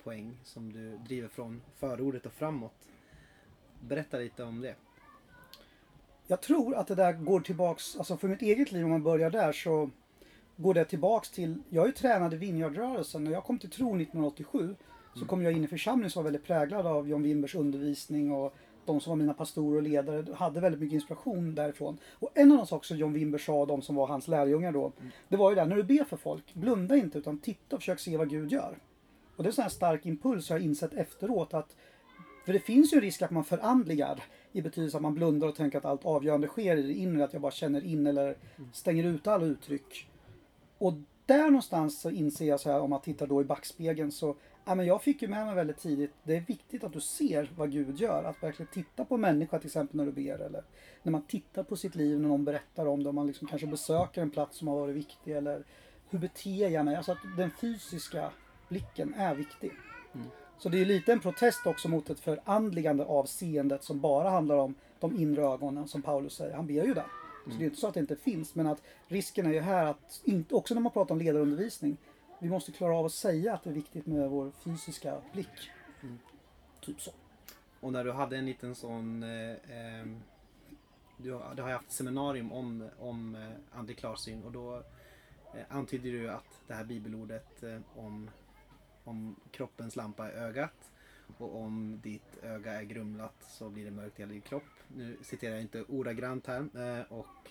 poäng 0.03 0.37
som 0.45 0.73
du 0.73 0.99
driver 0.99 1.29
från 1.29 1.62
förordet 1.77 2.27
och 2.27 2.33
framåt. 2.33 2.88
Berätta 3.81 4.19
lite 4.19 4.45
om 4.45 4.61
det. 4.61 4.75
Jag 6.27 6.41
tror 6.41 6.75
att 6.75 6.87
det 6.87 6.95
där 6.95 7.12
går 7.12 7.41
tillbaks, 7.41 7.97
alltså 7.97 8.17
för 8.17 8.29
mitt 8.29 8.43
eget 8.43 8.73
liv 8.73 8.85
om 8.85 8.91
man 8.91 9.03
börjar 9.03 9.31
där 9.31 9.53
så 9.53 9.91
går 10.57 10.75
det 10.75 10.85
tillbaks 10.85 11.31
till, 11.31 11.62
jag 11.69 11.83
är 11.83 11.87
ju 11.87 11.93
tränad 11.93 12.35
i 12.35 12.37
Vineyardrörelsen. 12.37 13.25
När 13.25 13.33
jag 13.33 13.45
kom 13.45 13.59
till 13.59 13.71
tro 13.71 13.87
1987 13.87 14.77
så 15.15 15.25
kom 15.25 15.43
jag 15.43 15.53
in 15.53 15.65
i 15.65 15.69
församlingen 15.69 16.11
som 16.11 16.23
var 16.23 16.31
väldigt 16.31 16.47
präglad 16.47 16.87
av 16.87 17.09
John 17.09 17.23
Wimbers 17.23 17.55
undervisning 17.55 18.33
och 18.33 18.55
de 18.85 19.01
som 19.01 19.11
var 19.11 19.16
mina 19.16 19.35
pastorer 19.35 19.77
och 19.77 19.83
ledare 19.83 20.35
hade 20.35 20.61
väldigt 20.61 20.81
mycket 20.81 20.95
inspiration 20.95 21.55
därifrån. 21.55 21.99
Och 22.18 22.31
en 22.35 22.53
av 22.53 22.59
de 22.59 22.66
saker 22.66 22.87
som 22.87 22.97
John 22.97 23.12
Wimber 23.12 23.38
sa, 23.38 23.66
de 23.66 23.83
som 23.83 23.95
var 23.95 24.07
hans 24.07 24.29
lärjungar 24.29 24.73
då, 24.73 24.92
det 25.29 25.37
var 25.37 25.51
ju 25.51 25.57
det 25.57 25.64
när 25.64 25.77
du 25.77 25.83
ber 25.83 26.05
för 26.05 26.16
folk, 26.16 26.55
blunda 26.55 26.97
inte 26.97 27.18
utan 27.18 27.38
titta 27.38 27.77
och 27.77 27.83
försök 27.83 28.01
se 28.01 28.16
vad 28.16 28.31
Gud 28.31 28.53
gör. 28.53 28.79
Och 29.37 29.42
det 29.42 29.47
är 29.47 29.51
en 29.51 29.55
sån 29.55 29.62
här 29.62 29.71
stark 29.71 30.07
impuls 30.07 30.51
jag 30.51 30.59
har 30.59 30.64
insett 30.64 30.95
efteråt 30.95 31.55
att 31.55 31.77
för 32.45 32.53
det 32.53 32.59
finns 32.59 32.92
ju 32.92 32.97
en 32.97 33.03
risk 33.03 33.23
att 33.23 33.31
man 33.31 33.45
förandligar 33.45 34.23
i 34.53 34.62
betydelse 34.62 34.97
att 34.97 35.03
man 35.03 35.14
blundar 35.14 35.49
och 35.49 35.57
tänker 35.57 35.79
att 35.79 35.85
allt 35.85 36.05
avgörande 36.05 36.47
sker 36.47 36.77
i 36.77 36.83
det 36.83 36.92
inre, 36.92 37.25
att 37.25 37.33
jag 37.33 37.42
bara 37.42 37.53
känner 37.53 37.85
in 37.85 38.07
eller 38.07 38.37
stänger 38.73 39.05
ut 39.05 39.27
alla 39.27 39.47
uttryck. 39.47 40.11
Och 40.79 40.95
där 41.27 41.45
någonstans 41.45 42.01
så 42.01 42.11
inser 42.11 42.47
jag 42.47 42.61
så 42.61 42.71
här 42.71 42.81
om 42.81 42.90
man 42.90 43.01
tittar 43.01 43.27
då 43.27 43.40
i 43.40 43.45
backspegeln 43.45 44.12
så 44.12 44.37
ja, 44.64 44.75
men 44.75 44.87
jag 44.87 45.03
fick 45.03 45.22
ju 45.22 45.29
med 45.29 45.46
mig 45.46 45.55
väldigt 45.55 45.79
tidigt, 45.79 46.12
det 46.22 46.37
är 46.37 46.40
viktigt 46.40 46.85
att 46.85 46.92
du 46.92 47.01
ser 47.01 47.51
vad 47.57 47.72
Gud 47.72 47.98
gör. 47.98 48.25
Att 48.25 48.42
verkligen 48.42 48.72
titta 48.72 49.05
på 49.05 49.16
människa 49.16 49.59
till 49.59 49.66
exempel 49.66 49.96
när 49.96 50.07
du 50.07 50.12
ber 50.12 50.38
eller 50.38 50.64
när 51.03 51.12
man 51.12 51.22
tittar 51.22 51.62
på 51.62 51.77
sitt 51.77 51.94
liv 51.94 52.20
när 52.20 52.29
någon 52.29 52.44
berättar 52.44 52.87
om 52.87 53.03
det, 53.03 53.09
om 53.09 53.14
man 53.14 53.27
liksom 53.27 53.48
kanske 53.48 53.66
besöker 53.66 54.22
en 54.22 54.31
plats 54.31 54.59
som 54.59 54.68
har 54.68 54.81
varit 54.81 54.96
viktig 54.96 55.33
eller 55.33 55.64
hur 56.11 56.18
beter 56.18 56.68
jag 56.68 56.85
mig? 56.85 56.96
Alltså 56.96 57.12
att 57.12 57.18
den 57.37 57.51
fysiska 57.61 58.31
blicken 58.68 59.14
är 59.14 59.35
viktig. 59.35 59.72
Så 60.59 60.68
det 60.68 60.81
är 60.81 60.85
lite 60.85 61.12
en 61.12 61.20
protest 61.20 61.66
också 61.66 61.88
mot 61.88 62.11
ett 62.11 62.20
förandligande 62.20 63.05
av 63.05 63.25
seendet 63.25 63.85
som 63.85 64.01
bara 64.01 64.31
handlar 64.31 64.57
om 64.57 64.75
de 65.01 65.16
inre 65.20 65.42
ögonen 65.42 65.88
som 65.88 66.03
Paulus 66.03 66.35
säger. 66.35 66.55
Han 66.55 66.66
ber 66.66 66.85
ju 66.85 66.94
där. 66.94 67.07
Så 67.44 67.59
det 67.59 67.64
är 67.64 67.66
inte 67.66 67.81
så 67.81 67.87
att 67.87 67.94
det 67.94 68.01
inte 68.01 68.16
finns 68.16 68.55
men 68.55 68.66
att 68.66 68.83
risken 69.07 69.46
är 69.46 69.53
ju 69.53 69.61
här 69.61 69.87
att, 69.87 70.22
också 70.51 70.75
när 70.75 70.81
man 70.81 70.92
pratar 70.92 71.14
om 71.14 71.18
ledarundervisning, 71.18 71.96
vi 72.42 72.48
måste 72.48 72.72
klara 72.72 72.96
av 72.96 73.07
att 73.07 73.12
säga 73.12 73.55
att 73.55 73.62
det 73.62 73.70
är 73.70 73.74
viktigt 73.74 74.07
med 74.07 74.31
vår 74.31 74.50
fysiska 74.50 75.22
blick. 75.33 75.70
Typ 76.81 77.00
så. 77.00 77.11
Och 77.81 77.92
när 77.92 78.05
du 78.05 78.12
hade 78.12 78.37
en 78.37 78.46
liten 78.46 78.74
sån... 78.74 79.22
Eh, 79.22 79.50
eh, 79.50 80.07
du, 81.16 81.33
har- 81.33 81.55
du 81.55 81.62
har 81.62 81.70
haft 81.70 81.90
seminarium 81.92 82.52
om, 82.52 82.88
om 82.98 83.35
eh, 83.35 83.78
andlig 83.78 83.98
klarsyn 83.98 84.42
och 84.44 84.52
då 84.52 84.76
eh, 85.55 85.62
antydde 85.68 86.11
du 86.11 86.31
att 86.31 86.61
det 86.66 86.74
här 86.74 86.85
bibelordet 86.85 87.62
eh, 87.62 87.78
om, 87.96 88.31
om 89.05 89.37
kroppens 89.50 89.96
lampa 89.96 90.31
är 90.31 90.33
ögat 90.33 90.90
och 91.38 91.57
om 91.61 92.00
ditt 92.02 92.38
öga 92.42 92.72
är 92.72 92.83
grumlat 92.83 93.35
så 93.48 93.68
blir 93.70 93.85
det 93.85 93.90
mörkt 93.90 94.18
i 94.18 94.22
hela 94.22 94.33
din 94.33 94.40
kropp. 94.40 94.62
Nu 94.96 95.16
citerar 95.22 95.52
jag 95.55 95.62
inte 95.62 95.83
ordagrant 95.83 96.46
här 96.46 96.61
eh, 97.00 97.12
och 97.12 97.50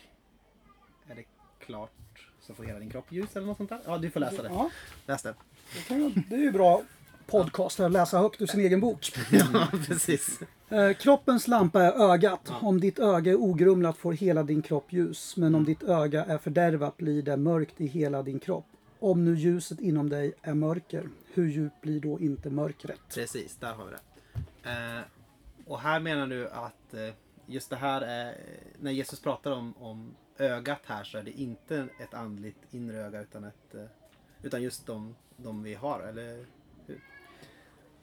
är 1.08 1.16
det 1.16 1.24
klart 1.60 2.31
så 2.42 2.54
får 2.54 2.64
hela 2.64 2.80
din 2.80 2.90
kropp 2.90 3.12
ljus 3.12 3.36
eller 3.36 3.48
något 3.48 3.58
sånt 3.58 3.70
där? 3.70 3.80
Ja, 3.86 3.98
du 3.98 4.10
får 4.10 4.20
läsa 4.20 4.44
det. 4.44 4.50
Ja, 4.50 4.70
Läs 5.06 5.22
det. 5.24 5.36
det, 5.76 5.88
kan 5.88 6.04
ju, 6.04 6.10
det 6.30 6.36
är 6.36 6.40
ju 6.40 6.52
bra 6.52 6.82
podcast 7.28 7.80
att 7.80 7.92
läsa 7.92 8.20
högt 8.20 8.42
ur 8.42 8.46
sin 8.48 8.60
egen 8.60 8.80
bok. 8.80 9.12
Ja, 9.32 9.68
precis. 9.88 10.40
Eh, 10.70 10.94
kroppens 10.94 11.48
lampa 11.48 11.84
är 11.84 12.12
ögat. 12.12 12.52
Om 12.62 12.80
ditt 12.80 13.00
öga 13.00 13.32
är 13.32 13.36
ogrumlat 13.36 13.98
får 13.98 14.14
hela 14.14 14.44
din 14.44 14.62
kropp 14.62 14.94
ljus. 14.94 15.38
Men 15.38 15.56
om 15.56 15.66
ditt 15.66 15.84
öga 15.84 16.26
är 16.26 16.38
fördärvat 16.38 16.98
blir 16.98 17.22
det 17.22 17.38
mörkt 17.38 17.82
i 17.82 17.88
hela 17.88 18.24
din 18.24 18.40
kropp. 18.40 18.66
Om 19.00 19.26
nu 19.26 19.36
ljuset 19.36 19.80
inom 19.80 20.10
dig 20.10 20.34
är 20.42 20.54
mörker, 20.54 21.10
hur 21.34 21.48
djupt 21.50 21.82
blir 21.82 22.00
då 22.00 22.20
inte 22.20 22.50
mörkret? 22.50 23.00
Precis, 23.14 23.56
där 23.56 23.74
har 23.74 23.86
vi 23.86 23.92
det. 23.92 24.70
Eh, 24.70 25.02
och 25.66 25.80
här 25.80 26.00
menar 26.00 26.28
du 26.28 26.50
att 26.50 26.94
eh, 26.94 27.14
just 27.46 27.70
det 27.70 27.76
här 27.76 28.02
är 28.02 28.36
när 28.80 28.92
Jesus 28.92 29.20
pratar 29.20 29.52
om, 29.52 29.74
om 29.80 30.12
ögat 30.42 30.82
här 30.86 31.04
så 31.04 31.18
är 31.18 31.24
det 31.24 31.32
inte 31.32 31.88
ett 32.00 32.14
andligt 32.14 32.58
inre 32.72 32.98
öga 32.98 33.22
utan 33.22 33.44
ett 33.44 33.76
eh, 33.76 33.84
utan 34.44 34.62
just 34.62 34.86
de, 34.86 35.16
de 35.38 35.64
vi 35.64 35.74
har, 35.74 36.00
eller 36.00 36.46
hur? 36.86 37.04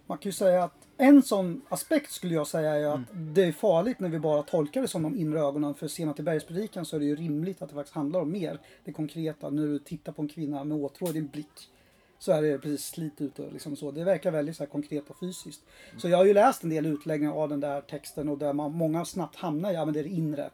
Man 0.06 0.18
kan 0.18 0.28
ju 0.28 0.32
säga 0.32 0.64
att 0.64 0.88
en 0.96 1.22
sån 1.22 1.62
aspekt 1.68 2.12
skulle 2.12 2.34
jag 2.34 2.46
säga 2.46 2.74
är 2.74 2.86
att 2.86 3.00
det 3.12 3.44
är 3.44 3.52
farligt 3.52 4.00
när 4.00 4.08
vi 4.08 4.18
bara 4.18 4.42
tolkar 4.42 4.82
det 4.82 4.88
som 4.88 5.02
de 5.02 5.16
inre 5.16 5.40
ögonen. 5.40 5.74
För 5.74 5.88
ser 5.88 6.06
man 6.06 6.14
till 6.14 6.24
bergspredikan 6.24 6.84
så 6.84 6.96
är 6.96 7.00
det 7.00 7.06
ju 7.06 7.16
rimligt 7.16 7.62
att 7.62 7.68
det 7.68 7.74
faktiskt 7.74 7.94
handlar 7.94 8.20
om 8.20 8.32
mer 8.32 8.60
det 8.84 8.92
konkreta. 8.92 9.50
När 9.50 9.62
du 9.62 9.78
tittar 9.78 10.12
på 10.12 10.22
en 10.22 10.28
kvinna 10.28 10.64
med 10.64 10.76
åtrå 10.76 11.08
i 11.08 11.12
din 11.12 11.28
blick 11.28 11.70
så 12.18 12.32
är 12.32 12.42
det 12.42 12.58
precis 12.58 12.86
slit 12.86 13.20
ut 13.20 13.38
och 13.38 13.52
liksom 13.52 13.76
så. 13.76 13.90
Det 13.90 14.04
verkar 14.04 14.30
väldigt 14.30 14.56
så 14.56 14.66
konkret 14.66 15.10
och 15.10 15.18
fysiskt. 15.18 15.62
Så 15.96 16.08
jag 16.08 16.18
har 16.18 16.24
ju 16.24 16.34
läst 16.34 16.64
en 16.64 16.70
del 16.70 16.86
utläggningar 16.86 17.32
av 17.32 17.48
den 17.48 17.60
där 17.60 17.80
texten 17.80 18.28
och 18.28 18.38
där 18.38 18.52
man, 18.52 18.72
många 18.72 19.04
snabbt 19.04 19.36
hamnar 19.36 19.70
i, 19.70 19.74
ja 19.74 19.84
men 19.84 19.94
det 19.94 20.00
är 20.00 20.04
det 20.04 20.10
inre. 20.10 20.50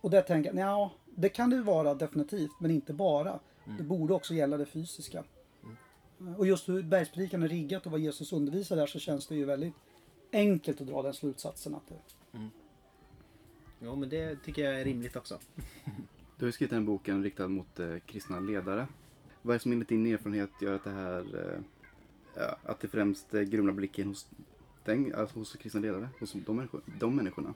Och 0.00 0.10
där 0.10 0.22
tänker 0.22 0.54
jag, 0.54 0.68
ja 0.68 0.92
det 1.14 1.28
kan 1.28 1.50
det 1.50 1.62
vara 1.62 1.94
definitivt, 1.94 2.50
men 2.60 2.70
inte 2.70 2.92
bara. 2.92 3.40
Det 3.78 3.82
borde 3.82 4.14
också 4.14 4.34
gälla 4.34 4.56
det 4.56 4.66
fysiska. 4.66 5.24
Och 6.36 6.46
just 6.46 6.68
hur 6.68 6.82
bergspredikan 6.82 7.42
är 7.42 7.48
riggat 7.48 7.86
och 7.86 7.92
vad 7.92 8.00
Jesus 8.00 8.32
undervisar 8.32 8.76
där 8.76 8.86
så 8.86 8.98
känns 8.98 9.26
det 9.26 9.34
ju 9.34 9.44
väldigt 9.44 9.74
enkelt 10.32 10.80
att 10.80 10.86
dra 10.86 11.02
den 11.02 11.14
slutsatsen 11.14 11.74
att 11.74 11.88
det, 11.88 11.94
Jo, 13.80 13.96
men 13.96 14.08
det 14.08 14.42
tycker 14.44 14.64
jag 14.64 14.80
är 14.80 14.84
rimligt 14.84 15.16
också. 15.16 15.38
Du 16.36 16.44
har 16.44 16.48
ju 16.48 16.52
skrivit 16.52 16.70
den 16.70 16.84
boken 16.84 17.22
riktad 17.22 17.48
mot 17.48 17.80
eh, 17.80 17.96
kristna 18.06 18.40
ledare. 18.40 18.86
Vad 19.42 19.54
är 19.54 19.58
det 19.58 19.62
som 19.62 19.72
enligt 19.72 19.88
din 19.88 20.06
erfarenhet 20.06 20.50
gör 20.60 20.74
att 20.74 20.84
det 20.84 20.90
här, 20.90 21.54
eh, 22.36 22.52
att 22.62 22.80
det 22.80 22.88
främst 22.88 23.34
eh, 23.34 23.40
grumlar 23.40 23.72
blicken 23.72 24.08
hos, 24.08 24.28
den, 24.84 25.14
alltså 25.14 25.38
hos 25.38 25.56
kristna 25.56 25.80
ledare, 25.80 26.08
hos 26.20 26.32
de, 26.32 26.56
människor, 26.56 26.82
de 26.98 27.16
människorna? 27.16 27.54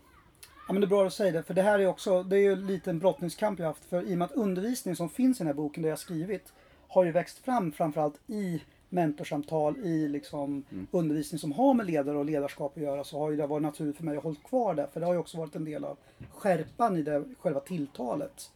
Ja 0.66 0.72
men 0.72 0.80
det 0.80 0.84
är 0.84 0.88
bra 0.88 1.06
att 1.06 1.12
säga 1.12 1.32
det, 1.32 1.42
för 1.42 1.54
det 1.54 1.62
här 1.62 1.78
är 1.78 1.86
också, 1.86 2.22
det 2.22 2.36
är 2.36 2.40
ju 2.40 2.56
lite 2.56 2.90
en 2.90 2.98
brottningskamp 2.98 3.58
jag 3.58 3.66
haft. 3.66 3.84
För 3.84 4.02
i 4.02 4.14
och 4.14 4.18
med 4.18 4.24
att 4.24 4.32
undervisningen 4.32 4.96
som 4.96 5.08
finns 5.10 5.36
i 5.36 5.38
den 5.38 5.46
här 5.46 5.54
boken, 5.54 5.82
det 5.82 5.88
jag 5.88 5.98
skrivit, 5.98 6.52
har 6.88 7.04
ju 7.04 7.12
växt 7.12 7.38
fram 7.38 7.72
framförallt 7.72 8.20
i 8.26 8.62
mentorsamtal, 8.88 9.76
i 9.78 10.08
liksom 10.08 10.64
undervisning 10.90 11.38
som 11.38 11.52
har 11.52 11.74
med 11.74 11.86
ledare 11.86 12.16
och 12.16 12.24
ledarskap 12.24 12.76
att 12.76 12.82
göra, 12.82 13.04
så 13.04 13.18
har 13.18 13.30
ju 13.30 13.36
det 13.36 13.46
varit 13.46 13.62
naturligt 13.62 13.96
för 13.96 14.04
mig 14.04 14.16
att 14.16 14.22
hålla 14.22 14.36
kvar 14.48 14.74
det. 14.74 14.88
För 14.92 15.00
det 15.00 15.06
har 15.06 15.12
ju 15.12 15.18
också 15.18 15.38
varit 15.38 15.56
en 15.56 15.64
del 15.64 15.84
av 15.84 15.96
skärpan 16.30 16.96
i 16.96 17.02
det, 17.02 17.24
själva 17.38 17.60
tilltalet. 17.60 18.50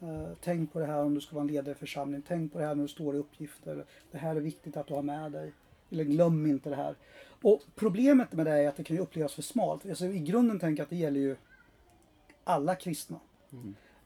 Eh, 0.00 0.28
tänk 0.40 0.72
på 0.72 0.78
det 0.78 0.86
här 0.86 1.02
om 1.02 1.14
du 1.14 1.20
ska 1.20 1.34
vara 1.34 1.42
en 1.42 1.48
ledare 1.48 1.72
i 1.72 1.74
församling. 1.74 2.22
Tänk 2.28 2.52
på 2.52 2.58
det 2.58 2.66
här 2.66 2.74
när 2.74 2.82
du 2.82 2.88
står 2.88 3.14
i 3.16 3.18
uppgifter. 3.18 3.84
Det 4.10 4.18
här 4.18 4.36
är 4.36 4.40
viktigt 4.40 4.76
att 4.76 4.86
du 4.86 4.94
har 4.94 5.02
med 5.02 5.32
dig. 5.32 5.52
Eller 5.90 6.04
glöm 6.04 6.46
inte 6.46 6.70
det 6.70 6.76
här. 6.76 6.94
Och 7.42 7.62
problemet 7.74 8.32
med 8.32 8.46
det 8.46 8.52
är 8.52 8.68
att 8.68 8.76
det 8.76 8.84
kan 8.84 8.96
ju 8.96 9.02
upplevas 9.02 9.34
för 9.34 9.42
smalt. 9.42 9.86
Alltså, 9.86 10.06
I 10.06 10.18
grunden 10.18 10.58
tänker 10.58 10.80
jag 10.80 10.84
att 10.84 10.90
det 10.90 10.96
gäller 10.96 11.20
ju 11.20 11.36
alla 12.44 12.74
kristna. 12.74 13.20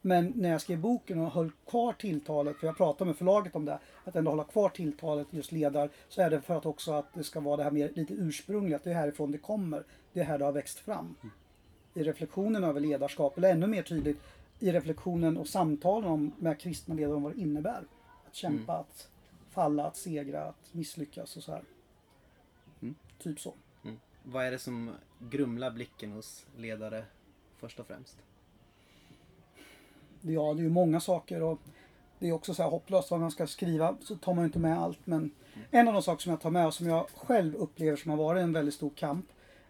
Men 0.01 0.33
när 0.35 0.49
jag 0.49 0.61
skrev 0.61 0.79
boken 0.79 1.19
och 1.19 1.31
höll 1.31 1.51
kvar 1.67 1.93
tilltalet, 1.93 2.57
för 2.57 2.67
jag 2.67 2.77
pratade 2.77 3.05
med 3.07 3.17
förlaget 3.17 3.55
om 3.55 3.65
det, 3.65 3.79
att 4.05 4.15
ändå 4.15 4.31
hålla 4.31 4.43
kvar 4.43 4.69
tilltalet 4.69 5.27
just 5.31 5.51
ledar, 5.51 5.89
så 6.09 6.21
är 6.21 6.29
det 6.29 6.41
för 6.41 6.57
att 6.57 6.65
också 6.65 6.91
att 6.91 7.13
det 7.13 7.23
ska 7.23 7.39
vara 7.39 7.57
det 7.57 7.63
här 7.63 7.71
mer 7.71 7.91
lite 7.95 8.13
ursprungliga, 8.13 8.75
att 8.75 8.83
det 8.83 8.89
är 8.89 8.93
härifrån 8.93 9.31
det 9.31 9.37
kommer. 9.37 9.83
Det 10.13 10.19
är 10.19 10.23
här 10.23 10.37
det 10.37 10.45
har 10.45 10.51
växt 10.51 10.79
fram. 10.79 11.15
I 11.93 12.03
reflektionen 12.03 12.63
över 12.63 12.79
ledarskap, 12.79 13.37
eller 13.37 13.51
ännu 13.51 13.67
mer 13.67 13.83
tydligt, 13.83 14.21
i 14.59 14.71
reflektionen 14.71 15.37
och 15.37 15.47
samtalen 15.47 16.09
om, 16.09 16.31
med 16.37 16.59
kristna 16.59 16.95
ledare 16.95 17.15
om 17.15 17.23
vad 17.23 17.35
det 17.35 17.41
innebär. 17.41 17.83
Att 18.27 18.35
kämpa, 18.35 18.73
att 18.73 19.07
falla, 19.51 19.87
att 19.87 19.97
segra, 19.97 20.43
att 20.43 20.73
misslyckas 20.73 21.37
och 21.37 21.43
så 21.43 21.51
här. 21.51 21.63
Typ 23.19 23.39
så. 23.39 23.53
Mm. 23.83 23.99
Vad 24.23 24.45
är 24.45 24.51
det 24.51 24.59
som 24.59 24.91
grumlar 25.19 25.71
blicken 25.71 26.11
hos 26.11 26.45
ledare 26.57 27.05
först 27.57 27.79
och 27.79 27.87
främst? 27.87 28.17
Ja, 30.21 30.53
det 30.53 30.61
är 30.61 30.63
ju 30.63 30.69
många 30.69 30.99
saker 30.99 31.43
och 31.43 31.59
det 32.19 32.27
är 32.27 32.31
också 32.31 32.53
så 32.53 32.63
här 32.63 32.69
hopplöst 32.69 33.11
vad 33.11 33.19
man 33.19 33.31
ska 33.31 33.47
skriva 33.47 33.97
så 34.01 34.15
tar 34.15 34.33
man 34.33 34.43
ju 34.43 34.45
inte 34.45 34.59
med 34.59 34.79
allt. 34.79 34.99
Men 35.03 35.31
en 35.71 35.87
av 35.87 35.93
de 35.93 36.03
saker 36.03 36.23
som 36.23 36.29
jag 36.29 36.41
tar 36.41 36.49
med 36.49 36.67
och 36.67 36.73
som 36.73 36.87
jag 36.87 37.09
själv 37.09 37.55
upplever 37.55 37.97
som 37.97 38.11
har 38.11 38.17
varit 38.17 38.41
en 38.41 38.53
väldigt 38.53 38.73
stor 38.75 38.89
kamp 38.89 39.25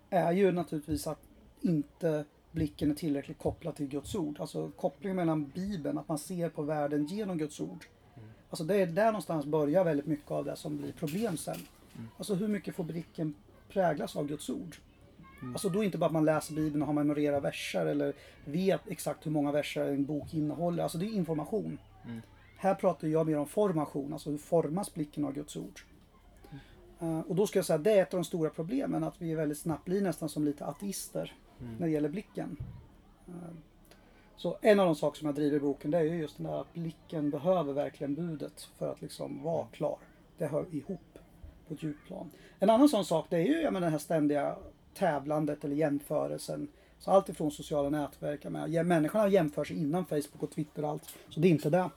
är 0.10 0.32
ju 0.32 0.52
naturligtvis 0.52 1.08
att 1.08 1.22
inte 1.62 2.26
blicken 2.52 2.91
är 2.91 2.96
tillräckligt 2.96 3.39
kopplad 3.39 3.76
till 3.76 3.88
Guds 3.88 4.15
ord. 4.15 4.39
Alltså 4.39 4.72
kopplingen 4.72 5.15
mellan 5.15 5.48
Bibeln, 5.48 5.98
att 5.98 6.08
man 6.08 6.20
ser 6.20 6.50
på 6.50 6.62
världen 6.62 7.06
genom 7.06 7.38
Guds 7.38 7.60
ord. 7.60 7.86
Alltså 8.52 8.64
det 8.64 8.76
är 8.76 8.86
där 8.88 9.06
någonstans 9.06 9.46
börjar 9.46 9.84
väldigt 9.84 10.06
mycket 10.06 10.32
av 10.32 10.46
det 10.46 10.56
som 10.56 10.78
blir 10.78 10.92
problem 10.92 11.38
sen. 11.38 11.58
Alltså 12.18 12.36
hur 12.36 12.48
mycket 12.48 12.76
får 12.76 12.84
blicken 12.84 13.34
präglas 13.70 14.16
av 14.16 14.28
Guds 14.28 14.50
ord? 14.50 14.76
Alltså 15.54 15.70
då 15.70 15.84
inte 15.84 15.98
bara 15.98 16.06
att 16.06 16.12
man 16.12 16.26
läser 16.26 16.54
Bibeln 16.54 16.82
och 16.82 16.88
har 16.88 16.94
memorerat 16.94 17.44
verser 17.44 17.86
eller 17.86 18.14
vet 18.46 18.82
exakt 18.88 19.26
hur 19.26 19.32
många 19.32 19.52
verser 19.52 19.86
en 19.86 20.06
bok 20.06 20.34
innehåller. 20.34 20.84
Alltså 20.84 20.98
det 20.98 21.06
är 21.06 21.14
information. 21.14 21.78
Här 22.58 22.76
pratar 22.76 23.08
jag 23.08 23.28
mer 23.28 23.38
om 23.38 23.48
formation, 23.48 24.14
alltså 24.14 24.30
hur 24.30 24.38
formas 24.38 24.94
blicken 24.94 25.26
av 25.26 25.34
Guds 25.34 25.56
ord. 25.56 25.82
Eh, 27.00 27.20
och 27.20 27.36
då 27.36 27.48
ska 27.48 27.60
jag 27.60 27.66
säga 27.66 27.78
att 27.78 27.84
det 27.84 27.92
är 27.92 28.02
ett 28.02 28.14
av 28.14 28.18
de 28.20 28.24
stora 28.24 28.50
problemen, 28.50 29.04
att 29.04 29.22
vi 29.22 29.32
är 29.32 29.36
väldigt 29.36 29.58
snabbt 29.58 29.86
blir 29.86 30.02
nästan 30.02 30.30
som 30.30 30.46
lite 30.46 30.66
ateister 30.66 31.34
när 31.80 31.88
det 31.88 31.94
gäller 31.94 32.10
blicken. 32.10 32.58
Eh, 33.28 33.34
så 34.42 34.58
en 34.62 34.80
av 34.80 34.86
de 34.86 34.96
saker 34.96 35.20
som 35.20 35.26
jag 35.26 35.36
driver 35.36 35.58
i 35.58 35.60
boken 35.60 35.92
det 35.92 35.98
är 35.98 36.04
ju 36.04 36.16
just 36.16 36.38
den 36.38 36.46
där 36.46 36.62
att 36.62 36.74
blicken 36.74 37.30
behöver 37.30 37.74
verkligen 37.74 38.16
budet 38.16 38.70
för 38.78 38.92
att 38.92 39.02
liksom 39.02 39.44
vara 39.44 39.68
klar. 39.68 39.98
Det 40.38 40.48
hör 40.48 40.66
ihop 40.72 41.20
på 41.68 41.74
ett 41.74 41.84
djupt 41.84 42.08
plan. 42.08 42.32
En 42.60 42.70
annan 42.70 42.90
sån 42.90 43.06
sak 43.06 43.26
det 43.30 43.38
är 43.38 43.46
ju 43.46 43.62
ja, 43.62 43.72
men 43.72 43.82
den 43.82 43.92
här 43.92 44.00
ständiga 44.00 44.56
tävlandet 44.94 45.64
eller 45.64 45.76
jämförelsen. 45.76 46.68
Så 47.00 47.12
allt 47.12 47.30
ifrån 47.30 47.52
sociala 47.52 47.90
nätverk, 47.90 48.46
ja, 48.70 48.84
människorna 48.84 49.28
jämför 49.28 49.64
sig 49.64 49.78
innan 49.78 50.06
Facebook 50.06 50.44
och 50.44 50.52
Twitter 50.52 50.84
och 50.84 50.90
allt. 50.90 51.04
Så 51.30 51.40
det 51.40 51.48
är 51.48 51.52
inte 51.52 51.70
det. 51.70 51.90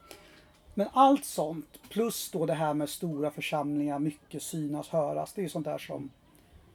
Men 0.75 0.89
allt 0.93 1.25
sånt, 1.25 1.81
plus 1.91 2.31
då 2.31 2.47
det 2.47 2.55
här 2.55 2.75
med 2.75 2.89
stora 2.89 3.31
församlingar, 3.31 3.99
mycket 3.99 4.43
synas, 4.43 4.89
höras. 4.89 5.33
Det 5.33 5.41
är 5.41 5.43
ju 5.43 5.49
sånt 5.49 5.67
där 5.67 5.79
som 5.79 6.11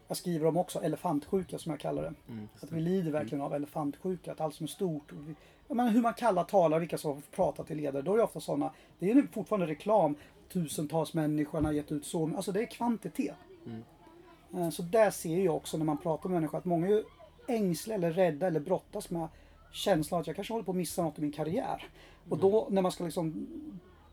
jag 0.09 0.17
skriver 0.17 0.45
om 0.45 0.57
också, 0.57 0.79
elefantsjuka 0.79 1.57
som 1.57 1.69
jag 1.69 1.79
kallar 1.79 2.03
det. 2.03 2.13
att 2.61 2.71
vi 2.71 2.81
lider 2.81 3.11
verkligen 3.11 3.41
av 3.41 3.53
elefantsjuka, 3.53 4.31
att 4.31 4.41
allt 4.41 4.55
som 4.55 4.63
är 4.63 4.67
stort. 4.67 5.11
Jag 5.69 5.75
menar, 5.75 5.91
hur 5.91 6.01
man 6.01 6.13
kallar 6.13 6.43
talare, 6.43 6.79
vilka 6.79 6.97
som 6.97 7.21
får 7.21 7.31
prata 7.31 7.63
till 7.63 7.77
ledare, 7.77 8.01
då 8.01 8.13
är 8.13 8.17
det 8.17 8.23
ofta 8.23 8.39
sådana. 8.39 8.73
Det 8.99 9.11
är 9.11 9.27
fortfarande 9.31 9.67
reklam. 9.67 10.15
Tusentals 10.53 11.13
människor 11.13 11.61
har 11.61 11.71
gett 11.71 11.91
ut 11.91 12.05
så. 12.05 12.31
Alltså 12.35 12.51
det 12.51 12.61
är 12.61 12.65
kvantitet. 12.65 13.35
Eh, 14.53 14.69
Så 14.69 14.81
där 14.81 15.11
ser 15.11 15.37
jag 15.39 15.55
också 15.55 15.77
när 15.77 15.85
man 15.85 15.97
pratar 15.97 16.29
med 16.29 16.35
människor 16.35 16.57
att 16.57 16.65
många 16.65 16.87
är 16.87 17.03
ängsliga 17.47 17.95
eller 17.97 18.11
rädda 18.11 18.47
eller 18.47 18.59
brottas 18.59 19.09
med 19.09 19.27
känslan 19.71 20.21
att 20.21 20.27
jag 20.27 20.35
kanske 20.35 20.53
håller 20.53 20.65
på 20.65 20.71
att 20.71 20.77
missa 20.77 21.03
något 21.03 21.17
i 21.17 21.21
min 21.21 21.31
karriär. 21.31 21.87
Och 22.29 22.37
då 22.37 22.67
när 22.69 22.81
man 22.81 22.91
ska 22.91 23.03
liksom 23.03 23.47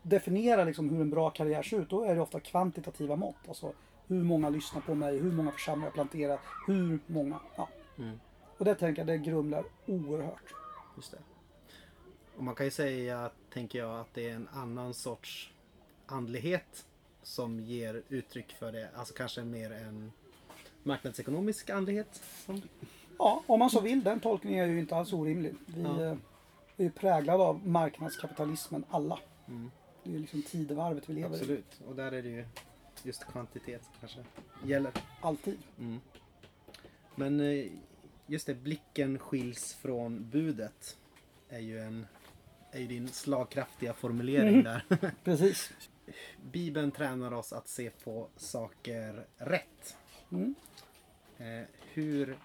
definiera 0.01 0.63
liksom 0.63 0.89
hur 0.89 1.01
en 1.01 1.09
bra 1.09 1.29
karriär 1.29 1.63
ser 1.63 1.79
ut, 1.81 1.89
då 1.89 2.03
är 2.03 2.15
det 2.15 2.21
ofta 2.21 2.39
kvantitativa 2.39 3.15
mått. 3.15 3.47
Alltså 3.47 3.73
hur 4.07 4.23
många 4.23 4.49
lyssnar 4.49 4.81
på 4.81 4.95
mig, 4.95 5.17
hur 5.17 5.31
många 5.31 5.51
församlingar 5.51 5.87
jag 5.87 5.93
planterat, 5.93 6.39
hur 6.67 6.99
många. 7.07 7.39
Ja. 7.55 7.67
Och 8.57 8.65
det 8.65 8.75
tänker 8.75 8.99
jag, 9.01 9.07
det 9.07 9.17
grumlar 9.17 9.63
oerhört. 9.85 10.53
Just 10.95 11.11
det. 11.11 11.17
Och 12.37 12.43
man 12.43 12.55
kan 12.55 12.65
ju 12.65 12.71
säga, 12.71 13.31
tänker 13.53 13.79
jag, 13.79 13.99
att 13.99 14.13
det 14.13 14.29
är 14.29 14.35
en 14.35 14.47
annan 14.53 14.93
sorts 14.93 15.51
andlighet 16.05 16.85
som 17.23 17.59
ger 17.59 18.03
uttryck 18.09 18.51
för 18.53 18.71
det. 18.71 18.89
Alltså 18.95 19.13
kanske 19.13 19.43
mer 19.43 19.71
en 19.71 20.11
marknadsekonomisk 20.83 21.69
andlighet. 21.69 22.21
Som... 22.45 22.61
Ja, 23.19 23.43
om 23.47 23.59
man 23.59 23.69
så 23.69 23.81
vill. 23.81 24.03
Den 24.03 24.19
tolkningen 24.19 24.65
är 24.65 24.73
ju 24.73 24.79
inte 24.79 24.95
alls 24.95 25.13
orimlig. 25.13 25.55
Vi 25.65 25.81
Ja. 25.81 26.03
eh, 26.03 26.17
är 26.77 26.83
ju 26.83 26.91
präglade 26.91 27.43
av 27.43 27.67
marknadskapitalismen 27.67 28.85
alla. 28.89 29.19
Det 30.03 30.09
är 30.09 30.13
ju 30.13 30.19
liksom 30.19 30.41
tidevarvet 30.43 31.09
vi 31.09 31.13
lever 31.13 31.29
i. 31.35 31.39
Absolut. 31.39 31.81
Och 31.87 31.95
där 31.95 32.11
är 32.11 32.21
det 32.21 32.29
ju 32.29 32.45
just 33.03 33.23
kvantitet 33.25 33.81
kanske 33.99 34.23
gäller. 34.63 34.91
Alltid. 35.21 35.57
Men 37.15 37.39
eh, 37.39 37.71
just 38.27 38.47
det, 38.47 38.53
blicken 38.53 39.19
skiljs 39.19 39.73
från 39.73 40.29
budet. 40.29 40.97
Är 41.49 41.59
ju, 41.59 41.79
en, 41.79 42.07
är 42.77 42.81
ju 42.81 42.87
din 42.87 43.07
slagkraftiga 43.07 43.93
formulering 43.93 44.63
där. 44.63 44.83
Precis. 45.23 45.71
Bibeln 46.51 46.91
tränar 46.91 47.33
oss 47.33 47.53
att 47.53 47.67
se 47.67 47.89
på 48.03 48.27
saker 48.35 49.25
rätt. 49.37 49.97
Mm. 50.31 50.55
Eh, 51.37 51.65
hur, 51.93 52.37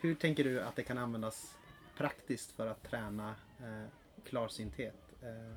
hur 0.00 0.14
tänker 0.14 0.44
du 0.44 0.60
att 0.62 0.76
det 0.76 0.82
kan 0.82 0.98
användas 0.98 1.54
praktiskt 1.96 2.52
för 2.52 2.66
att 2.66 2.82
träna 2.90 3.34
eh, 3.58 3.88
klarsynthet? 4.24 4.96
Eh, 5.22 5.54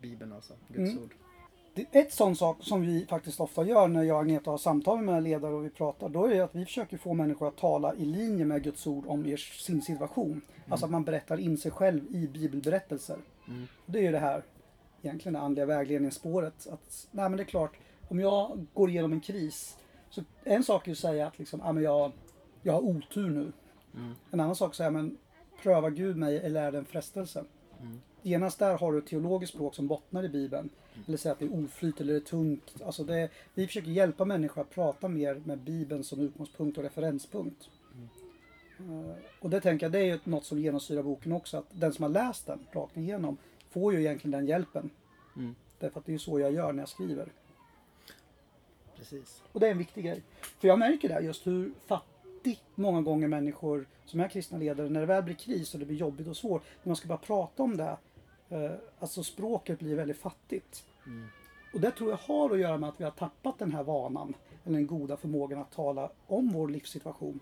Bibeln 0.00 0.32
alltså, 0.32 0.54
Guds 0.68 0.90
Mm. 0.92 1.02
ord. 1.02 1.14
Ett 1.92 2.12
sån 2.12 2.36
sak 2.36 2.56
som 2.60 2.82
vi 2.82 3.06
faktiskt 3.06 3.40
ofta 3.40 3.64
gör 3.66 3.88
när 3.88 4.02
jag 4.02 4.14
och 4.16 4.22
Agneta 4.22 4.50
har 4.50 4.58
samtal 4.58 5.02
med 5.02 5.22
ledare 5.22 5.54
och 5.54 5.64
vi 5.64 5.70
pratar, 5.70 6.08
då 6.08 6.26
är 6.26 6.42
att 6.42 6.54
vi 6.54 6.64
försöker 6.64 6.96
få 6.96 7.14
människor 7.14 7.48
att 7.48 7.56
tala 7.56 7.94
i 7.94 8.04
linje 8.04 8.44
med 8.44 8.62
Guds 8.62 8.86
ord 8.86 9.04
om 9.06 9.26
er, 9.26 9.36
sin 9.36 9.82
situation. 9.82 10.40
Alltså 10.68 10.86
att 10.86 10.92
man 10.92 11.04
berättar 11.04 11.38
in 11.40 11.58
sig 11.58 11.70
själv 11.70 12.14
i 12.14 12.28
bibelberättelser. 12.28 13.18
Det 13.86 13.98
är 13.98 14.02
ju 14.02 14.12
det 14.12 14.18
här, 14.18 14.42
egentligen 15.02 15.32
det 15.32 15.40
andliga 15.40 15.66
vägledningsspåret. 15.66 16.66
Att, 16.66 17.08
nej 17.10 17.28
men 17.28 17.36
det 17.36 17.42
är 17.42 17.44
klart, 17.44 17.76
om 18.08 18.20
jag 18.20 18.66
går 18.74 18.90
igenom 18.90 19.12
en 19.12 19.20
kris, 19.20 19.78
så 20.10 20.22
en 20.44 20.64
sak 20.64 20.88
är 20.88 20.92
att 20.92 20.98
säga 20.98 21.26
att 21.26 21.38
liksom, 21.38 21.60
ja, 21.64 21.72
men 21.72 21.82
jag, 21.82 22.12
jag 22.62 22.72
har 22.72 22.80
otur 22.80 23.30
nu. 23.30 23.52
En 24.30 24.40
annan 24.40 24.56
sak 24.56 24.66
är 24.66 24.70
att 24.70 24.76
säga, 24.76 24.90
men 24.90 25.18
pröva 25.62 25.90
Gud 25.90 26.16
mig 26.16 26.38
eller 26.38 26.62
är 26.62 26.72
det 26.72 26.78
en 26.78 26.84
frestelse? 26.84 27.44
genast 28.24 28.58
där 28.58 28.78
har 28.78 28.92
du 28.92 28.98
ett 28.98 29.06
teologiskt 29.06 29.54
språk 29.54 29.74
som 29.74 29.88
bottnar 29.88 30.24
i 30.24 30.28
Bibeln. 30.28 30.70
Eller 31.06 31.16
säger 31.16 31.32
att 31.32 31.38
det 31.38 31.44
är 31.44 31.64
oflyt 31.64 32.00
eller 32.00 32.12
det 32.12 32.18
är 32.18 32.20
tungt. 32.20 32.74
Alltså 32.84 33.04
det, 33.04 33.30
vi 33.54 33.66
försöker 33.66 33.90
hjälpa 33.90 34.24
människor 34.24 34.62
att 34.62 34.70
prata 34.70 35.08
mer 35.08 35.42
med 35.44 35.58
Bibeln 35.58 36.04
som 36.04 36.20
utgångspunkt 36.20 36.78
och 36.78 36.84
referenspunkt. 36.84 37.68
Eh, 38.78 39.16
och 39.40 39.50
det 39.50 39.60
tänker 39.60 39.86
jag, 39.86 39.92
det 39.92 39.98
är 39.98 40.04
ju 40.04 40.18
något 40.24 40.44
som 40.44 40.58
genomsyrar 40.58 41.02
boken 41.02 41.32
också. 41.32 41.56
Att 41.56 41.66
den 41.70 41.92
som 41.92 42.02
har 42.02 42.10
läst 42.10 42.46
den 42.46 42.66
rakt 42.72 42.96
igenom 42.96 43.36
får 43.70 43.92
ju 43.92 44.00
egentligen 44.00 44.30
den 44.30 44.46
hjälpen. 44.46 44.90
Mm. 45.36 45.54
Därför 45.78 46.00
att 46.00 46.06
det 46.06 46.10
är 46.10 46.14
ju 46.14 46.18
så 46.18 46.40
jag 46.40 46.52
gör 46.52 46.72
när 46.72 46.82
jag 46.82 46.88
skriver. 46.88 47.32
Precis. 48.96 49.42
Och 49.52 49.60
det 49.60 49.66
är 49.66 49.70
en 49.70 49.78
viktig 49.78 50.04
grej. 50.04 50.22
För 50.40 50.68
jag 50.68 50.78
märker 50.78 51.08
det 51.08 51.20
just 51.20 51.46
hur 51.46 51.72
fattigt 51.86 52.62
många 52.74 53.02
gånger 53.02 53.28
människor 53.28 53.86
som 54.04 54.20
är 54.20 54.28
kristna 54.28 54.58
ledare, 54.58 54.88
när 54.88 55.00
det 55.00 55.06
väl 55.06 55.22
blir 55.22 55.34
kris 55.34 55.74
och 55.74 55.80
det 55.80 55.86
blir 55.86 55.96
jobbigt 55.96 56.28
och 56.28 56.36
svårt, 56.36 56.62
när 56.82 56.90
man 56.90 56.96
ska 56.96 57.08
bara 57.08 57.18
prata 57.18 57.62
om 57.62 57.76
det, 57.76 57.96
eh, 58.48 58.70
alltså 58.98 59.22
språket 59.22 59.78
blir 59.78 59.96
väldigt 59.96 60.18
fattigt. 60.18 60.84
Mm. 61.06 61.26
Och 61.74 61.80
det 61.80 61.90
tror 61.90 62.10
jag 62.10 62.16
har 62.16 62.50
att 62.50 62.58
göra 62.58 62.78
med 62.78 62.88
att 62.88 63.00
vi 63.00 63.04
har 63.04 63.10
tappat 63.10 63.58
den 63.58 63.72
här 63.72 63.82
vanan, 63.82 64.34
eller 64.64 64.76
den 64.76 64.86
goda 64.86 65.16
förmågan 65.16 65.60
att 65.60 65.72
tala 65.72 66.10
om 66.26 66.52
vår 66.52 66.68
livssituation. 66.68 67.40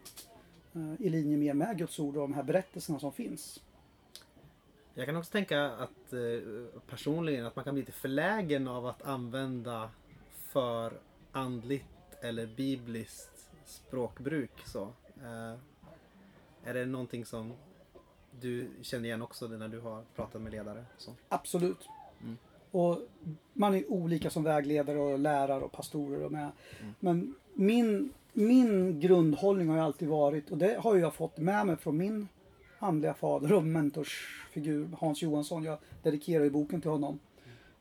Eh, 0.74 1.06
I 1.06 1.10
linje 1.10 1.36
mer 1.36 1.54
med 1.54 1.78
Guds 1.78 1.98
ord 1.98 2.16
och 2.16 2.22
de 2.22 2.34
här 2.34 2.42
berättelserna 2.42 2.98
som 2.98 3.12
finns. 3.12 3.62
Jag 4.94 5.06
kan 5.06 5.16
också 5.16 5.32
tänka 5.32 5.64
att 5.64 6.12
eh, 6.12 6.80
personligen 6.86 7.46
att 7.46 7.56
man 7.56 7.64
kan 7.64 7.74
bli 7.74 7.82
lite 7.82 7.92
förlägen 7.92 8.68
av 8.68 8.86
att 8.86 9.02
använda 9.02 9.90
för 10.48 11.00
andligt 11.32 11.84
eller 12.20 12.46
bibliskt 12.46 13.50
språkbruk. 13.64 14.52
Så. 14.66 14.82
Eh, 15.16 15.58
är 16.64 16.74
det 16.74 16.86
någonting 16.86 17.24
som 17.24 17.52
du 18.40 18.68
känner 18.82 19.04
igen 19.04 19.22
också 19.22 19.48
när 19.48 19.68
du 19.68 19.80
har 19.80 20.04
pratat 20.14 20.42
med 20.42 20.52
ledare? 20.52 20.84
Så. 20.98 21.14
Absolut. 21.28 21.88
Mm. 22.22 22.38
Och 22.70 22.98
man 23.52 23.74
är 23.74 23.92
olika 23.92 24.30
som 24.30 24.44
vägledare 24.44 24.98
och 24.98 25.18
lärare 25.18 25.64
och 25.64 25.72
pastorer 25.72 26.22
och 26.22 26.32
med. 26.32 26.50
Men 27.00 27.34
min, 27.54 28.12
min 28.32 29.00
grundhållning 29.00 29.68
har 29.68 29.76
ju 29.76 29.82
alltid 29.82 30.08
varit, 30.08 30.50
och 30.50 30.58
det 30.58 30.76
har 30.80 30.96
jag 30.96 31.14
fått 31.14 31.38
med 31.38 31.66
mig 31.66 31.76
från 31.76 31.96
min 31.96 32.28
andliga 32.78 33.14
fader 33.14 33.52
och 33.52 33.64
mentorsfigur 33.64 34.88
Hans 34.98 35.22
Johansson. 35.22 35.64
Jag 35.64 35.78
dedikerar 36.02 36.44
ju 36.44 36.50
boken 36.50 36.80
till 36.80 36.90
honom. 36.90 37.18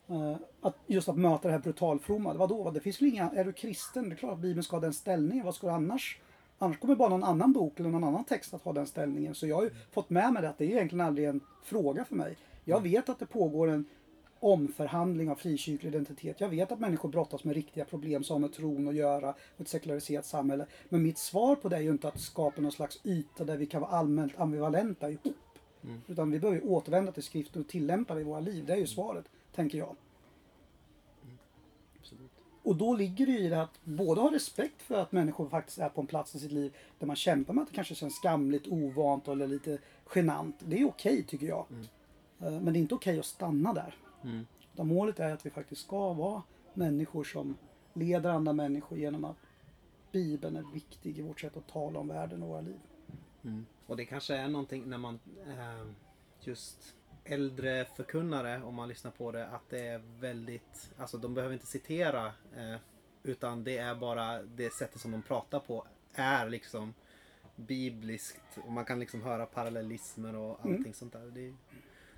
Eh, 0.07 0.35
att 0.61 0.77
just 0.87 1.09
att 1.09 1.17
möta 1.17 1.47
det 1.47 1.51
här 1.51 1.59
brutalfromma. 1.61 2.33
Vadå? 2.33 2.71
Det 2.71 2.79
finns 2.79 3.01
väl 3.01 3.09
inga, 3.09 3.29
är 3.29 3.43
du 3.43 3.53
kristen? 3.53 4.09
Det 4.09 4.15
är 4.15 4.17
klart 4.17 4.33
att 4.33 4.39
Bibeln 4.39 4.63
ska 4.63 4.75
ha 4.75 4.81
den 4.81 4.93
ställningen. 4.93 5.45
Vad 5.45 5.55
ska 5.55 5.67
du 5.67 5.73
annars? 5.73 6.19
Annars 6.57 6.79
kommer 6.79 6.95
bara 6.95 7.09
någon 7.09 7.23
annan 7.23 7.53
bok 7.53 7.79
eller 7.79 7.89
någon 7.89 8.03
annan 8.03 8.23
text 8.23 8.53
att 8.53 8.61
ha 8.61 8.73
den 8.73 8.87
ställningen. 8.87 9.35
Så 9.35 9.47
jag 9.47 9.55
har 9.55 9.63
ju 9.63 9.71
fått 9.91 10.09
med 10.09 10.33
mig 10.33 10.41
det 10.41 10.49
att 10.49 10.57
det 10.57 10.65
är 10.65 10.69
egentligen 10.69 11.05
aldrig 11.05 11.27
en 11.27 11.39
fråga 11.63 12.05
för 12.05 12.15
mig. 12.15 12.37
Jag 12.63 12.83
vet 12.83 13.09
att 13.09 13.19
det 13.19 13.25
pågår 13.25 13.67
en 13.67 13.85
omförhandling 14.41 15.29
av 15.29 15.35
frikyrklig 15.35 15.89
identitet. 15.89 16.41
Jag 16.41 16.49
vet 16.49 16.71
att 16.71 16.79
människor 16.79 17.09
brottas 17.09 17.43
med 17.43 17.55
riktiga 17.55 17.85
problem 17.85 18.23
som 18.23 18.33
har 18.33 18.39
med 18.39 18.53
tron 18.53 18.87
att 18.87 18.95
göra 18.95 19.29
och 19.29 19.61
ett 19.61 19.67
sekulariserat 19.67 20.25
samhälle. 20.25 20.65
Men 20.89 21.03
mitt 21.03 21.17
svar 21.17 21.55
på 21.55 21.69
det 21.69 21.75
är 21.75 21.81
ju 21.81 21.89
inte 21.91 22.07
att 22.07 22.19
skapa 22.19 22.61
någon 22.61 22.71
slags 22.71 22.99
yta 23.03 23.43
där 23.43 23.57
vi 23.57 23.65
kan 23.65 23.81
vara 23.81 23.91
allmänt 23.91 24.39
ambivalenta 24.39 25.09
ihop. 25.11 25.35
Utan 26.07 26.31
vi 26.31 26.39
behöver 26.39 26.61
ju 26.61 26.67
återvända 26.67 27.11
till 27.11 27.23
skriften 27.23 27.61
och 27.61 27.67
tillämpa 27.67 28.15
det 28.15 28.21
i 28.21 28.23
våra 28.23 28.39
liv. 28.39 28.65
Det 28.65 28.73
är 28.73 28.77
ju 28.77 28.87
svaret, 28.87 29.25
tänker 29.55 29.77
jag. 29.77 29.95
Och 32.63 32.75
då 32.75 32.93
ligger 32.95 33.25
det 33.25 33.31
ju 33.31 33.39
i 33.39 33.49
det 33.49 33.61
att 33.61 33.79
både 33.83 34.21
ha 34.21 34.31
respekt 34.33 34.81
för 34.81 34.95
att 34.95 35.11
människor 35.11 35.49
faktiskt 35.49 35.77
är 35.77 35.89
på 35.89 36.01
en 36.01 36.07
plats 36.07 36.35
i 36.35 36.39
sitt 36.39 36.51
liv 36.51 36.73
där 36.99 37.07
man 37.07 37.15
kämpar 37.15 37.53
med 37.53 37.61
att 37.61 37.69
det 37.69 37.75
kanske 37.75 37.95
känns 37.95 38.15
skamligt, 38.15 38.67
ovant 38.67 39.27
eller 39.27 39.47
lite 39.47 39.77
genant. 40.15 40.55
Det 40.59 40.79
är 40.81 40.87
okej 40.87 41.23
tycker 41.23 41.47
jag. 41.47 41.65
Eh, 42.41 42.51
Men 42.51 42.65
det 42.73 42.79
är 42.79 42.81
inte 42.81 42.95
okej 42.95 43.19
att 43.19 43.25
stanna 43.25 43.73
där. 43.73 43.95
Mm. 44.23 44.45
Utan 44.73 44.87
målet 44.87 45.19
är 45.19 45.33
att 45.33 45.45
vi 45.45 45.49
faktiskt 45.49 45.81
ska 45.81 46.13
vara 46.13 46.43
människor 46.73 47.23
som 47.23 47.57
leder 47.93 48.29
andra 48.29 48.53
människor 48.53 48.97
genom 48.97 49.25
att 49.25 49.37
Bibeln 50.11 50.55
är 50.55 50.73
viktig 50.73 51.19
i 51.19 51.21
vårt 51.21 51.39
sätt 51.39 51.57
att 51.57 51.67
tala 51.67 51.99
om 51.99 52.07
världen 52.07 52.43
och 52.43 52.49
våra 52.49 52.61
liv. 52.61 52.79
Mm. 53.43 53.65
Och 53.87 53.97
det 53.97 54.05
kanske 54.05 54.35
är 54.35 54.47
någonting 54.47 54.89
när 54.89 54.97
man 54.97 55.19
eh, 55.47 55.91
just 56.41 56.95
äldre 57.23 57.85
förkunnare, 57.95 58.61
om 58.63 58.75
man 58.75 58.89
lyssnar 58.89 59.11
på 59.11 59.31
det, 59.31 59.47
att 59.47 59.69
det 59.69 59.87
är 59.87 60.01
väldigt, 60.19 60.91
alltså 60.97 61.17
de 61.17 61.33
behöver 61.33 61.53
inte 61.53 61.65
citera 61.65 62.25
eh, 62.55 62.75
utan 63.23 63.63
det 63.63 63.77
är 63.77 63.95
bara 63.95 64.41
det 64.41 64.73
sättet 64.73 65.01
som 65.01 65.11
de 65.11 65.21
pratar 65.21 65.59
på 65.59 65.85
är 66.13 66.49
liksom 66.49 66.93
bibliskt 67.55 68.57
och 68.65 68.71
man 68.71 68.85
kan 68.85 68.99
liksom 68.99 69.21
höra 69.21 69.45
parallellismer 69.45 70.35
och 70.35 70.65
allting 70.65 70.93
sånt 70.93 71.13
där. 71.13 71.31
Det 71.33 71.47
är 71.47 71.53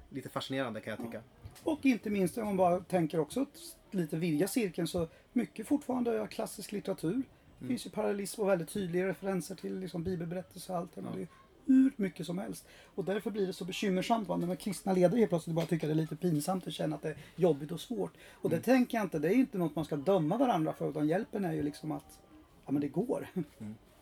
lite 0.10 0.30
fascinerande 0.30 0.82
kan 0.82 0.92
jag 0.92 1.00
tycka. 1.00 1.22
Och 1.64 1.86
inte 1.86 2.10
minst 2.10 2.38
om 2.38 2.46
man 2.46 2.58
bara 2.58 2.80
tänker 2.80 3.20
också 3.20 3.46
lite 3.92 4.18
vidga 4.18 4.48
cirkeln 4.48 4.88
så 4.88 5.08
mycket 5.34 5.68
fortfarande 5.68 6.20
är 6.20 6.28
klassisk 6.28 6.72
litteratur. 6.72 7.24
Det 7.60 7.68
finns 7.68 7.86
ju 7.86 7.90
parallellism 7.90 8.42
och 8.42 8.50
väldigt 8.50 8.70
tydliga 8.70 9.08
referenser 9.08 9.56
till 9.56 9.80
liksom 9.80 10.04
bibelberättelser 10.04 10.74
och 10.74 10.80
allt. 10.80 10.92
Ja. 10.96 11.02
Det 11.16 11.22
är 11.22 11.28
hur 11.66 11.92
mycket 11.96 12.26
som 12.26 12.38
helst. 12.38 12.68
Och 12.96 13.06
därför 13.06 13.32
blir 13.32 13.48
det 13.48 13.54
så 13.54 13.66
bekymmersamt 13.66 14.28
va, 14.28 14.38
när 14.38 14.48
de 14.48 14.56
kristna 14.56 14.94
ledare 14.94 15.20
helt 15.20 15.30
plötsligt 15.30 15.56
bara 15.56 15.66
tycker 15.66 15.88
att 15.88 15.96
det 15.96 16.00
är 16.00 16.02
lite 16.02 16.16
pinsamt 16.16 16.68
och 16.68 16.74
känner 16.74 16.96
att 16.96 17.02
det 17.02 17.10
är 17.10 17.18
jobbigt 17.36 17.72
och 17.72 17.80
svårt. 17.80 18.14
Och 18.32 18.50
det 18.50 18.60
tänker 18.60 18.98
jag 18.98 19.06
inte, 19.06 19.20
det 19.20 19.28
är 19.28 19.36
inte 19.36 19.58
något 19.58 19.76
man 19.76 19.86
ska 19.86 19.96
döma 19.96 20.38
varandra 20.38 20.74
för 20.74 20.90
utan 20.90 21.08
hjälpen 21.08 21.46
är 21.46 21.54
ju 21.54 21.64
liksom 21.64 21.92
att 21.92 22.20
ja 22.66 22.72
men 22.72 22.82
det 22.82 22.88
går. 22.88 23.28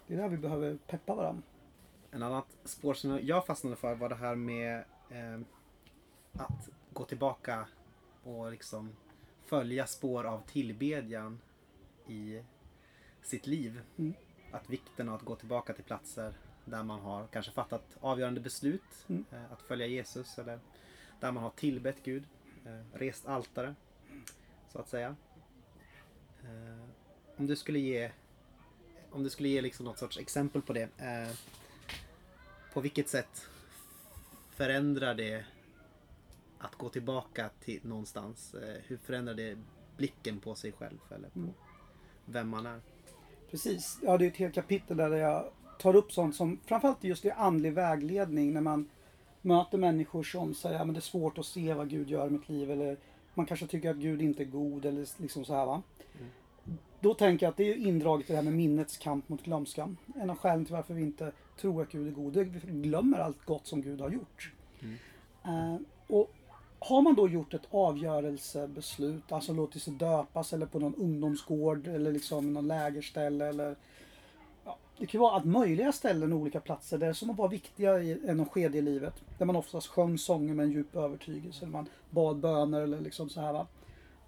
Det 0.08 0.14
är 0.16 0.22
där 0.22 0.30
vi 0.30 0.38
behöver 0.38 0.78
peppa 0.88 1.16
varandra. 1.16 1.44
En 2.12 2.24
annat 2.24 2.46
spår 2.64 2.94
som 2.94 3.20
jag 3.24 3.46
fastnade 3.46 3.76
för 3.76 3.96
var 3.96 4.10
det 4.10 4.16
här 4.16 4.36
med 4.36 4.78
eh, 5.10 5.42
att 6.34 6.70
gå 6.93 7.06
tillbaka 7.06 7.67
och 8.23 8.51
liksom 8.51 8.95
följa 9.45 9.88
spår 9.88 10.23
av 10.23 10.41
tillbedjan 10.47 11.39
i 12.08 12.41
sitt 13.21 13.47
liv. 13.47 13.82
Mm. 13.97 14.13
Att 14.51 14.69
vikten 14.69 15.10
av 15.10 15.15
att 15.15 15.21
gå 15.21 15.36
tillbaka 15.36 15.73
till 15.73 15.84
platser 15.84 16.34
där 16.65 16.84
man 16.84 16.99
har 16.99 17.27
kanske 17.27 17.51
fattat 17.51 17.84
avgörande 17.99 18.41
beslut 18.41 19.06
Mm. 19.08 19.25
eh, 19.32 19.51
att 19.51 19.62
följa 19.62 19.88
Jesus 19.88 20.38
eller 20.39 20.60
där 21.19 21.32
man 21.32 21.43
har 21.43 21.49
tillbett 21.49 21.97
Gud, 22.04 22.23
eh, 22.65 22.97
rest 22.97 23.25
altare 23.27 23.75
så 24.71 24.80
att 24.80 24.89
säga. 24.89 25.15
Eh, 26.43 26.86
om 27.36 27.47
du 27.47 27.56
skulle 27.56 27.80
ge 27.80 28.12
om 29.12 29.23
du 29.23 29.30
skulle 29.30 29.49
ge 29.49 29.62
liksom 29.62 29.86
något 29.86 29.99
sorts 29.99 30.17
exempel 30.17 30.62
på 30.62 30.73
det. 30.73 30.89
På 32.73 32.82
vilket 32.82 33.10
sätt 33.10 33.47
förändrar 34.49 35.15
det 35.15 35.45
att 36.62 36.76
gå 36.76 36.89
tillbaka 36.89 37.50
till 37.63 37.80
någonstans? 37.84 38.54
Eh, 38.54 38.82
hur 38.88 38.97
förändrar 38.97 39.34
det 39.34 39.58
blicken 39.97 40.39
på 40.39 40.56
sig 40.56 40.71
själv 40.71 40.97
eller 41.10 41.30
på 41.30 41.39
Mm. 41.39 41.52
vem 42.26 42.50
man 42.50 42.65
är? 42.65 42.82
Precis. 43.52 44.00
Ja, 44.02 44.17
det 44.17 44.26
är 44.26 44.30
ett 44.30 44.38
helt 44.38 44.56
kapitel 44.56 44.97
där 44.97 45.10
jag 45.15 45.52
tar 45.80 45.95
upp 45.95 46.12
sånt 46.12 46.36
som 46.36 46.60
framförallt 46.65 47.04
just 47.04 47.26
i 47.26 47.32
andlig 47.32 47.74
vägledning 47.74 48.54
när 48.54 48.62
man 48.62 48.89
möter 49.41 49.78
människor 49.78 50.24
som 50.24 50.54
säger 50.54 50.80
att 50.80 50.93
det 50.93 51.00
är 51.00 51.02
svårt 51.02 51.38
att 51.38 51.45
se 51.45 51.74
vad 51.74 51.89
Gud 51.89 52.10
gör 52.10 52.28
i 52.28 52.30
mitt 52.30 52.50
liv 52.50 52.71
eller 52.71 52.97
man 53.34 53.45
kanske 53.45 53.67
tycker 53.67 53.89
att 53.89 53.97
Gud 53.97 54.21
inte 54.21 54.43
är 54.43 54.45
god 54.45 54.86
eller 54.86 55.08
liksom 55.21 55.45
så 55.45 55.54
här 55.56 55.65
va. 55.65 55.82
Då 57.00 57.13
tänker 57.13 57.45
jag 57.45 57.52
att 57.52 57.58
det 57.58 57.69
är 57.71 57.76
indraget 57.76 58.30
i 58.30 58.34
det 58.34 58.38
här 58.38 58.43
med 58.43 58.54
minnets 58.54 58.97
kamp 58.97 59.30
mot 59.30 59.43
glömskan. 59.43 59.97
En 60.15 60.30
av 60.30 60.38
skälen 60.38 60.65
till 60.65 60.76
varför 60.76 60.93
vi 60.93 61.02
inte 61.02 61.32
tror 61.58 61.82
att 61.82 61.91
Gud 61.91 62.08
är 62.08 62.12
god. 62.12 62.34
Det 62.34 62.39
är 62.41 62.45
att 62.45 62.63
vi 62.63 62.82
glömmer 62.82 63.19
allt 63.19 63.45
gott 63.45 63.67
som 63.67 63.82
Gud 63.82 64.02
har 64.02 64.10
gjort. 64.10 64.52
Eh, 65.43 65.76
och 66.08 66.32
har 66.84 67.02
man 67.02 67.15
då 67.15 67.28
gjort 67.28 67.54
ett 67.54 67.67
avgörelsebeslut, 67.72 69.32
alltså 69.32 69.54
låtit 69.54 69.84
sig 69.84 69.94
döpas 69.94 70.54
eller 70.54 70.65
på 70.65 70.80
någon 70.80 70.96
ungdomsgård 70.96 71.88
eller 71.88 72.12
liksom 72.12 72.54
någon 72.54 72.67
lägerställe 72.67 73.48
eller 73.48 73.76
ja, 74.65 74.78
det 74.98 75.06
kan 75.06 75.20
ju 75.20 75.22
vara 75.22 75.36
allt 75.36 75.46
möjliga 75.46 75.91
ställen 75.91 76.34
och 76.34 76.39
olika 76.39 76.60
platser 76.60 76.98
där 76.98 77.13
som 77.13 77.36
var 77.36 77.50
viktiga 77.50 78.00
i 78.00 78.20
en 78.28 78.46
skede 78.46 78.78
i 78.78 78.82
livet. 78.82 79.13
Där 79.38 79.46
man 79.46 79.56
oftast 79.56 79.88
sjöng 79.88 80.17
sånger 80.17 80.54
med 80.54 80.63
en 80.63 80.72
djup 80.72 80.96
övertygelse. 80.96 81.65
Eller 81.65 81.72
man 81.72 81.89
bad 82.10 82.38
böner 82.38 82.82
eller 82.82 83.02
liksom 83.02 83.30
så 83.30 83.41
här 83.41 83.54
va. 83.54 83.67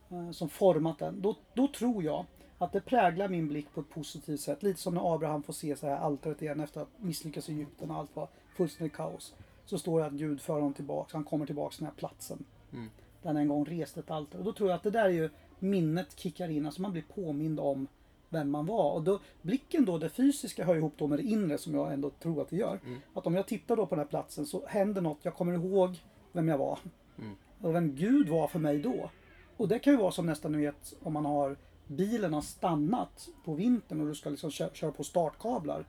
Eh, 0.10 0.32
som 0.32 0.50
format 0.50 1.00
den. 1.00 1.22
Då, 1.22 1.36
då 1.54 1.68
tror 1.68 2.04
jag 2.04 2.26
att 2.58 2.72
det 2.72 2.82
präglar 2.82 3.28
min 3.28 3.48
blick 3.48 3.74
på 3.74 3.82
ett 3.82 3.90
positivt 3.90 4.42
sätt. 4.42 4.64
Lite 4.64 4.80
som 4.80 4.94
när 4.94 5.16
Abraham 5.16 5.44
får 5.44 5.54
se 5.54 5.76
så 5.76 5.88
här 5.88 5.98
altaret 5.98 6.42
igen 6.42 6.60
efter 6.60 6.82
att 6.82 6.90
misslyckas 6.98 7.50
i 7.50 7.54
Egypten 7.54 7.92
och 7.92 7.98
allt 7.98 8.16
var 8.16 8.28
fullständigt 8.58 8.96
kaos. 8.96 9.34
Så 9.66 9.78
står 9.78 10.00
det 10.00 10.06
att 10.06 10.14
Gud 10.14 10.42
för 10.42 10.54
honom 10.54 10.74
tillbaks. 10.74 11.14
Han 11.14 11.24
kommer 11.24 11.46
tillbaks 11.46 11.78
till 11.78 11.84
den 11.84 11.92
här 11.94 11.98
platsen. 11.98 12.46
Mm. 12.74 12.90
Där 13.22 13.30
han 13.30 13.38
en 13.38 13.48
gång 13.48 13.66
reste 13.66 14.00
ett 14.00 14.12
altare. 14.12 14.40
Och 14.40 14.46
då 14.46 14.54
tror 14.54 14.70
jag 14.70 14.76
att 14.76 14.84
det 14.84 14.92
där 14.92 15.06
är 15.06 15.10
ju 15.10 15.30
minnet 15.60 16.20
kickar 16.20 16.50
in. 16.50 16.66
Alltså 16.66 16.82
man 16.82 16.92
blir 16.92 17.06
påmind 17.16 17.60
om 17.60 17.88
vem 18.30 18.50
man 18.52 18.66
var. 18.66 18.92
Och 18.92 19.04
då, 19.04 19.20
blicken 19.42 19.86
då, 19.86 19.98
det 19.98 20.10
fysiska 20.10 20.66
hör 20.66 20.76
ihop 20.76 20.94
då 20.98 21.08
med 21.08 21.20
det 21.20 21.24
inre 21.24 21.58
som 21.58 21.74
jag 21.76 21.94
ändå 21.94 22.10
tror 22.10 22.42
att 22.42 22.50
det 22.50 22.56
gör. 22.56 22.80
Mm. 22.86 23.00
Att 23.14 23.28
om 23.28 23.36
jag 23.36 23.48
tittar 23.48 23.76
då 23.76 23.86
på 23.86 23.96
den 23.96 24.04
här 24.06 24.10
platsen 24.10 24.46
så 24.46 24.66
händer 24.68 25.02
något. 25.02 25.20
Jag 25.22 25.36
kommer 25.36 25.54
ihåg 25.54 26.04
vem 26.32 26.48
jag 26.48 26.58
var. 26.58 26.80
Mm. 27.20 27.36
Och 27.62 27.76
vem 27.76 27.96
Gud 27.96 28.30
var 28.30 28.48
för 28.48 28.60
mig 28.60 28.80
då. 28.80 29.10
Och 29.58 29.68
det 29.68 29.80
kan 29.80 29.94
ju 29.94 30.00
vara 30.00 30.12
som 30.12 30.26
nästan 30.26 30.52
ni 30.52 30.58
vet 30.58 30.94
om 31.04 31.14
man 31.14 31.26
har 31.26 31.58
bilen 31.88 32.34
har 32.34 32.42
stannat 32.42 33.30
på 33.46 33.54
vintern 33.54 34.02
och 34.02 34.08
du 34.08 34.16
ska 34.16 34.30
liksom 34.30 34.52
kö- 34.52 34.74
köra 34.74 34.92
på 34.92 35.04
startkablar. 35.04 35.86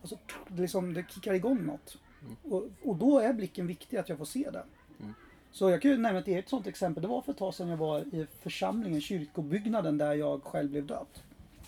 Alltså, 0.00 0.18
det, 0.48 0.62
liksom, 0.62 0.94
det 0.94 1.04
kickar 1.10 1.34
igång 1.34 1.66
något. 1.66 1.98
Och, 2.42 2.68
och 2.84 2.96
då 2.96 3.18
är 3.18 3.32
blicken 3.32 3.66
viktig 3.66 3.96
att 3.96 4.08
jag 4.08 4.18
får 4.18 4.24
se 4.24 4.50
det. 4.50 4.64
Mm. 5.00 5.14
Så 5.52 5.70
jag 5.70 5.82
kan 5.82 5.90
ju 5.90 5.96
nämna 5.96 6.20
ett 6.20 6.28
eget 6.28 6.48
sånt 6.48 6.66
exempel. 6.66 7.02
Det 7.02 7.08
var 7.08 7.22
för 7.22 7.32
ett 7.32 7.38
tag 7.38 7.54
sedan 7.54 7.68
jag 7.68 7.76
var 7.76 8.00
i 8.00 8.26
församlingen, 8.40 9.00
kyrkobyggnaden 9.00 9.98
där 9.98 10.14
jag 10.14 10.42
själv 10.42 10.70
blev 10.70 10.86
döpt. 10.86 11.22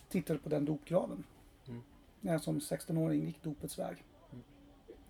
Tittade 0.08 0.38
på 0.38 0.48
den 0.48 0.64
dopgraven. 0.64 1.24
Mm. 1.68 1.82
När 2.20 2.32
jag 2.32 2.42
som 2.42 2.58
16-åring 2.58 3.26
gick 3.26 3.42
dopets 3.42 3.78
väg. 3.78 4.04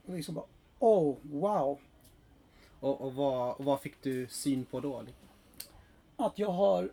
Och 0.07 0.15
liksom 0.15 0.35
bara, 0.35 0.47
oh 0.79 1.17
wow. 1.23 1.79
Och, 2.81 3.01
och, 3.01 3.15
vad, 3.15 3.57
och 3.57 3.65
vad 3.65 3.81
fick 3.81 4.03
du 4.03 4.27
syn 4.27 4.65
på 4.65 4.81
då? 4.81 5.03
Att 6.17 6.39
jag 6.39 6.51
har 6.51 6.91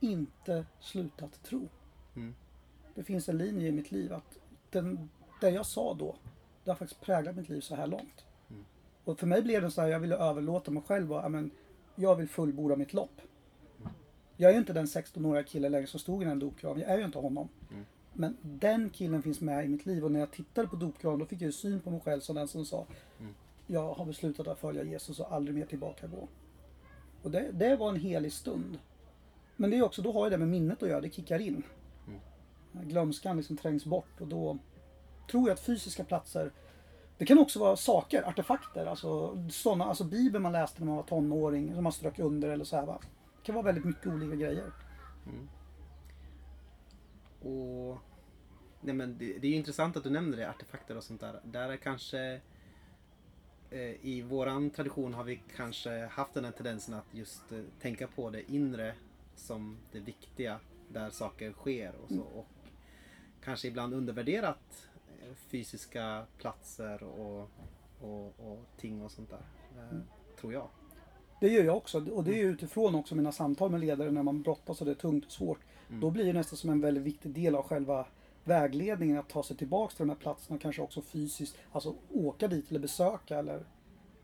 inte 0.00 0.66
slutat 0.80 1.42
tro. 1.42 1.68
Mm. 2.16 2.34
Det 2.94 3.04
finns 3.04 3.28
en 3.28 3.38
linje 3.38 3.68
i 3.68 3.72
mitt 3.72 3.92
liv 3.92 4.12
att 4.12 4.38
den, 4.70 5.10
det 5.40 5.50
jag 5.50 5.66
sa 5.66 5.94
då, 5.94 6.14
det 6.64 6.70
har 6.70 6.76
faktiskt 6.76 7.00
präglat 7.00 7.36
mitt 7.36 7.48
liv 7.48 7.60
så 7.60 7.74
här 7.74 7.86
långt. 7.86 8.24
Mm. 8.50 8.64
Och 9.04 9.18
för 9.18 9.26
mig 9.26 9.42
blev 9.42 9.62
det 9.62 9.70
så 9.70 9.80
här, 9.80 9.88
jag 9.88 10.00
ville 10.00 10.16
överlåta 10.16 10.70
mig 10.70 10.82
själv 10.82 11.12
och, 11.12 11.18
ja, 11.18 11.28
men, 11.28 11.50
jag 11.94 12.16
vill 12.16 12.28
fullborda 12.28 12.76
mitt 12.76 12.92
lopp. 12.92 13.20
Jag 14.36 14.48
är 14.48 14.54
ju 14.54 14.60
inte 14.60 14.72
den 14.72 14.86
16-åriga 14.86 15.42
killen 15.42 15.72
längre 15.72 15.86
som 15.86 16.00
stod 16.00 16.22
i 16.22 16.24
den 16.24 16.38
dopgraven. 16.38 16.80
Jag 16.80 16.90
är 16.90 16.98
ju 16.98 17.04
inte 17.04 17.18
honom. 17.18 17.48
Mm. 17.70 17.84
Men 18.12 18.36
den 18.42 18.90
killen 18.90 19.22
finns 19.22 19.40
med 19.40 19.64
i 19.64 19.68
mitt 19.68 19.86
liv 19.86 20.04
och 20.04 20.12
när 20.12 20.20
jag 20.20 20.30
tittade 20.30 20.68
på 20.68 20.76
dopgraven 20.76 21.18
då 21.18 21.26
fick 21.26 21.40
jag 21.40 21.46
ju 21.46 21.52
syn 21.52 21.80
på 21.80 21.90
mig 21.90 22.00
själv 22.00 22.20
som 22.20 22.36
den 22.36 22.48
som 22.48 22.64
sa 22.64 22.86
Mm. 23.20 23.34
Jag 23.66 23.94
har 23.94 24.04
beslutat 24.04 24.48
att 24.48 24.58
följa 24.58 24.84
Jesus 24.84 25.20
och 25.20 25.32
aldrig 25.32 25.56
mer 25.56 25.66
tillbaka 25.66 26.06
gå. 26.06 26.28
Och 27.22 27.30
det, 27.30 27.50
det 27.52 27.76
var 27.76 27.88
en 27.88 28.00
helig 28.00 28.32
stund. 28.32 28.78
Men 29.56 29.70
det 29.70 29.76
är 29.76 29.82
också, 29.82 30.02
då 30.02 30.12
har 30.12 30.24
ju 30.24 30.30
det 30.30 30.38
med 30.38 30.48
minnet 30.48 30.82
att 30.82 30.88
göra, 30.88 31.00
det 31.00 31.14
kickar 31.14 31.38
in. 31.38 31.62
Mm. 32.06 32.88
Glömskan 32.88 33.36
liksom 33.36 33.56
trängs 33.56 33.84
bort 33.84 34.20
och 34.20 34.26
då 34.26 34.58
tror 35.30 35.48
jag 35.48 35.54
att 35.54 35.60
fysiska 35.60 36.04
platser 36.04 36.52
det 37.18 37.24
kan 37.26 37.38
också 37.38 37.58
vara 37.58 37.76
saker, 37.76 38.28
artefakter, 38.28 38.86
alltså, 38.86 39.38
såna, 39.50 39.84
alltså 39.84 40.04
bibeln 40.04 40.42
man 40.42 40.52
läste 40.52 40.80
när 40.80 40.86
man 40.86 40.96
var 40.96 41.02
tonåring, 41.02 41.74
som 41.74 41.84
man 41.84 41.92
strök 41.92 42.18
under 42.18 42.48
eller 42.48 42.64
så 42.64 42.76
här 42.76 42.86
va. 42.86 43.00
Det 43.36 43.46
kan 43.46 43.54
vara 43.54 43.64
väldigt 43.64 43.84
mycket 43.84 44.06
olika 44.06 44.36
grejer. 44.36 44.72
Och 47.40 47.98
nej 48.80 48.94
men 48.94 49.18
det, 49.18 49.38
det 49.38 49.46
är 49.46 49.54
intressant 49.54 49.96
att 49.96 50.04
du 50.04 50.10
nämner 50.10 50.36
det, 50.36 50.50
artefakter 50.50 50.96
och 50.96 51.04
sånt 51.04 51.20
där. 51.20 51.40
Där 51.44 51.68
är 51.68 51.76
kanske 51.76 52.40
eh, 53.70 54.06
i 54.06 54.22
våran 54.22 54.70
tradition 54.70 55.14
har 55.14 55.24
vi 55.24 55.42
kanske 55.56 56.06
haft 56.06 56.34
den 56.34 56.44
här 56.44 56.52
tendensen 56.52 56.94
att 56.94 57.14
just 57.14 57.52
eh, 57.52 57.60
tänka 57.80 58.06
på 58.06 58.30
det 58.30 58.52
inre 58.52 58.94
som 59.36 59.78
det 59.92 60.00
viktiga 60.00 60.60
där 60.88 61.10
saker 61.10 61.52
sker 61.52 61.92
och 62.02 62.08
så. 62.08 62.22
Och 62.22 62.46
kanske 63.44 63.68
ibland 63.68 63.94
undervärderat 63.94 64.88
fysiska 65.34 66.26
platser 66.38 67.02
och, 67.02 67.50
och, 68.00 68.26
och 68.26 68.58
ting 68.76 69.02
och 69.02 69.10
sånt 69.10 69.30
där. 69.30 69.42
Eh, 69.78 69.98
Tror 70.40 70.52
jag. 70.52 70.68
Det 71.40 71.48
gör 71.48 71.64
jag 71.64 71.76
också 71.76 72.10
och 72.10 72.24
det 72.24 72.30
är 72.30 72.36
ju 72.36 72.50
utifrån 72.50 72.94
också 72.94 73.14
mina 73.14 73.32
samtal 73.32 73.70
med 73.70 73.80
ledare 73.80 74.10
när 74.10 74.22
man 74.22 74.42
brottas 74.42 74.80
och 74.80 74.86
det 74.86 74.92
är 74.92 74.96
tungt 74.96 75.26
och 75.26 75.32
svårt. 75.32 75.60
Då 75.88 76.10
blir 76.10 76.24
det 76.24 76.32
nästan 76.32 76.56
som 76.56 76.70
en 76.70 76.80
väldigt 76.80 77.02
viktig 77.02 77.32
del 77.32 77.54
av 77.54 77.62
själva 77.62 78.06
vägledningen 78.44 79.18
att 79.18 79.28
ta 79.28 79.42
sig 79.42 79.56
tillbaks 79.56 79.94
till 79.94 80.06
de 80.06 80.08
här 80.08 80.16
platserna 80.16 80.56
och 80.56 80.62
kanske 80.62 80.82
också 80.82 81.02
fysiskt, 81.02 81.56
alltså 81.72 81.94
åka 82.12 82.48
dit 82.48 82.70
eller 82.70 82.80
besöka 82.80 83.38
eller 83.38 83.64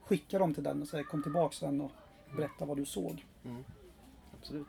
skicka 0.01 0.39
dem 0.39 0.55
till 0.55 0.63
den 0.63 0.83
och 0.83 0.89
säga 0.89 1.05
kom 1.05 1.23
tillbaks 1.23 1.57
sen 1.57 1.81
och 1.81 1.91
berätta 2.37 2.65
vad 2.65 2.77
du 2.77 2.85
såg. 2.85 3.27
Mm. 3.45 3.65
Absolut. 4.39 4.67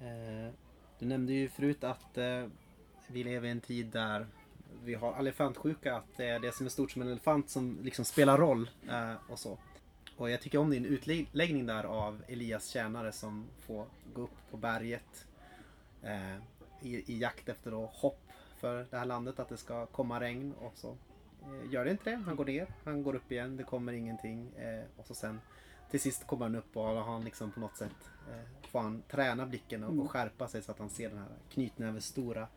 Eh, 0.00 0.54
du 1.00 1.06
nämnde 1.06 1.32
ju 1.32 1.48
förut 1.48 1.84
att 1.84 2.18
eh, 2.18 2.46
vi 3.06 3.24
lever 3.24 3.48
i 3.48 3.50
en 3.50 3.60
tid 3.60 3.86
där 3.86 4.26
vi 4.84 4.94
har 4.94 5.18
elefantsjuka, 5.18 5.96
att 5.96 6.16
det 6.16 6.26
är 6.26 6.38
det 6.38 6.52
som 6.52 6.66
är 6.66 6.70
stort 6.70 6.90
som 6.90 7.02
en 7.02 7.08
elefant 7.08 7.50
som 7.50 7.78
liksom 7.82 8.04
spelar 8.04 8.38
roll 8.38 8.70
eh, 8.88 9.14
och 9.28 9.38
så. 9.38 9.58
Och 10.16 10.30
jag 10.30 10.40
tycker 10.40 10.58
om 10.58 10.70
din 10.70 10.84
utläggning 10.84 11.66
där 11.66 11.84
av 11.84 12.22
Elias 12.28 12.68
tjänare 12.68 13.12
som 13.12 13.46
får 13.58 13.86
gå 14.14 14.22
upp 14.22 14.50
på 14.50 14.56
berget 14.56 15.26
eh, 16.02 16.36
i, 16.82 17.12
i 17.12 17.18
jakt 17.18 17.48
efter 17.48 17.70
då 17.70 17.86
hopp 17.86 18.20
för 18.56 18.86
det 18.90 18.98
här 18.98 19.06
landet 19.06 19.38
att 19.38 19.48
det 19.48 19.56
ska 19.56 19.86
komma 19.86 20.20
regn 20.20 20.52
och 20.52 20.72
så. 20.74 20.96
Eh, 21.42 21.72
gör 21.72 21.84
det 21.84 21.90
inte 21.90 22.10
det, 22.10 22.16
han 22.16 22.36
går 22.36 22.44
ner, 22.44 22.66
han 22.84 23.02
går 23.02 23.14
upp 23.14 23.32
igen, 23.32 23.56
det 23.56 23.64
kommer 23.64 23.92
ingenting 23.92 24.52
eh, 24.56 24.84
och 24.96 25.06
så 25.06 25.14
sen 25.14 25.40
till 25.90 26.00
sist 26.00 26.26
kommer 26.26 26.46
han 26.46 26.54
upp 26.54 26.76
och 26.76 26.84
har 26.84 27.02
han 27.12 27.24
liksom 27.24 27.50
på 27.52 27.60
något 27.60 27.76
sätt 27.76 28.10
eh, 28.30 28.59
får 28.70 28.80
han 28.80 29.02
träna 29.10 29.46
blicken 29.46 29.84
och, 29.84 29.98
och 30.04 30.10
skärpa 30.10 30.48
sig 30.48 30.62
så 30.62 30.70
att 30.72 30.78
han 30.78 30.90
ser 30.90 31.08
den 31.08 31.18
här 31.18 31.28
knytnäven 31.50 32.00
stora 32.00 32.48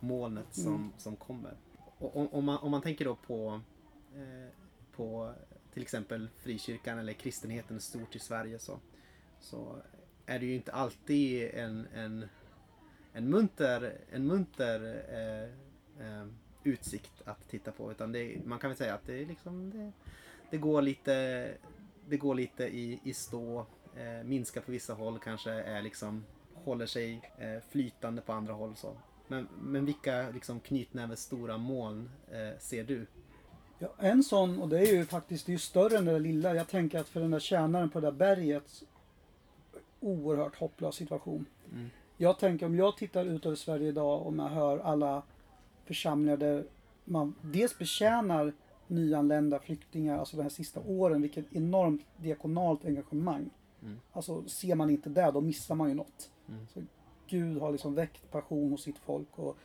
molnet 0.00 0.46
som, 0.54 0.74
Mm. 0.74 0.92
som 0.98 1.16
kommer. 1.16 1.54
Och, 1.98 2.34
om, 2.34 2.44
man, 2.44 2.58
om 2.58 2.70
man 2.70 2.82
tänker 2.82 3.04
då 3.04 3.14
på, 3.16 3.60
eh, 4.14 4.48
på 4.96 5.34
till 5.72 5.82
exempel 5.82 6.28
frikyrkan 6.36 6.98
eller 6.98 7.12
kristenheten 7.12 7.80
stort 7.80 8.16
i 8.16 8.18
Sverige 8.18 8.58
så, 8.58 8.78
så 9.40 9.76
är 10.26 10.38
det 10.38 10.46
ju 10.46 10.54
inte 10.54 10.72
alltid 10.72 11.50
en, 11.54 11.86
en, 11.94 12.28
en 13.12 13.28
munter, 13.30 13.98
en 14.12 14.26
munter 14.26 15.04
eh, 15.08 16.06
eh, 16.06 16.26
utsikt 16.64 17.22
att 17.24 17.48
titta 17.48 17.72
på. 17.72 17.90
Utan 17.90 18.12
det, 18.12 18.44
man 18.44 18.58
kan 18.58 18.70
väl 18.70 18.76
säga 18.76 18.94
att 18.94 19.06
det, 19.06 19.24
liksom, 19.24 19.70
det, 19.70 19.92
det 20.50 20.56
går 20.58 20.82
lite, 20.82 21.50
det 22.08 22.16
går 22.16 22.34
lite 22.34 22.64
i, 22.64 23.00
i 23.04 23.14
stå. 23.14 23.66
Eh, 23.96 24.24
minskar 24.24 24.60
på 24.60 24.72
vissa 24.72 24.94
håll 24.94 25.18
kanske 25.18 25.50
är 25.50 25.82
liksom 25.82 26.24
håller 26.54 26.86
sig 26.86 27.32
eh, 27.38 27.62
flytande 27.70 28.22
på 28.22 28.32
andra 28.32 28.52
håll. 28.52 28.76
Så. 28.76 28.96
Men, 29.28 29.48
men 29.60 29.84
vilka 29.84 30.30
liksom, 30.30 30.60
knytnäves 30.60 31.20
stora 31.20 31.58
moln 31.58 32.10
eh, 32.30 32.58
ser 32.58 32.84
du? 32.84 33.06
Ja, 33.78 33.88
en 33.98 34.22
sån, 34.22 34.62
och 34.62 34.68
det 34.68 34.78
är 34.78 34.92
ju 34.92 35.04
faktiskt 35.04 35.46
det 35.46 35.54
är 35.54 35.58
större 35.58 35.98
än 35.98 36.04
det 36.04 36.12
där 36.12 36.20
lilla. 36.20 36.54
Jag 36.54 36.68
tänker 36.68 36.98
att 36.98 37.08
för 37.08 37.20
den 37.20 37.30
där 37.30 37.40
tjänaren 37.40 37.90
på 37.90 38.00
det 38.00 38.06
där 38.06 38.12
berget, 38.12 38.82
oerhört 40.00 40.56
hopplös 40.56 40.94
situation. 40.94 41.46
Mm. 41.72 41.90
Jag 42.16 42.38
tänker 42.38 42.66
om 42.66 42.74
jag 42.74 42.96
tittar 42.96 43.24
ut 43.24 43.46
över 43.46 43.56
Sverige 43.56 43.88
idag 43.88 44.26
och 44.26 44.36
jag 44.36 44.48
hör 44.48 44.78
alla 44.78 45.22
församlingar 45.84 46.36
där 46.36 46.64
man 47.04 47.34
dels 47.42 47.78
betjänar 47.78 48.52
nyanlända 48.86 49.58
flyktingar, 49.58 50.18
alltså 50.18 50.36
de 50.36 50.42
här 50.42 50.50
sista 50.50 50.80
åren, 50.80 51.22
vilket 51.22 51.52
enormt 51.52 52.06
diakonalt 52.16 52.84
engagemang. 52.84 53.50
Mm. 53.84 54.00
Alltså 54.12 54.48
ser 54.48 54.74
man 54.74 54.90
inte 54.90 55.08
det, 55.08 55.30
då 55.30 55.40
missar 55.40 55.74
man 55.74 55.88
ju 55.88 55.94
något. 55.94 56.30
Mm. 56.48 56.66
Så 56.74 56.82
Gud 57.26 57.60
har 57.60 57.72
liksom 57.72 57.94
väckt 57.94 58.30
passion 58.30 58.70
hos 58.70 58.82
sitt 58.82 58.98
folk 58.98 59.38
och 59.38 59.56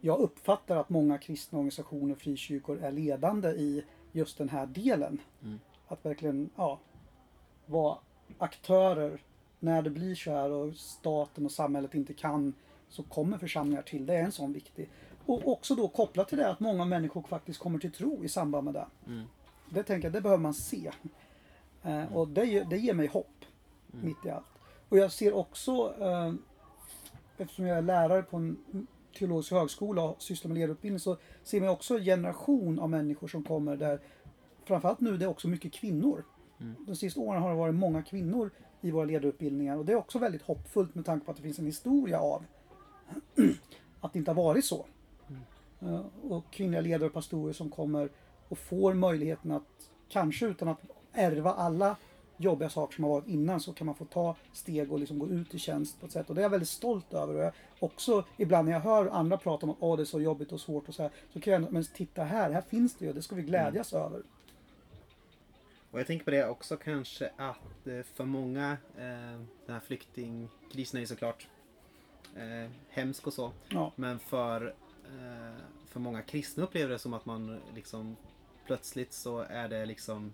jag 0.00 0.20
uppfattar 0.20 0.76
att 0.76 0.90
många 0.90 1.18
kristna 1.18 1.58
organisationer, 1.58 2.14
frikyrkor, 2.14 2.82
är 2.82 2.92
ledande 2.92 3.48
i 3.48 3.84
just 4.12 4.38
den 4.38 4.48
här 4.48 4.66
delen. 4.66 5.20
Mm. 5.42 5.60
Att 5.88 6.04
verkligen, 6.04 6.50
ja, 6.56 6.80
vara 7.66 7.98
aktörer 8.38 9.20
när 9.60 9.82
det 9.82 9.90
blir 9.90 10.14
så 10.14 10.30
här 10.30 10.50
och 10.50 10.74
staten 10.74 11.44
och 11.44 11.52
samhället 11.52 11.94
inte 11.94 12.14
kan 12.14 12.54
så 12.88 13.02
kommer 13.02 13.38
församlingar 13.38 13.82
till. 13.82 14.06
Det 14.06 14.14
är 14.14 14.22
en 14.22 14.32
sån 14.32 14.52
viktig. 14.52 14.90
Och 15.26 15.48
också 15.48 15.74
då 15.74 15.88
kopplat 15.88 16.28
till 16.28 16.38
det 16.38 16.50
att 16.50 16.60
många 16.60 16.84
människor 16.84 17.22
faktiskt 17.22 17.58
kommer 17.58 17.78
till 17.78 17.92
tro 17.92 18.24
i 18.24 18.28
samband 18.28 18.64
med 18.64 18.74
det. 18.74 18.86
Mm. 19.06 19.24
Det 19.70 19.82
tänker 19.82 20.06
jag, 20.06 20.12
det 20.12 20.20
behöver 20.20 20.42
man 20.42 20.54
se. 20.54 20.90
Eh, 21.82 22.16
och 22.16 22.28
det, 22.28 22.64
det 22.70 22.78
ger 22.78 22.94
mig 22.94 23.06
hopp 23.06 23.44
mitt 24.00 24.26
i 24.26 24.30
allt. 24.30 24.46
Och 24.88 24.98
jag 24.98 25.12
ser 25.12 25.32
också, 25.32 25.94
eh, 26.00 26.32
eftersom 27.36 27.66
jag 27.66 27.78
är 27.78 27.82
lärare 27.82 28.22
på 28.22 28.36
en 28.36 28.56
teologisk 29.18 29.52
högskola 29.52 30.02
och 30.02 30.22
sysslar 30.22 30.48
med 30.48 30.58
ledarutbildning, 30.58 31.00
så 31.00 31.16
ser 31.42 31.60
man 31.60 31.68
också 31.68 31.98
en 31.98 32.04
generation 32.04 32.78
av 32.78 32.90
människor 32.90 33.28
som 33.28 33.44
kommer 33.44 33.76
där, 33.76 34.00
framförallt 34.64 35.00
nu, 35.00 35.16
det 35.16 35.24
är 35.24 35.28
också 35.28 35.48
mycket 35.48 35.72
kvinnor. 35.72 36.24
Mm. 36.60 36.74
De 36.86 36.96
sista 36.96 37.20
åren 37.20 37.42
har 37.42 37.50
det 37.50 37.56
varit 37.56 37.74
många 37.74 38.02
kvinnor 38.02 38.50
i 38.80 38.90
våra 38.90 39.04
ledarutbildningar 39.04 39.76
och 39.76 39.84
det 39.84 39.92
är 39.92 39.96
också 39.96 40.18
väldigt 40.18 40.42
hoppfullt 40.42 40.94
med 40.94 41.04
tanke 41.04 41.26
på 41.26 41.30
att 41.30 41.36
det 41.36 41.42
finns 41.42 41.58
en 41.58 41.66
historia 41.66 42.20
av 42.20 42.44
att 44.00 44.12
det 44.12 44.18
inte 44.18 44.30
har 44.30 44.42
varit 44.42 44.64
så. 44.64 44.86
Eh, 45.80 46.00
Och 46.30 46.44
kvinnliga 46.50 46.80
ledare 46.80 47.06
och 47.06 47.14
pastorer 47.14 47.52
som 47.52 47.70
kommer 47.70 48.08
och 48.48 48.58
får 48.58 48.94
möjligheten 48.94 49.50
att, 49.50 49.90
kanske 50.08 50.46
utan 50.46 50.68
att 50.68 50.80
ärva 51.12 51.52
alla 51.52 51.96
jobbiga 52.42 52.70
saker 52.70 52.94
som 52.94 53.04
har 53.04 53.10
varit 53.10 53.28
innan, 53.28 53.60
så 53.60 53.72
kan 53.72 53.86
man 53.86 53.94
få 53.94 54.04
ta 54.04 54.36
steg 54.52 54.92
och 54.92 54.98
liksom 54.98 55.18
gå 55.18 55.28
ut 55.28 55.54
i 55.54 55.58
tjänst 55.58 56.00
på 56.00 56.06
ett 56.06 56.12
sätt. 56.12 56.28
Och 56.28 56.34
det 56.34 56.40
är 56.40 56.42
jag 56.42 56.50
väldigt 56.50 56.68
stolt 56.68 57.14
över. 57.14 57.34
Och 57.34 57.40
jag 57.40 57.52
också 57.78 58.24
ibland 58.36 58.68
när 58.68 58.72
jag 58.72 58.80
hör 58.80 59.06
andra 59.06 59.36
prata 59.36 59.66
om 59.66 59.70
att 59.70 59.76
Åh, 59.80 59.96
det 59.96 60.02
är 60.02 60.04
så 60.04 60.20
jobbigt 60.20 60.52
och 60.52 60.60
svårt 60.60 60.88
och 60.88 60.94
så 60.94 61.02
här, 61.02 61.12
så 61.32 61.40
kan 61.40 61.52
jag 61.52 61.72
men 61.72 61.84
titta 61.84 62.24
här, 62.24 62.50
här 62.50 62.62
finns 62.62 62.94
det 62.94 63.04
ju, 63.04 63.12
det 63.12 63.22
ska 63.22 63.34
vi 63.34 63.42
glädjas 63.42 63.92
över. 63.92 64.22
Och 65.90 66.00
jag 66.00 66.06
tänker 66.06 66.24
på 66.24 66.30
det 66.30 66.48
också 66.48 66.76
kanske 66.76 67.30
att 67.36 67.86
eh, 67.86 68.02
för 68.02 68.24
många, 68.24 68.70
eh, 68.96 69.40
den 69.66 69.74
här 69.74 69.80
flyktingkrisen 69.80 70.96
är 70.96 71.00
ju 71.00 71.06
såklart 71.06 71.48
eh, 72.36 72.70
hemsk 72.88 73.26
och 73.26 73.32
så. 73.32 73.52
Ja. 73.68 73.92
Men 73.96 74.18
för, 74.18 74.74
eh, 75.04 75.56
för 75.86 76.00
många 76.00 76.22
kristna 76.22 76.62
upplever 76.62 76.92
det 76.92 76.98
som 76.98 77.14
att 77.14 77.26
man 77.26 77.60
liksom 77.74 78.16
plötsligt 78.66 79.12
så 79.12 79.38
är 79.38 79.68
det 79.68 79.86
liksom 79.86 80.32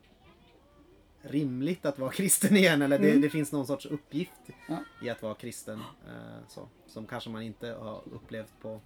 rimligt 1.30 1.86
att 1.86 1.98
vara 1.98 2.10
kristen 2.12 2.56
igen. 2.56 2.82
Eller 2.82 2.98
det, 2.98 3.08
Mm. 3.10 3.20
det 3.22 3.30
finns 3.30 3.52
någon 3.52 3.66
sorts 3.66 3.86
uppgift 3.86 4.32
Ja. 4.68 4.78
i 5.02 5.10
att 5.10 5.22
vara 5.22 5.34
kristen. 5.34 5.78
Eh, 6.08 6.48
så, 6.48 6.68
som 6.86 7.06
kanske 7.06 7.30
man 7.30 7.42
inte 7.42 7.68
har 7.68 8.02
upplevt 8.12 8.52
på 8.62 8.80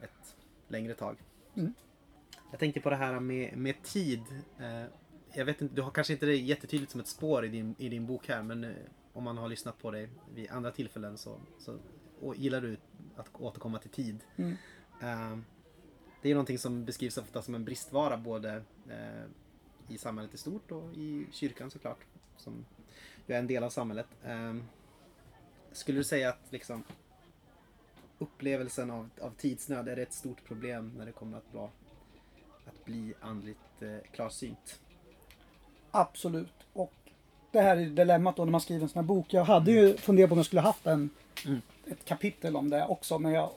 ett 0.00 0.36
längre 0.68 0.94
tag. 0.94 1.16
Mm. 1.54 1.74
Jag 2.50 2.60
tänkte 2.60 2.80
på 2.80 2.90
det 2.90 2.96
här 2.96 3.20
med, 3.20 3.56
med 3.56 3.82
tid. 3.82 4.22
Eh, 4.58 4.84
jag 5.32 5.44
vet 5.44 5.60
inte, 5.62 5.74
du 5.74 5.82
har 5.82 5.90
kanske 5.90 6.12
inte 6.12 6.26
det 6.26 6.36
jättetydligt 6.36 6.92
som 6.92 7.00
ett 7.00 7.06
spår 7.08 7.44
i 7.44 7.48
din, 7.48 7.74
i 7.78 7.88
din 7.88 8.06
bok 8.06 8.28
här 8.28 8.42
men 8.42 8.64
eh, 8.64 8.70
om 9.12 9.24
man 9.24 9.38
har 9.38 9.48
lyssnat 9.48 9.78
på 9.78 9.90
dig 9.90 10.08
vid 10.34 10.50
andra 10.50 10.70
tillfällen 10.70 11.18
så, 11.18 11.40
så 11.58 11.78
gillar 12.36 12.60
du 12.60 12.76
att 13.16 13.30
återkomma 13.40 13.78
till 13.78 13.90
tid. 13.90 14.18
Mm. 14.36 14.50
Eh, 15.02 15.38
det 16.22 16.30
är 16.30 16.34
någonting 16.34 16.58
som 16.58 16.84
beskrivs 16.84 17.18
ofta 17.18 17.42
som 17.42 17.54
en 17.54 17.64
bristvara 17.64 18.16
både 18.16 18.54
eh, 18.90 19.24
i 19.88 19.98
samhället 19.98 20.34
i 20.34 20.38
stort 20.38 20.72
och 20.72 20.94
i 20.94 21.26
kyrkan 21.32 21.70
såklart. 21.70 21.98
Som 22.36 22.64
ju 23.26 23.34
är 23.34 23.38
en 23.38 23.46
del 23.46 23.64
av 23.64 23.70
samhället. 23.70 24.06
Eh, 24.24 24.54
skulle 25.72 25.98
du 25.98 26.04
säga 26.04 26.28
att 26.28 26.40
liksom 26.50 26.84
upplevelsen 28.18 28.90
av, 28.90 29.08
av 29.20 29.30
tidsnöd, 29.30 29.88
är 29.88 29.96
det 29.96 30.02
ett 30.02 30.12
stort 30.12 30.44
problem 30.44 30.92
när 30.98 31.06
det 31.06 31.12
kommer 31.12 31.38
att, 31.38 31.54
vara, 31.54 31.70
att 32.66 32.84
bli 32.84 33.14
andligt 33.20 33.82
eh, 33.82 34.10
klarsynt? 34.12 34.80
Absolut. 35.90 36.54
Och 36.72 36.92
det 37.52 37.60
här 37.60 37.76
är 37.76 37.86
dilemmat 37.86 38.36
då 38.36 38.44
när 38.44 38.52
man 38.52 38.60
skriver 38.60 38.82
en 38.82 38.88
sån 38.88 39.00
här 39.00 39.06
bok. 39.06 39.32
Jag 39.32 39.44
hade 39.44 39.70
ju 39.72 39.96
funderat 39.96 40.28
på 40.28 40.32
om 40.32 40.38
jag 40.38 40.46
skulle 40.46 40.60
haft 40.60 40.86
en, 40.86 41.10
Mm. 41.46 41.60
ett 41.86 42.04
kapitel 42.04 42.56
om 42.56 42.70
det 42.70 42.86
också. 42.86 43.18
Men 43.18 43.32
jag 43.32 43.50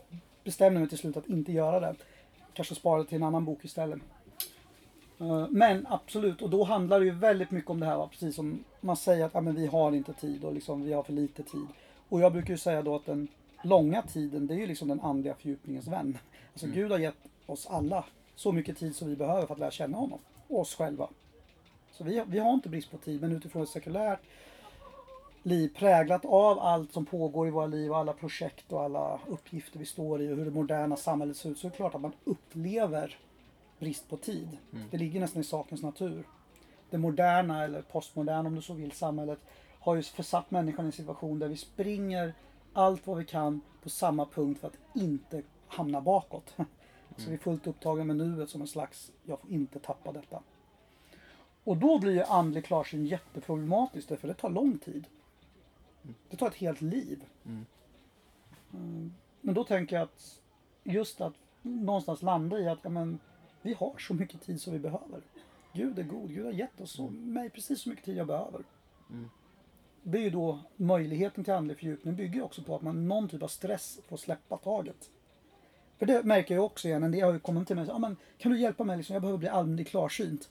bestämde 0.44 0.80
mig 0.80 0.90
till 0.90 0.98
slut 0.98 1.18
att 1.18 1.28
inte 1.28 1.52
göra 1.52 1.80
det. 1.80 1.96
Kanske 2.54 2.76
spara 2.76 3.04
det 3.04 3.10
till 3.10 3.16
en 3.16 3.24
annan 3.24 3.46
bok 3.46 3.66
istället. 3.66 4.00
Eh, 5.20 5.48
Men 5.50 5.88
absolut, 5.90 6.42
och 6.42 6.50
då 6.50 6.64
handlar 6.64 7.00
det 7.00 7.06
ju 7.06 7.12
väldigt 7.12 7.52
mycket 7.52 7.70
om 7.70 7.80
det 7.80 7.86
här. 7.86 7.98
Va? 7.98 8.08
Precis 8.12 8.36
som 8.36 8.64
man 8.82 8.98
säger 8.98 9.26
att 9.26 9.34
ja, 9.34 9.42
men 9.42 9.56
vi 9.56 9.68
har 9.68 9.92
inte 9.92 10.14
tid 10.14 10.44
och 10.44 10.54
liksom, 10.54 10.84
vi 10.84 10.94
har 10.94 11.04
för 11.04 11.14
lite 11.14 11.44
tid. 11.44 11.68
Och 12.10 12.20
jag 12.22 12.32
brukar 12.32 12.50
ju 12.54 12.58
säga 12.58 12.82
då 12.82 12.96
att 12.96 13.06
den 13.06 13.28
långa 13.64 14.02
tiden, 14.02 14.48
det 14.48 14.54
är 14.54 14.58
ju 14.58 14.68
liksom 14.68 14.88
den 14.88 15.00
andliga 15.00 15.34
fördjupningens 15.34 15.88
vän. 15.88 16.18
Alltså 16.54 16.68
Gud 16.68 16.92
har 16.92 17.00
gett 17.00 17.16
oss 17.46 17.68
alla 17.68 18.06
så 18.36 18.52
mycket 18.52 18.78
tid 18.78 18.96
som 18.96 19.08
vi 19.08 19.16
behöver 19.16 19.48
för 19.48 19.54
att 19.54 19.60
lära 19.60 19.72
känna 19.72 19.98
honom. 19.98 20.20
Och 20.48 20.60
oss 20.60 20.76
själva. 20.76 21.10
Så 21.92 22.04
vi, 22.04 22.24
vi 22.28 22.40
har 22.40 22.54
inte 22.54 22.70
brist 22.70 22.92
på 22.92 22.98
tid, 22.98 23.22
men 23.22 23.32
utifrån 23.32 23.64
ett 23.64 23.70
sekulärt 23.70 24.20
liv 25.44 25.74
präglat 25.76 26.26
av 26.26 26.60
allt 26.60 26.94
som 26.94 27.06
pågår 27.06 27.48
i 27.48 27.52
våra 27.52 27.66
liv 27.66 27.92
och 27.92 27.98
alla 27.98 28.14
projekt 28.14 28.72
och 28.72 28.84
alla 28.84 29.20
uppgifter 29.28 29.80
vi 29.80 29.86
står 29.86 30.22
i 30.22 30.34
och 30.34 30.38
hur 30.38 30.46
det 30.46 30.52
moderna 30.52 30.96
samhället 30.96 31.38
ser 31.38 31.50
ut 31.50 31.58
så 31.58 31.68
är 31.68 31.72
det 31.72 31.78
klart 31.78 31.96
att 31.96 32.02
man 32.02 32.12
upplever 32.24 33.18
brist 33.80 34.10
på 34.10 34.18
tid. 34.18 34.58
Det 34.92 34.98
ligger 34.98 35.20
nästan 35.20 35.42
i 35.42 35.46
sakens 35.46 35.82
natur. 35.82 36.28
Det 36.90 36.98
moderna, 36.98 37.64
eller 37.64 37.82
postmoderna 37.82 38.48
om 38.48 38.56
du 38.56 38.62
så 38.62 38.74
vill, 38.74 38.92
samhället 38.92 39.40
har 39.80 39.96
ju 39.96 40.04
försatt 40.04 40.52
människan 40.52 40.86
i 40.86 40.88
en 40.88 40.92
situation 40.92 41.40
där 41.40 41.48
vi 41.48 41.58
springer 41.58 42.34
allt 42.74 43.08
vad 43.08 43.18
vi 43.18 43.26
kan 43.26 43.62
på 43.84 43.90
samma 43.90 44.26
punkt 44.26 44.60
för 44.60 44.68
att 44.68 44.78
inte 44.96 45.44
hamna 45.68 46.02
bakåt. 46.02 46.54
Så 47.18 47.30
vi 47.30 47.34
är 47.34 47.38
fullt 47.38 47.68
upptagna 47.68 48.04
med 48.04 48.16
nuet 48.16 48.50
som 48.50 48.62
en 48.62 48.68
slags, 48.68 49.12
jag 49.24 49.40
får 49.40 49.52
inte 49.52 49.80
tappa 49.80 50.12
detta. 50.12 50.42
Och 51.64 51.78
då 51.78 52.00
blir 52.00 52.14
ju 52.14 52.24
andlig 52.24 52.66
klarsyn 52.66 53.06
jätteproblematiskt 53.06 54.10
därför 54.10 54.28
det 54.28 54.34
tar 54.34 54.50
lång 54.50 54.78
tid. 54.78 55.08
Det 56.30 56.38
tar 56.38 56.48
ett 56.48 56.56
helt 56.56 56.82
liv. 56.82 57.26
Mm. 57.46 59.14
Men 59.42 59.54
då 59.54 59.64
tänker 59.64 59.96
jag 59.96 60.04
att 60.04 60.42
just 60.84 61.22
att 61.22 61.34
någonstans 61.62 62.22
landa 62.22 62.60
i 62.60 62.68
att 62.68 62.80
ja, 62.82 62.90
men, 62.90 63.20
vi 63.62 63.74
har 63.74 63.98
så 63.98 64.14
mycket 64.14 64.42
tid 64.42 64.62
som 64.62 64.74
vi 64.74 64.80
behöver. 64.80 65.22
Gud 65.74 66.00
är 66.00 66.04
god, 66.04 66.34
Gud 66.34 66.46
har 66.46 66.52
gett 66.52 66.82
oss 66.82 66.92
så, 66.92 67.10
mig 67.10 67.50
precis 67.50 67.82
så 67.82 67.90
mycket 67.90 68.06
tid 68.06 68.18
jag 68.18 68.28
behöver. 68.28 68.64
Det 70.04 70.18
är 70.18 70.22
ju 70.22 70.30
då 70.30 70.60
möjligheten 70.76 71.44
till 71.44 71.54
andlig 71.54 71.78
fördjupning 71.78 72.16
bygger 72.16 72.42
också 72.42 72.64
på 72.64 72.76
att 72.76 72.82
man 72.82 73.08
någon 73.08 73.30
typ 73.30 73.44
av 73.44 73.48
stress 73.48 74.00
får 74.08 74.18
släppa 74.18 74.58
taget. 74.58 75.10
För 76.00 76.06
det 76.06 76.24
märker 76.24 76.56
jag 76.56 76.66
också 76.66 76.88
igen, 76.88 77.04
en 77.04 77.12
del 77.12 77.24
har 77.24 77.34
ju 77.34 77.40
kommit 77.40 77.68
till 77.68 77.76
mig 77.76 77.82
och 77.82 77.88
sagt, 77.88 77.96
ah, 77.96 78.00
men 78.00 78.18
kan 78.38 78.52
du 78.52 78.60
hjälpa 78.60 78.84
mig, 78.84 78.98
liksom, 78.98 79.14
jag 79.14 79.22
behöver 79.22 79.40
bli 79.40 79.48
andlig 79.48 79.88
klarsynt. 79.88 80.50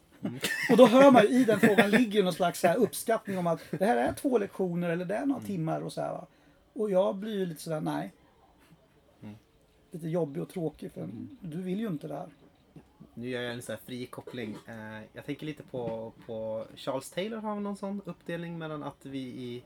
Och 0.70 0.76
då 0.76 0.86
hör 0.86 1.10
man 1.10 1.22
ju 1.22 1.28
i 1.28 1.44
den 1.44 1.60
frågan 1.60 1.90
ligger 1.90 2.22
någon 2.22 2.32
slags 2.32 2.60
så 2.60 2.68
här 2.68 2.76
uppskattning 2.76 3.38
om 3.38 3.46
att 3.46 3.60
det 3.70 3.86
här 3.86 3.96
är 3.96 4.12
två 4.12 4.38
lektioner 4.38 4.90
eller 4.90 5.04
det 5.04 5.14
är 5.14 5.26
några 5.26 5.40
timmar 5.42 5.80
och 5.80 5.92
så 5.92 6.00
här. 6.00 6.12
Va? 6.12 6.26
Och 6.72 6.90
jag 6.90 7.16
blir 7.16 7.38
ju 7.38 7.46
lite 7.46 7.62
sådär, 7.62 7.80
nej. 7.80 8.12
Lite 9.90 10.08
jobbig 10.08 10.42
och 10.42 10.48
tråkig 10.48 10.92
för 10.92 11.08
du 11.40 11.62
vill 11.62 11.80
ju 11.80 11.86
inte 11.86 12.08
det 12.08 12.14
här. 12.14 12.28
Nu 13.18 13.28
gör 13.28 13.42
jag 13.42 13.54
en 13.54 13.62
sån 13.62 13.72
här 13.72 13.80
fri 13.86 14.06
koppling. 14.06 14.56
Eh, 14.66 15.02
jag 15.12 15.24
tänker 15.24 15.46
lite 15.46 15.62
på, 15.62 16.12
på 16.26 16.66
Charles 16.76 17.10
Taylor 17.10 17.38
har 17.38 17.60
någon 17.60 17.76
sån 17.76 18.02
uppdelning 18.04 18.58
mellan 18.58 18.82
att 18.82 19.06
vi 19.06 19.18
i 19.18 19.64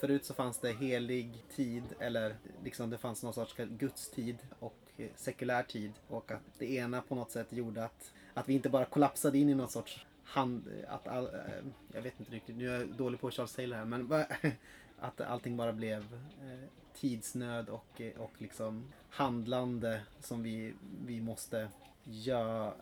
Förut 0.00 0.24
så 0.24 0.34
fanns 0.34 0.58
det 0.58 0.72
helig 0.72 1.44
tid 1.56 1.82
eller 1.98 2.36
liksom 2.64 2.90
det 2.90 2.98
fanns 2.98 3.22
någon 3.22 3.34
sorts 3.34 3.54
gudstid 3.56 4.38
och 4.58 4.76
sekulär 5.16 5.62
tid 5.62 5.92
och 6.08 6.30
att 6.30 6.42
det 6.58 6.72
ena 6.72 7.02
på 7.02 7.14
något 7.14 7.30
sätt 7.30 7.52
gjorde 7.52 7.84
att, 7.84 8.12
att 8.34 8.48
vi 8.48 8.54
inte 8.54 8.68
bara 8.68 8.84
kollapsade 8.84 9.38
in 9.38 9.48
i 9.48 9.54
någon 9.54 9.68
sorts 9.68 10.06
hand... 10.24 10.68
Att 10.88 11.08
all, 11.08 11.26
eh, 11.26 11.64
jag 11.92 12.02
vet 12.02 12.20
inte 12.20 12.32
riktigt, 12.32 12.56
nu 12.56 12.70
är 12.70 12.78
jag 12.78 12.88
dålig 12.88 13.20
på 13.20 13.30
Charles 13.30 13.54
Taylor 13.54 13.76
här 13.76 13.84
men 13.84 14.12
att 14.98 15.20
allting 15.20 15.56
bara 15.56 15.72
blev 15.72 16.02
eh, 16.42 16.68
tidsnöd 16.94 17.68
och, 17.68 18.02
och 18.18 18.32
liksom 18.38 18.92
handlande 19.10 20.02
som 20.20 20.42
vi, 20.42 20.74
vi 21.06 21.20
måste 21.20 21.68
göra. 22.10 22.72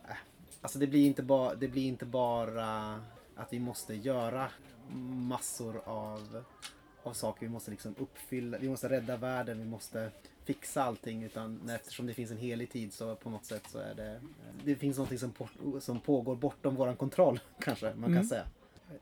Alltså 0.61 0.79
det 0.79 0.87
blir, 0.87 1.05
inte 1.05 1.23
ba, 1.23 1.55
det 1.55 1.67
blir 1.67 1.87
inte 1.87 2.05
bara 2.05 2.99
att 3.35 3.53
vi 3.53 3.59
måste 3.59 3.93
göra 3.95 4.47
massor 5.27 5.81
av, 5.85 6.43
av 7.03 7.13
saker. 7.13 7.45
Vi 7.45 7.51
måste 7.51 7.71
liksom 7.71 7.95
uppfylla, 7.99 8.57
vi 8.57 8.69
måste 8.69 8.89
rädda 8.89 9.17
världen, 9.17 9.57
vi 9.59 9.65
måste 9.65 10.11
fixa 10.45 10.83
allting. 10.83 11.23
Utan 11.23 11.69
eftersom 11.69 12.05
det 12.07 12.13
finns 12.13 12.31
en 12.31 12.37
helig 12.37 12.71
tid 12.71 12.93
så 12.93 13.15
på 13.15 13.29
något 13.29 13.45
sätt 13.45 13.63
så 13.69 13.77
är 13.79 13.93
det, 13.95 14.21
det 14.65 14.75
finns 14.75 14.97
någonting 14.97 15.19
som, 15.19 15.31
por- 15.33 15.79
som 15.79 15.99
pågår 15.99 16.35
bortom 16.35 16.75
våran 16.75 16.95
kontroll 16.95 17.39
kanske 17.59 17.85
man 17.85 18.03
kan 18.03 18.11
Mm. 18.13 18.27
säga. 18.27 18.47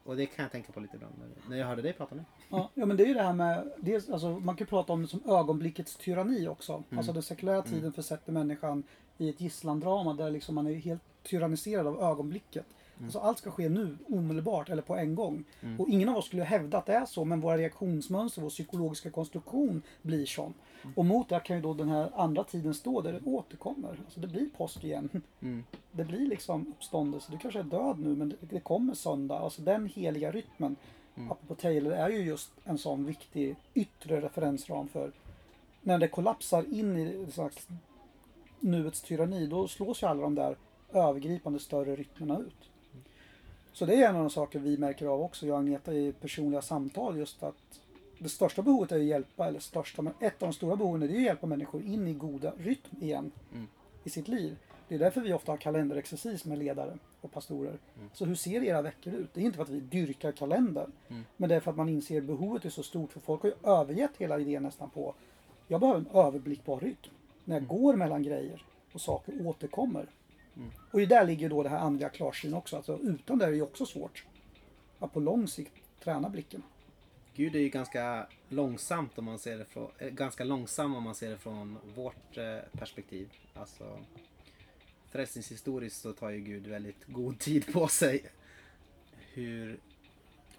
Och 0.03 0.15
det 0.15 0.25
kan 0.25 0.43
jag 0.43 0.51
tänka 0.51 0.71
på 0.71 0.79
lite 0.79 0.95
ibland 0.95 1.13
när- 1.49 1.57
jag 1.57 1.67
hörde 1.67 1.81
dig 1.81 1.93
prata 1.93 2.15
nu. 2.15 2.23
Ja, 2.49 2.69
ja 2.73 2.85
men 2.85 2.97
det 2.97 3.03
är 3.03 3.07
ju 3.07 3.13
det 3.13 3.21
här 3.23 3.33
med, 3.33 3.71
dels, 3.77 4.09
alltså, 4.09 4.27
man 4.29 4.55
kan 4.55 4.65
ju 4.65 4.69
prata 4.69 4.93
om 4.93 5.01
det 5.01 5.07
som 5.07 5.21
ögonblickets 5.29 5.95
tyranni 5.95 6.47
också. 6.47 6.83
Alltså 6.97 7.13
den 7.13 7.23
sekulära 7.23 7.61
tiden 7.61 7.93
försätter 7.93 8.31
människan 8.31 8.83
i 9.17 9.29
ett 9.29 9.41
gisslandrama 9.41 10.13
där 10.13 10.31
liksom 10.31 10.55
man 10.55 10.67
är 10.67 10.73
helt 10.73 11.01
tyranniserad 11.23 11.87
av 11.87 12.01
ögonblicket. 12.03 12.65
Alltså 13.03 13.19
allt 13.19 13.37
ska 13.37 13.51
ske 13.51 13.69
nu, 13.69 13.97
omedelbart 14.07 14.69
eller 14.69 14.81
på 14.81 14.95
en 14.95 15.15
gång. 15.15 15.43
Och 15.79 15.89
ingen 15.89 16.09
av 16.09 16.17
oss 16.17 16.25
skulle 16.25 16.43
hävda 16.43 16.77
att 16.77 16.85
det 16.85 16.93
är 16.93 17.05
så, 17.05 17.25
men 17.25 17.41
våra 17.41 17.57
reaktionsmönster, 17.57 18.41
vår 18.41 18.49
psykologiska 18.49 19.09
konstruktion 19.11 19.81
blir 20.01 20.25
sån. 20.25 20.53
Och 20.95 21.05
mot 21.05 21.29
det 21.29 21.39
kan 21.39 21.55
ju 21.55 21.61
då 21.61 21.73
den 21.73 21.89
här 21.89 22.11
andra 22.15 22.43
tiden 22.43 22.73
stå 22.73 23.01
där 23.01 23.13
det 23.13 23.21
återkommer. 23.25 23.97
Alltså 24.05 24.19
det 24.19 24.27
blir 24.27 24.49
påsk 24.57 24.83
igen. 24.83 25.21
Det 25.91 26.03
blir 26.03 26.27
liksom 26.27 26.67
uppståndelse. 26.77 27.31
Du 27.31 27.37
kanske 27.37 27.59
är 27.59 27.63
död 27.63 27.99
nu 27.99 28.15
men 28.15 28.33
det, 28.39 28.59
kommer 28.59 28.93
söndag. 28.93 29.39
Alltså 29.39 29.61
den 29.61 29.85
heliga 29.85 30.31
rytmen, 30.31 30.75
apropå 31.15 31.55
Taylor, 31.55 31.91
är 31.91 32.09
ju 32.09 32.19
just 32.19 32.51
en 32.63 32.77
sån 32.77 33.05
viktig 33.05 33.55
yttre 33.73 34.21
referensram 34.21 34.87
för 34.87 35.11
när 35.81 35.97
det 35.97 36.07
kollapsar 36.07 36.73
in 36.73 36.97
i 36.97 37.23
ett 37.27 37.33
slags 37.33 37.67
nuets 38.59 39.01
tyranni, 39.01 39.47
då 39.47 39.67
slås 39.67 40.03
ju 40.03 40.07
alla 40.07 40.21
de 40.21 40.35
där 40.35 40.57
övergripande 40.93 41.59
större 41.59 41.95
rytmerna 41.95 42.39
ut. 42.39 42.69
Så 43.73 43.85
det 43.85 43.95
är 43.95 44.09
en 44.09 44.15
av 44.15 44.21
de 44.21 44.29
saker 44.29 44.59
vi 44.59 44.77
märker 44.77 45.05
av 45.05 45.21
också, 45.21 45.47
jag 45.47 45.53
och 45.53 45.59
Agneta 45.59 45.93
i 45.93 46.11
personliga 46.11 46.61
samtal, 46.61 47.17
just 47.17 47.43
att 47.43 47.79
det 48.19 48.29
största 48.29 48.61
behovet 48.61 48.91
är 48.91 48.95
att 48.95 49.03
hjälpa, 49.03 49.47
eller 49.47 49.59
största, 49.59 50.01
men 50.01 50.13
ett 50.19 50.43
av 50.43 50.49
de 50.49 50.53
stora 50.53 50.75
behoven 50.75 51.03
är 51.03 51.07
att 51.07 51.21
hjälpa 51.21 51.47
människor 51.47 51.81
in 51.81 52.07
i 52.07 52.13
goda 52.13 52.53
rytm 52.57 53.03
igen 53.03 53.31
i 54.03 54.09
sitt 54.09 54.27
liv. 54.27 54.55
Det 54.87 54.95
är 54.95 54.99
därför 54.99 55.21
vi 55.21 55.33
ofta 55.33 55.51
har 55.51 55.57
kalenderexercis 55.57 56.45
med 56.45 56.57
ledare 56.57 56.97
och 57.21 57.31
pastorer. 57.31 57.77
Så 58.13 58.25
hur 58.25 58.35
ser 58.35 58.63
era 58.63 58.81
veckor 58.81 59.13
ut? 59.13 59.33
Det 59.33 59.41
är 59.41 59.45
inte 59.45 59.55
för 59.55 59.63
att 59.63 59.69
vi 59.69 59.79
dyrkar 59.79 60.31
kalendern. 60.31 60.91
Men 61.37 61.49
det 61.49 61.55
är 61.55 61.59
för 61.59 61.71
att 61.71 61.77
man 61.77 61.89
inser 61.89 62.21
behovet 62.21 62.65
är 62.65 62.69
så 62.69 62.83
stort. 62.83 63.13
För 63.13 63.19
folk 63.19 63.41
har 63.41 63.49
ju 63.49 63.55
övergett 63.71 64.11
hela 64.17 64.39
idén 64.39 64.63
nästan 64.63 64.89
på 64.89 65.15
jag 65.67 65.79
behöver 65.79 65.99
en 65.99 66.07
överblickbar 66.13 66.79
rytm. 66.79 67.11
När 67.43 67.55
jag 67.55 67.67
går 67.67 67.95
mellan 67.95 68.23
grejer 68.23 68.65
och 68.93 69.01
saker 69.01 69.47
återkommer. 69.47 70.09
Och 70.91 71.01
i 71.01 71.05
där 71.05 71.25
ligger 71.25 71.49
då 71.49 71.63
det 71.63 71.69
här 71.69 71.79
andliga 71.79 72.09
klarsyn 72.09 72.53
också. 72.53 72.75
Alltså, 72.75 72.99
utan 72.99 73.37
det 73.37 73.45
är 73.45 73.49
det 73.49 73.55
ju 73.55 73.61
också 73.61 73.85
svårt 73.85 74.25
att 74.99 75.13
på 75.13 75.19
lång 75.19 75.47
sikt 75.47 75.73
träna 76.03 76.29
blicken. 76.29 76.63
Gud 77.35 77.55
är 77.55 77.59
ju 77.59 77.69
ganska 77.69 78.27
långsamt 78.49 79.17
om 79.17 79.25
man 79.25 79.39
ser 79.39 79.57
det 79.57 79.65
från, 79.65 79.91
eh, 79.97 80.09
ganska 80.09 80.43
långsam 80.43 80.95
om 80.95 81.03
man 81.03 81.15
ser 81.15 81.29
det 81.29 81.37
från 81.37 81.77
vårt 81.95 82.37
eh, 82.37 82.59
perspektiv. 82.71 83.29
Alltså, 83.53 83.99
frälsningshistoriskt 85.11 86.01
så 86.01 86.13
tar 86.13 86.29
ju 86.29 86.39
Gud 86.39 86.67
väldigt 86.67 87.05
god 87.07 87.39
tid 87.39 87.73
på 87.73 87.87
sig. 87.87 88.25
Hur 89.33 89.79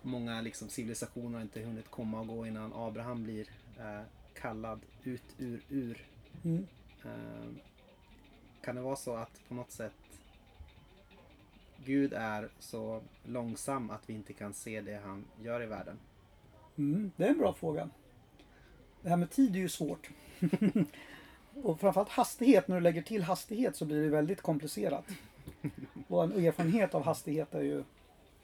många 0.02 0.40
liksom, 0.40 0.68
civilisationer 0.68 1.38
har 1.38 1.42
inte 1.42 1.60
hunnit 1.60 1.90
komma 1.90 2.20
och 2.20 2.26
gå 2.26 2.46
innan 2.46 2.72
Abraham 2.74 3.22
blir 3.22 3.48
eh, 3.78 4.02
kallad 4.34 4.80
ut 5.04 5.34
ur 5.38 5.60
ur. 5.68 6.06
Mm. 6.44 6.66
Eh, 7.04 7.50
kan 8.62 8.76
det 8.76 8.82
vara 8.82 8.96
så 8.96 9.16
att 9.16 9.48
på 9.48 9.54
något 9.54 9.70
sätt 9.70 9.92
Gud 11.84 12.12
är 12.12 12.48
så 12.58 13.02
långsam 13.24 13.90
att 13.90 14.10
vi 14.10 14.14
inte 14.14 14.32
kan 14.32 14.54
se 14.54 14.80
det 14.80 15.00
han 15.04 15.24
gör 15.42 15.62
i 15.62 15.66
världen? 15.66 15.98
Mm, 16.78 17.10
det 17.16 17.24
är 17.24 17.28
en 17.28 17.38
bra 17.38 17.52
fråga. 17.52 17.88
Det 19.02 19.08
här 19.08 19.16
med 19.16 19.30
tid 19.30 19.56
är 19.56 19.60
ju 19.60 19.68
svårt. 19.68 20.10
och 21.62 21.80
framförallt 21.80 22.08
hastighet, 22.08 22.68
när 22.68 22.76
du 22.76 22.82
lägger 22.82 23.02
till 23.02 23.22
hastighet 23.22 23.76
så 23.76 23.84
blir 23.84 24.02
det 24.02 24.08
väldigt 24.08 24.42
komplicerat. 24.42 25.04
Och 26.08 26.24
en 26.24 26.32
erfarenhet 26.32 26.94
av 26.94 27.02
hastighet 27.02 27.54
är 27.54 27.62
ju... 27.62 27.84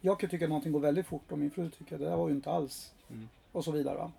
Jag 0.01 0.21
kan 0.21 0.31
tycka 0.31 0.45
att 0.45 0.49
någonting 0.49 0.73
går 0.73 0.81
väldigt 0.81 1.07
fort 1.07 1.33
och 1.33 1.39
min 1.39 1.51
fru 1.51 1.71
tycker 1.71 1.95
att 1.95 2.01
det 2.01 2.09
där 2.09 2.17
var 2.17 2.29
ju 2.29 2.35
inte 2.35 2.51
alls. 2.51 2.93
Mm. 3.11 3.29
Och 3.53 3.65
så 3.65 3.71
vidare. 3.71 3.97
Va? 3.99 4.13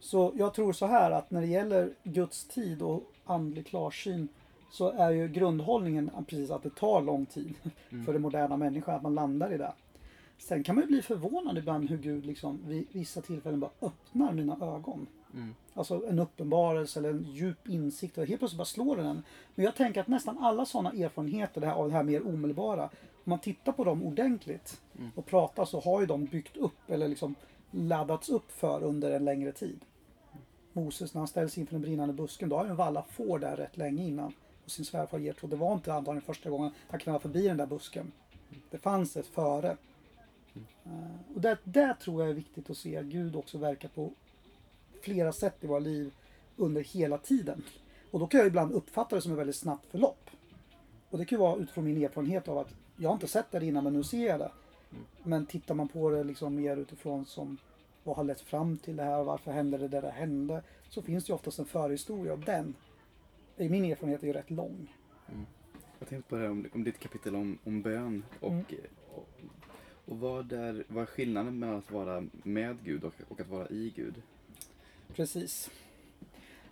Så 0.00 0.32
jag 0.36 0.54
tror 0.54 0.72
så 0.72 0.86
här 0.86 1.10
att 1.10 1.30
när 1.30 1.40
det 1.40 1.46
gäller 1.46 1.92
Guds 2.02 2.44
tid 2.44 2.82
och 2.82 3.02
andlig 3.24 3.66
klarsyn 3.66 4.28
så 4.70 4.90
är 4.90 5.10
ju 5.10 5.28
grundhållningen 5.28 6.10
precis 6.28 6.50
att 6.50 6.62
det 6.62 6.74
tar 6.74 7.02
lång 7.02 7.26
tid 7.26 7.54
Mm. 7.90 8.04
för 8.06 8.12
den 8.12 8.22
moderna 8.22 8.56
människan 8.56 8.94
att 8.94 9.02
man 9.02 9.14
landar 9.14 9.52
i 9.52 9.58
det. 9.58 9.72
Sen 10.38 10.64
kan 10.64 10.74
man 10.74 10.84
ju 10.84 10.88
bli 10.88 11.02
förvånad 11.02 11.58
ibland 11.58 11.90
hur 11.90 11.98
Gud 11.98 12.26
liksom 12.26 12.60
vid 12.66 12.86
vissa 12.92 13.20
tillfällen 13.20 13.60
bara 13.60 13.70
öppnar 13.80 14.32
mina 14.32 14.52
ögon. 14.52 15.06
Mm. 15.34 15.54
Alltså 15.74 16.06
en 16.08 16.18
uppenbarelse 16.18 16.98
eller 16.98 17.10
en 17.10 17.22
djup 17.22 17.68
insikt 17.68 18.18
och 18.18 18.26
helt 18.26 18.38
plötsligt 18.38 18.58
bara 18.58 18.64
slår 18.64 18.96
den 18.96 19.06
en. 19.06 19.22
Men 19.54 19.64
jag 19.64 19.76
tänker 19.76 20.00
att 20.00 20.08
nästan 20.08 20.38
alla 20.38 20.66
sådana 20.66 20.90
erfarenheter 20.90 21.60
det 21.60 21.66
här, 21.66 21.74
av 21.74 21.88
det 21.88 21.94
här 21.94 22.02
mer 22.02 22.26
omedelbara, 22.26 22.84
om 22.84 23.30
man 23.30 23.38
tittar 23.38 23.72
på 23.72 23.84
dem 23.84 24.02
ordentligt 24.02 24.80
och 25.14 25.26
pratar 25.26 25.64
så 25.64 25.80
har 25.80 26.00
ju 26.00 26.06
de 26.06 26.24
byggt 26.24 26.56
upp 26.56 26.90
eller 26.90 27.08
liksom 27.08 27.34
laddats 27.70 28.28
upp 28.28 28.52
för 28.52 28.82
under 28.82 29.10
en 29.10 29.24
längre 29.24 29.52
tid. 29.52 29.84
Moses 30.72 31.14
när 31.14 31.20
han 31.20 31.28
ställs 31.28 31.58
inför 31.58 31.72
den 31.72 31.82
brinnande 31.82 32.14
busken, 32.14 32.48
då 32.48 32.56
har 32.56 32.66
ju 32.66 32.72
valla 32.72 33.02
får 33.02 33.38
där 33.38 33.56
rätt 33.56 33.76
länge 33.76 34.04
innan. 34.04 34.32
Och 34.64 34.70
sin 34.70 34.84
svärfar 34.84 35.18
Jetro, 35.18 35.46
det 35.46 35.56
var 35.56 35.74
inte 35.74 35.94
antagligen 35.94 36.26
första 36.26 36.50
gången 36.50 36.72
han 36.88 37.00
knallade 37.00 37.22
förbi 37.22 37.48
den 37.48 37.56
där 37.56 37.66
busken. 37.66 38.12
Det 38.70 38.78
fanns 38.78 39.16
ett 39.16 39.26
före. 39.26 39.76
Eh, 40.84 41.34
Och 41.34 41.40
det, 41.40 41.58
det 41.64 41.94
tror 41.94 42.22
jag 42.22 42.30
är 42.30 42.34
viktigt 42.34 42.70
att 42.70 42.76
se 42.76 42.96
att 42.96 43.04
Gud 43.06 43.36
också 43.36 43.58
verkar 43.58 43.88
på 43.88 44.12
flera 45.00 45.32
sätt 45.32 45.64
i 45.64 45.66
våra 45.66 45.78
liv 45.78 46.12
under 46.56 46.80
hela 46.82 47.18
tiden. 47.18 47.62
Och 48.10 48.20
då 48.20 48.26
kan 48.26 48.38
jag 48.38 48.46
ibland 48.46 48.72
uppfatta 48.72 49.16
det 49.16 49.22
som 49.22 49.32
ett 49.32 49.38
väldigt 49.38 49.56
snabbt 49.56 49.86
förlopp. 49.90 50.30
Och 51.10 51.18
det 51.18 51.24
kan 51.24 51.36
ju 51.38 51.40
vara 51.40 51.56
utifrån 51.56 51.84
min 51.84 52.04
erfarenhet 52.04 52.48
av 52.48 52.58
att 52.58 52.74
jag 52.96 53.08
har 53.08 53.14
inte 53.14 53.28
sett 53.28 53.50
det 53.50 53.66
innan 53.66 53.84
men 53.84 53.92
nu 53.92 54.02
ser 54.04 54.26
jag 54.26 54.40
det. 54.40 54.50
Men 55.22 55.46
tittar 55.46 55.74
man 55.74 55.88
på 55.88 56.10
det 56.10 56.24
liksom 56.24 56.54
mer 56.54 56.76
utifrån 56.76 57.26
som 57.26 57.58
vad 58.04 58.16
har 58.16 58.24
lett 58.24 58.40
fram 58.40 58.76
till 58.76 58.96
det 58.96 59.02
här, 59.04 59.24
varför 59.24 59.50
hände 59.52 59.78
det 59.78 59.88
där 59.88 60.02
det 60.02 60.10
hände. 60.10 60.62
Så 60.88 61.02
finns 61.02 61.24
det 61.24 61.30
ju 61.30 61.34
oftast 61.34 61.58
en 61.58 61.64
förhistoria 61.64 62.32
och 62.32 62.38
den, 62.38 62.74
i 63.56 63.68
min 63.68 63.84
erfarenhet, 63.84 64.22
är 64.22 64.26
ju 64.26 64.32
rätt 64.32 64.50
lång. 64.50 64.94
Jag 65.98 66.08
tänkte 66.08 66.28
på 66.30 66.36
det 66.36 66.42
här 66.42 66.50
om, 66.50 66.68
om 66.74 66.84
ditt 66.84 66.98
kapitel 66.98 67.36
om, 67.36 67.58
om 67.64 67.82
bön 67.82 68.22
och, 68.40 68.48
Mm. 68.52 68.64
och, 69.14 69.28
och 70.08 70.18
vad, 70.18 70.52
är, 70.52 70.84
vad 70.88 71.02
är 71.02 71.06
skillnaden 71.06 71.58
mellan 71.58 71.76
att 71.76 71.90
vara 71.90 72.24
med 72.30 72.76
Gud 72.84 73.04
och, 73.04 73.14
och 73.28 73.40
att 73.40 73.48
vara 73.48 73.68
i 73.68 73.92
Gud? 73.96 74.22
Precis. 75.14 75.70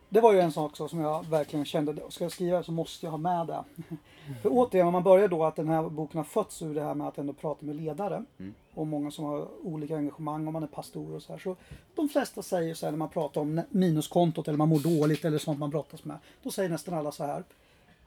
Det 0.09 0.21
var 0.21 0.33
ju 0.33 0.41
en 0.41 0.53
sak 0.53 0.77
som 0.77 1.01
jag 1.01 1.27
verkligen 1.27 1.65
kände, 1.65 2.01
ska 2.09 2.25
jag 2.25 2.33
skriva 2.33 2.63
så 2.63 2.73
måste 2.73 3.07
jag 3.07 3.11
ha 3.11 3.19
med 3.19 3.47
det. 3.47 3.65
För 4.43 4.49
återigen, 4.53 4.87
om 4.87 4.93
man 4.93 5.03
börjar 5.03 5.29
då 5.29 5.45
att 5.45 5.57
den 5.57 5.69
här 5.69 5.83
boken 5.89 6.19
har 6.19 6.25
fötts 6.25 6.63
ur 6.63 6.75
det 6.75 6.83
här 6.83 6.95
med 6.95 7.07
att 7.07 7.19
ändå 7.19 7.33
prata 7.33 7.67
med 7.67 7.77
ledare. 7.77 8.25
Mm. 8.39 8.55
Och 8.75 8.87
många 8.87 9.11
som 9.11 9.25
har 9.25 9.49
olika 9.63 9.97
engagemang, 9.97 10.47
om 10.47 10.53
man 10.53 10.63
är 10.63 10.67
pastor 10.67 11.15
och 11.15 11.23
så 11.23 11.33
här. 11.33 11.41
Så 11.41 11.57
de 11.95 12.09
flesta 12.09 12.43
säger 12.43 12.75
så 12.75 12.87
här 12.87 12.91
när 12.91 12.99
man 12.99 13.09
pratar 13.09 13.41
om 13.41 13.63
minuskontot 13.71 14.49
eller 14.49 14.59
man 14.59 14.69
mår 14.69 14.99
dåligt 14.99 15.25
eller 15.25 15.39
sånt 15.39 15.59
man 15.59 15.71
brottas 15.71 16.05
med. 16.05 16.19
Då 16.43 16.51
säger 16.51 16.69
nästan 16.69 16.95
alla 16.95 17.13
så 17.13 17.25
här. 17.25 17.45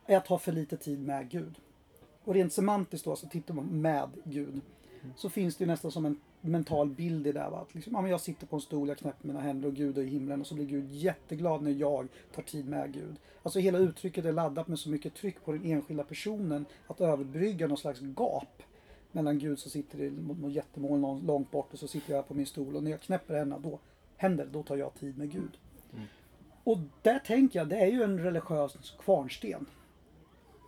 Jag 0.06 0.26
tar 0.26 0.38
för 0.38 0.52
lite 0.52 0.78
tid 0.78 1.00
med 1.00 1.30
Gud. 1.30 1.56
Och 2.24 2.34
rent 2.34 2.54
semantiskt 2.54 3.06
då 3.06 3.16
så 3.16 3.28
tittar 3.28 3.54
man 3.54 3.66
med 3.66 4.10
Gud. 4.24 4.62
Så 5.16 5.30
finns 5.30 5.56
det 5.56 5.64
ju 5.64 5.68
nästan 5.68 5.92
som 5.92 6.06
en 6.06 6.20
mental 6.42 6.90
bild 6.90 7.28
i 7.28 7.32
det. 7.32 7.50
Va? 7.52 7.60
Att 7.60 7.76
liksom, 7.76 7.94
ja, 7.94 8.02
men 8.02 8.12
jag 8.12 8.22
sitter 8.22 8.48
på 8.48 8.56
en 8.56 8.62
stol, 8.62 8.88
jag 8.88 8.98
knäpper 8.98 9.28
mina 9.28 9.42
händer 9.42 9.68
och 9.68 9.74
Gud 9.76 9.98
är 9.98 10.02
i 10.02 10.08
himlen 10.08 10.42
och 10.42 10.48
så 10.48 10.56
blir 10.56 10.66
Gud 10.66 10.92
jätteglad 10.92 11.62
när 11.62 11.72
jag 11.72 12.08
tar 12.36 12.44
tid 12.44 12.70
med 12.70 12.94
Gud. 12.94 13.16
Alltså 13.44 13.60
hela 13.60 13.78
uttrycket 13.78 14.26
är 14.26 14.32
laddat 14.32 14.68
med 14.68 14.80
så 14.80 14.90
mycket 14.90 15.16
tryck 15.16 15.46
på 15.46 15.52
den 15.52 15.66
enskilda 15.66 16.04
personen 16.04 16.66
att 16.88 17.02
överbrygga 17.02 17.68
någon 17.68 17.78
slags 17.78 18.00
gap 18.02 18.64
mellan 19.12 19.40
Gud 19.40 19.60
som 19.60 19.72
sitter 19.72 20.02
i 20.02 20.12
något 20.12 20.52
jättemål 20.52 21.00
någon- 21.00 21.26
långt 21.26 21.52
bort 21.52 21.74
och 21.74 21.80
så 21.80 21.88
sitter 21.88 22.14
jag 22.14 22.28
på 22.28 22.34
min 22.34 22.46
stol 22.46 22.76
och 22.76 22.84
när 22.84 22.92
jag 22.92 23.02
knäpper 23.02 23.34
händerna 23.36 23.60
då 23.62 23.80
händer 24.18 24.46
då 24.52 24.64
tar 24.64 24.76
jag 24.78 24.94
tid 24.94 25.18
med 25.18 25.32
Gud. 25.32 25.58
Och 26.64 26.78
där 27.02 27.20
tänker 27.20 27.60
jag, 27.60 27.68
det 27.70 27.78
är 27.78 27.88
ju 27.88 28.04
en 28.04 28.20
religiös 28.20 28.94
kvarnsten. 29.00 29.66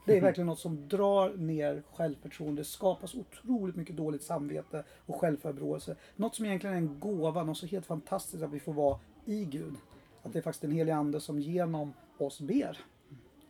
Det 0.05 0.17
är 0.17 0.21
verkligen 0.21 0.47
något 0.47 0.59
som 0.59 0.87
drar 0.87 1.33
ner 1.33 1.83
självförtroende. 1.93 2.61
Det 2.61 2.65
skapas 2.65 3.15
otroligt 3.15 3.75
mycket 3.75 3.97
dåligt 3.97 4.23
samvete 4.23 4.83
och 5.05 5.15
självförebråelse. 5.15 5.95
Något 6.15 6.35
som 6.35 6.45
egentligen 6.45 6.75
är 6.75 6.79
en 6.79 6.99
gåva, 6.99 7.43
något 7.43 7.57
så 7.57 7.65
helt 7.65 7.85
fantastiskt 7.85 8.43
att 8.43 8.53
vi 8.53 8.59
får 8.59 8.73
vara 8.73 8.99
i 9.25 9.45
Gud. 9.45 9.75
Att 10.23 10.33
det 10.33 10.39
är 10.39 10.43
faktiskt 10.43 10.61
den 10.61 10.71
helige 10.71 10.95
Ande 10.95 11.19
som 11.19 11.39
genom 11.39 11.93
oss 12.17 12.41
ber. 12.41 12.77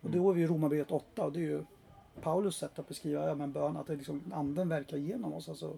Och 0.01 0.09
då 0.09 0.29
är 0.29 0.33
vi 0.33 0.41
i 0.41 0.47
Romarbrevet 0.47 0.91
8 0.91 1.25
och 1.25 1.31
det 1.31 1.39
är 1.39 1.43
ju 1.43 1.63
Paulus 2.21 2.55
sätt 2.55 2.79
att 2.79 2.87
beskriva 2.87 3.27
ja, 3.27 3.35
men 3.35 3.51
bön, 3.51 3.77
att 3.77 3.87
det 3.87 3.95
liksom, 3.95 4.33
anden 4.33 4.69
verkar 4.69 4.97
genom 4.97 5.33
oss. 5.33 5.49
Alltså, 5.49 5.77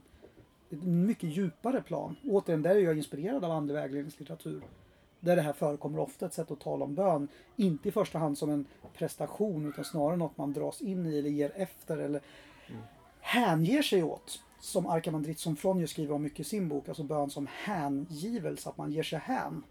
ett 0.70 0.84
mycket 0.84 1.30
djupare 1.30 1.82
plan. 1.82 2.16
Återigen, 2.24 2.62
där 2.62 2.76
är 2.76 2.80
jag 2.80 2.98
inspirerad 2.98 3.46
av 3.46 3.52
andlig 3.52 3.76
vägledningslitteratur. 3.76 4.62
Där 5.24 5.36
det 5.36 5.42
här 5.42 5.54
förekommer 5.54 6.00
ofta, 6.00 6.26
ett 6.26 6.34
sätt 6.34 6.52
att 6.52 6.60
tala 6.60 6.86
om 6.86 6.96
bön. 6.96 7.28
Inte 7.56 7.90
i 7.90 7.92
första 7.92 8.20
hand 8.20 8.38
som 8.38 8.50
en 8.50 8.66
prestation 8.94 9.70
utan 9.70 9.86
snarare 9.86 10.18
något 10.18 10.38
man 10.38 10.54
dras 10.54 10.82
in 10.82 11.06
i 11.06 11.18
eller 11.20 11.30
ger 11.30 11.52
efter 11.56 11.98
eller 11.98 12.22
hänger 13.20 13.82
sig 13.82 14.04
åt. 14.04 14.40
Som 14.60 14.88
Arkamandrit 14.88 15.40
Sonfronio 15.40 15.88
skriver 15.88 16.16
om 16.16 16.22
mycket 16.22 16.40
i 16.40 16.44
sin 16.44 16.70
bok, 16.70 16.88
alltså 16.88 17.04
bön 17.04 17.30
som 17.30 17.48
hängivelse, 17.52 18.70
att 18.70 18.78
man 18.78 18.92
ger 18.92 19.04
sig 19.04 19.20
hän. 19.20 19.64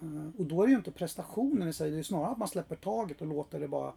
Eh, 0.00 0.40
Och 0.40 0.46
då 0.46 0.62
är 0.62 0.66
det 0.66 0.70
ju 0.70 0.76
inte 0.76 0.90
prestationen 0.90 1.68
i 1.68 1.72
sig, 1.72 1.90
det 1.90 1.98
är 1.98 2.02
snarare 2.02 2.30
att 2.30 2.38
man 2.38 2.48
släpper 2.48 2.76
taget 2.76 3.20
och 3.20 3.26
låter 3.26 3.60
det 3.60 3.68
bara 3.68 3.92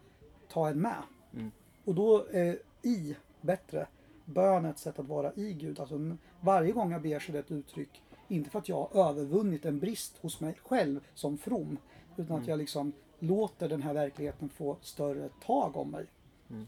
ta 0.52 0.70
en 0.70 0.82
med. 0.82 1.04
Mm. 1.34 1.52
Och 1.86 1.96
då 1.96 2.26
är 2.32 2.60
i 2.82 3.16
bättre. 3.42 3.88
Bön 4.26 4.66
är 4.66 4.70
ett 4.70 4.80
sätt 4.80 5.00
att 5.00 5.08
vara 5.08 5.34
i 5.34 5.54
Gud. 5.54 5.80
Alltså 5.80 6.18
varje 6.42 6.72
gång 6.72 6.92
jag 6.92 7.02
ber 7.02 7.20
så 7.20 7.32
är 7.32 7.34
det 7.34 7.40
ett 7.40 7.52
uttryck, 7.52 8.02
inte 8.30 8.50
för 8.50 8.60
att 8.60 8.70
jag 8.70 8.88
har 8.92 9.10
övervunnit 9.10 9.66
en 9.66 9.80
brist 9.80 10.18
hos 10.18 10.40
mig 10.40 10.56
själv 10.64 11.00
som 11.14 11.38
from, 11.38 11.78
utan 12.18 12.42
att 12.42 12.48
jag 12.48 12.58
liksom 12.58 12.94
låter 13.20 13.70
den 13.70 13.82
här 13.82 13.94
verkligheten 13.94 14.50
få 14.50 14.78
större 14.82 15.30
tag 15.46 15.78
om 15.78 15.92
mig. 15.92 16.06
Mm. 16.50 16.68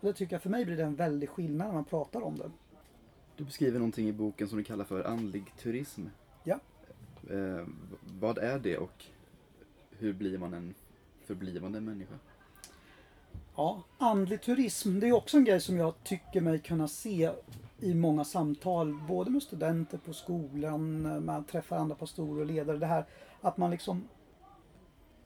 Och 0.00 0.06
det 0.06 0.12
tycker 0.12 0.34
jag, 0.34 0.42
för 0.42 0.50
mig 0.50 0.64
blir 0.64 0.76
det 0.76 0.82
en 0.82 0.94
väldig 0.94 1.28
skillnad 1.28 1.66
när 1.66 1.74
man 1.74 1.84
pratar 1.84 2.20
om 2.20 2.38
det. 2.38 2.50
Du 3.36 3.44
beskriver 3.44 3.78
någonting 3.78 4.08
i 4.08 4.12
boken 4.12 4.48
som 4.48 4.58
du 4.58 4.64
kallar 4.64 4.84
för 4.84 5.04
andlig 5.04 5.52
turism. 5.58 6.06
Ja. 6.44 6.58
Eh, 7.30 7.66
vad 8.20 8.38
är 8.38 8.58
det 8.58 8.78
och 8.78 9.04
hur 9.90 10.12
blir 10.12 10.38
man 10.38 10.54
en 10.54 10.74
förblivande 11.24 11.80
människa? 11.80 12.14
Ja, 13.56 13.82
andlig 13.98 14.42
turism, 14.42 15.00
det 15.00 15.08
är 15.08 15.12
också 15.12 15.36
en 15.36 15.44
grej 15.44 15.60
som 15.60 15.76
jag 15.76 15.94
tycker 16.04 16.40
mig 16.40 16.58
kunna 16.58 16.88
se 16.88 17.32
i 17.80 17.94
många 17.94 18.24
samtal, 18.24 19.00
både 19.08 19.30
med 19.30 19.42
studenter 19.42 19.98
på 19.98 20.12
skolan, 20.12 21.02
när 21.02 21.20
man 21.20 21.44
träffar 21.44 21.76
andra 21.76 21.94
pastorer 21.94 22.40
och 22.40 22.46
ledare. 22.46 22.76
Det 22.76 22.86
här 22.86 23.04
att 23.40 23.56
man 23.56 23.70
liksom, 23.70 24.08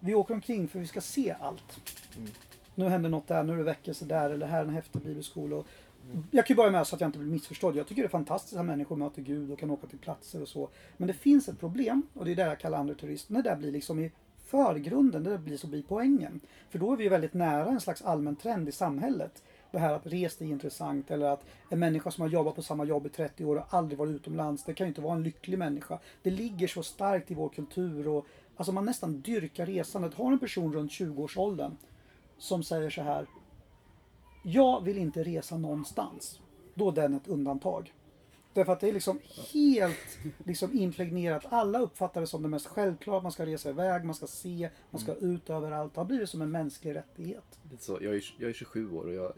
vi 0.00 0.14
åker 0.14 0.34
omkring 0.34 0.68
för 0.68 0.78
vi 0.78 0.86
ska 0.86 1.00
se 1.00 1.36
allt. 1.40 1.80
Mm. 2.16 2.30
Nu 2.74 2.88
händer 2.88 3.10
något 3.10 3.28
där, 3.28 3.42
nu 3.42 3.52
är 3.52 3.56
det 3.56 3.62
väckelse 3.62 4.04
där, 4.04 4.30
eller 4.30 4.46
här 4.46 4.58
är 4.58 4.64
en 4.64 4.74
häftig 4.74 5.02
bibelskola. 5.02 5.56
Och 5.56 5.66
jag 6.30 6.46
kan 6.46 6.54
ju 6.54 6.56
börja 6.56 6.70
med 6.70 6.86
så 6.86 6.94
att 6.94 7.00
jag 7.00 7.08
inte 7.08 7.18
blir 7.18 7.32
missförstådd. 7.32 7.76
Jag 7.76 7.86
tycker 7.86 8.02
det 8.02 8.06
är 8.06 8.10
fantastiskt 8.10 8.56
att 8.56 8.66
människor 8.66 8.96
möter 8.96 9.22
Gud 9.22 9.50
och 9.50 9.58
kan 9.58 9.70
åka 9.70 9.86
till 9.86 9.98
platser 9.98 10.42
och 10.42 10.48
så. 10.48 10.68
Men 10.96 11.06
det 11.06 11.14
finns 11.14 11.48
ett 11.48 11.60
problem, 11.60 12.02
och 12.14 12.24
det 12.24 12.30
är 12.30 12.36
det 12.36 12.42
jag 12.42 12.60
kallar 12.60 12.78
andlig 12.78 12.98
turism. 12.98 13.34
När 13.34 13.42
det 13.42 13.56
blir 13.56 13.72
liksom 13.72 13.98
i 13.98 14.12
förgrunden, 14.44 15.24
det 15.24 15.38
blir 15.38 15.56
så 15.56 15.66
blir 15.66 15.82
poängen. 15.88 16.40
För 16.70 16.78
då 16.78 16.92
är 16.92 16.96
vi 16.96 17.08
väldigt 17.08 17.34
nära 17.34 17.68
en 17.70 17.80
slags 17.80 18.02
allmän 18.02 18.36
trend 18.36 18.68
i 18.68 18.72
samhället. 18.72 19.42
Det 19.74 19.80
här 19.80 19.94
att 19.94 20.06
resa 20.06 20.44
är 20.44 20.48
intressant 20.48 21.10
eller 21.10 21.26
att 21.26 21.44
en 21.68 21.78
människa 21.78 22.10
som 22.10 22.22
har 22.22 22.28
jobbat 22.28 22.54
på 22.54 22.62
samma 22.62 22.84
jobb 22.84 23.06
i 23.06 23.08
30 23.08 23.44
år 23.44 23.56
och 23.56 23.74
aldrig 23.74 23.98
varit 23.98 24.14
utomlands, 24.14 24.64
det 24.64 24.74
kan 24.74 24.86
ju 24.86 24.88
inte 24.88 25.00
vara 25.00 25.14
en 25.14 25.22
lycklig 25.22 25.58
människa. 25.58 25.98
Det 26.22 26.30
ligger 26.30 26.68
så 26.68 26.82
starkt 26.82 27.30
i 27.30 27.34
vår 27.34 27.48
kultur 27.48 28.08
och 28.08 28.26
alltså 28.56 28.72
man 28.72 28.84
nästan 28.84 29.20
dyrkar 29.20 29.66
resandet. 29.66 30.14
Har 30.14 30.32
en 30.32 30.38
person 30.38 30.72
runt 30.72 30.90
20-årsåldern 30.90 31.76
som 32.38 32.62
säger 32.62 32.90
så 32.90 33.02
här. 33.02 33.26
Jag 34.44 34.84
vill 34.84 34.98
inte 34.98 35.24
resa 35.24 35.56
någonstans. 35.56 36.40
Då 36.74 36.88
är 36.88 36.92
den 36.92 37.14
ett 37.14 37.28
undantag. 37.28 37.92
Därför 38.54 38.72
att 38.72 38.80
det 38.80 38.88
är 38.88 38.92
liksom 38.92 39.18
helt 39.52 40.18
liksom 40.44 40.78
impregnerat. 40.78 41.44
Alla 41.48 41.78
uppfattar 41.78 42.20
det 42.20 42.26
som 42.26 42.42
det 42.42 42.48
mest 42.48 42.66
självklara. 42.66 43.20
Man 43.20 43.32
ska 43.32 43.46
resa 43.46 43.70
iväg, 43.70 44.04
man 44.04 44.14
ska 44.14 44.26
se, 44.26 44.70
man 44.90 45.00
ska 45.00 45.14
ut 45.14 45.50
överallt. 45.50 45.94
Det 45.94 46.00
har 46.00 46.04
blivit 46.04 46.28
som 46.28 46.42
en 46.42 46.50
mänsklig 46.50 46.94
rättighet. 46.94 47.58
Så, 47.78 47.98
jag, 48.00 48.14
är, 48.14 48.34
jag 48.38 48.48
är 48.50 48.52
27 48.54 48.90
år 48.92 49.04
och 49.04 49.14
jag, 49.14 49.32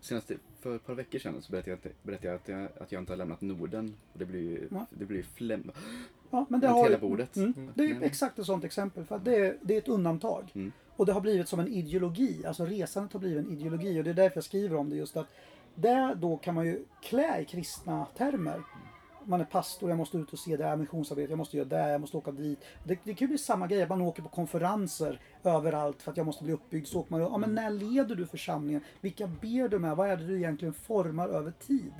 senast 0.00 0.30
för 0.60 0.76
ett 0.76 0.86
par 0.86 0.94
veckor 0.94 1.18
sedan 1.18 1.42
så 1.42 1.52
berättade 1.52 1.70
jag, 1.82 1.90
att- 1.92 2.02
berättade 2.02 2.28
jag 2.28 2.36
att, 2.36 2.48
jag, 2.48 2.68
att 2.82 2.92
jag 2.92 3.02
inte 3.02 3.12
har 3.12 3.16
lämnat 3.16 3.40
Norden. 3.40 3.94
Och 4.12 4.18
det 4.18 4.24
blir 4.24 4.40
ju, 4.40 4.68
Ja. 4.70 4.86
det 4.90 5.04
blir 5.04 5.22
fläm... 5.22 5.70
Ja, 6.30 6.46
men 6.48 6.60
det 6.60 6.68
har 6.68 6.84
hela 6.84 6.98
bordet. 6.98 7.36
Mm, 7.36 7.54
Mm. 7.56 7.70
det 7.74 7.84
är 7.84 7.90
Mm. 7.90 8.02
exakt 8.02 8.38
ett 8.38 8.46
sånt 8.46 8.64
exempel. 8.64 9.04
För 9.04 9.18
det, 9.18 9.36
är, 9.36 9.56
det 9.62 9.74
är 9.74 9.78
ett 9.78 9.88
undantag. 9.88 10.50
Mm. 10.54 10.72
Och 10.96 11.06
det 11.06 11.12
har 11.12 11.20
blivit 11.20 11.48
som 11.48 11.60
en 11.60 11.68
ideologi. 11.68 12.46
Alltså 12.46 12.64
resandet 12.66 13.12
har 13.12 13.20
blivit 13.20 13.46
en 13.46 13.52
ideologi. 13.52 14.00
Och 14.00 14.04
det 14.04 14.10
är 14.10 14.14
därför 14.14 14.36
jag 14.36 14.44
skriver 14.44 14.76
om 14.76 14.90
det. 14.90 14.96
Just 14.96 15.16
att 15.16 15.26
det 15.74 16.16
då 16.20 16.36
kan 16.36 16.54
man 16.54 16.66
ju 16.66 16.84
klä 17.02 17.40
i 17.40 17.44
kristna 17.44 18.06
termer. 18.16 18.62
man 19.26 19.40
är 19.40 19.44
pastor, 19.44 19.88
jag 19.88 19.96
måste 19.96 20.18
ut 20.18 20.32
och 20.32 20.38
se 20.38 20.56
det 20.56 20.64
här 20.64 20.76
missionsarbetet, 20.76 21.30
jag 21.30 21.36
måste 21.36 21.56
göra 21.56 21.68
det, 21.68 21.90
jag 21.90 22.00
måste 22.00 22.16
åka 22.16 22.30
dit. 22.32 22.64
Det, 22.84 22.98
det 23.04 23.14
kan 23.14 23.26
ju 23.26 23.28
bli 23.28 23.38
samma 23.38 23.66
grej, 23.66 23.88
man 23.88 24.00
åker 24.00 24.22
på 24.22 24.28
konferenser 24.28 25.20
överallt 25.44 26.02
för 26.02 26.10
att 26.10 26.16
jag 26.16 26.26
måste 26.26 26.44
bli 26.44 26.52
uppbyggd. 26.52 26.86
Så 26.86 27.00
åker 27.00 27.10
man, 27.10 27.20
ja 27.20 27.38
men 27.38 27.54
när 27.54 27.70
leder 27.70 28.14
du 28.14 28.26
församlingen? 28.26 28.82
Vilka 29.00 29.26
ber 29.26 29.68
du 29.68 29.78
med? 29.78 29.96
Vad 29.96 30.10
är 30.10 30.16
det 30.16 30.26
du 30.26 30.36
egentligen 30.36 30.74
formar 30.74 31.28
över 31.28 31.50
tid? 31.50 31.92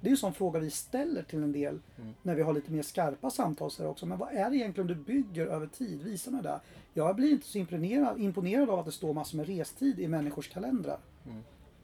Det 0.00 0.08
är 0.08 0.10
ju 0.10 0.16
sån 0.16 0.32
fråga 0.32 0.60
vi 0.60 0.70
ställer 0.70 1.22
till 1.22 1.42
en 1.42 1.52
del 1.52 1.80
när 2.22 2.34
vi 2.34 2.42
har 2.42 2.52
lite 2.52 2.72
mer 2.72 2.82
skarpa 2.82 3.30
samtal 3.30 3.70
så 3.70 3.82
här 3.82 3.90
också. 3.90 4.06
Men 4.06 4.18
vad 4.18 4.32
är 4.32 4.50
det 4.50 4.56
egentligen 4.56 4.86
du 4.88 4.94
bygger 4.94 5.46
över 5.46 5.66
tid? 5.66 6.02
Visa 6.02 6.30
mig 6.30 6.42
det. 6.42 6.60
Jag 6.94 7.16
blir 7.16 7.30
inte 7.30 7.46
så 7.46 7.58
imponerad, 7.58 8.20
imponerad 8.20 8.70
av 8.70 8.78
att 8.78 8.84
det 8.86 8.92
står 8.92 9.14
massor 9.14 9.36
med 9.36 9.46
restid 9.46 10.00
i 10.00 10.08
människors 10.08 10.48
kalendrar. 10.48 10.98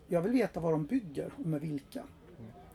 Jag 0.08 0.22
vill 0.22 0.32
veta 0.32 0.60
vad 0.60 0.72
de 0.72 0.84
bygger 0.86 1.30
och 1.38 1.46
med 1.46 1.60
vilka. 1.60 2.02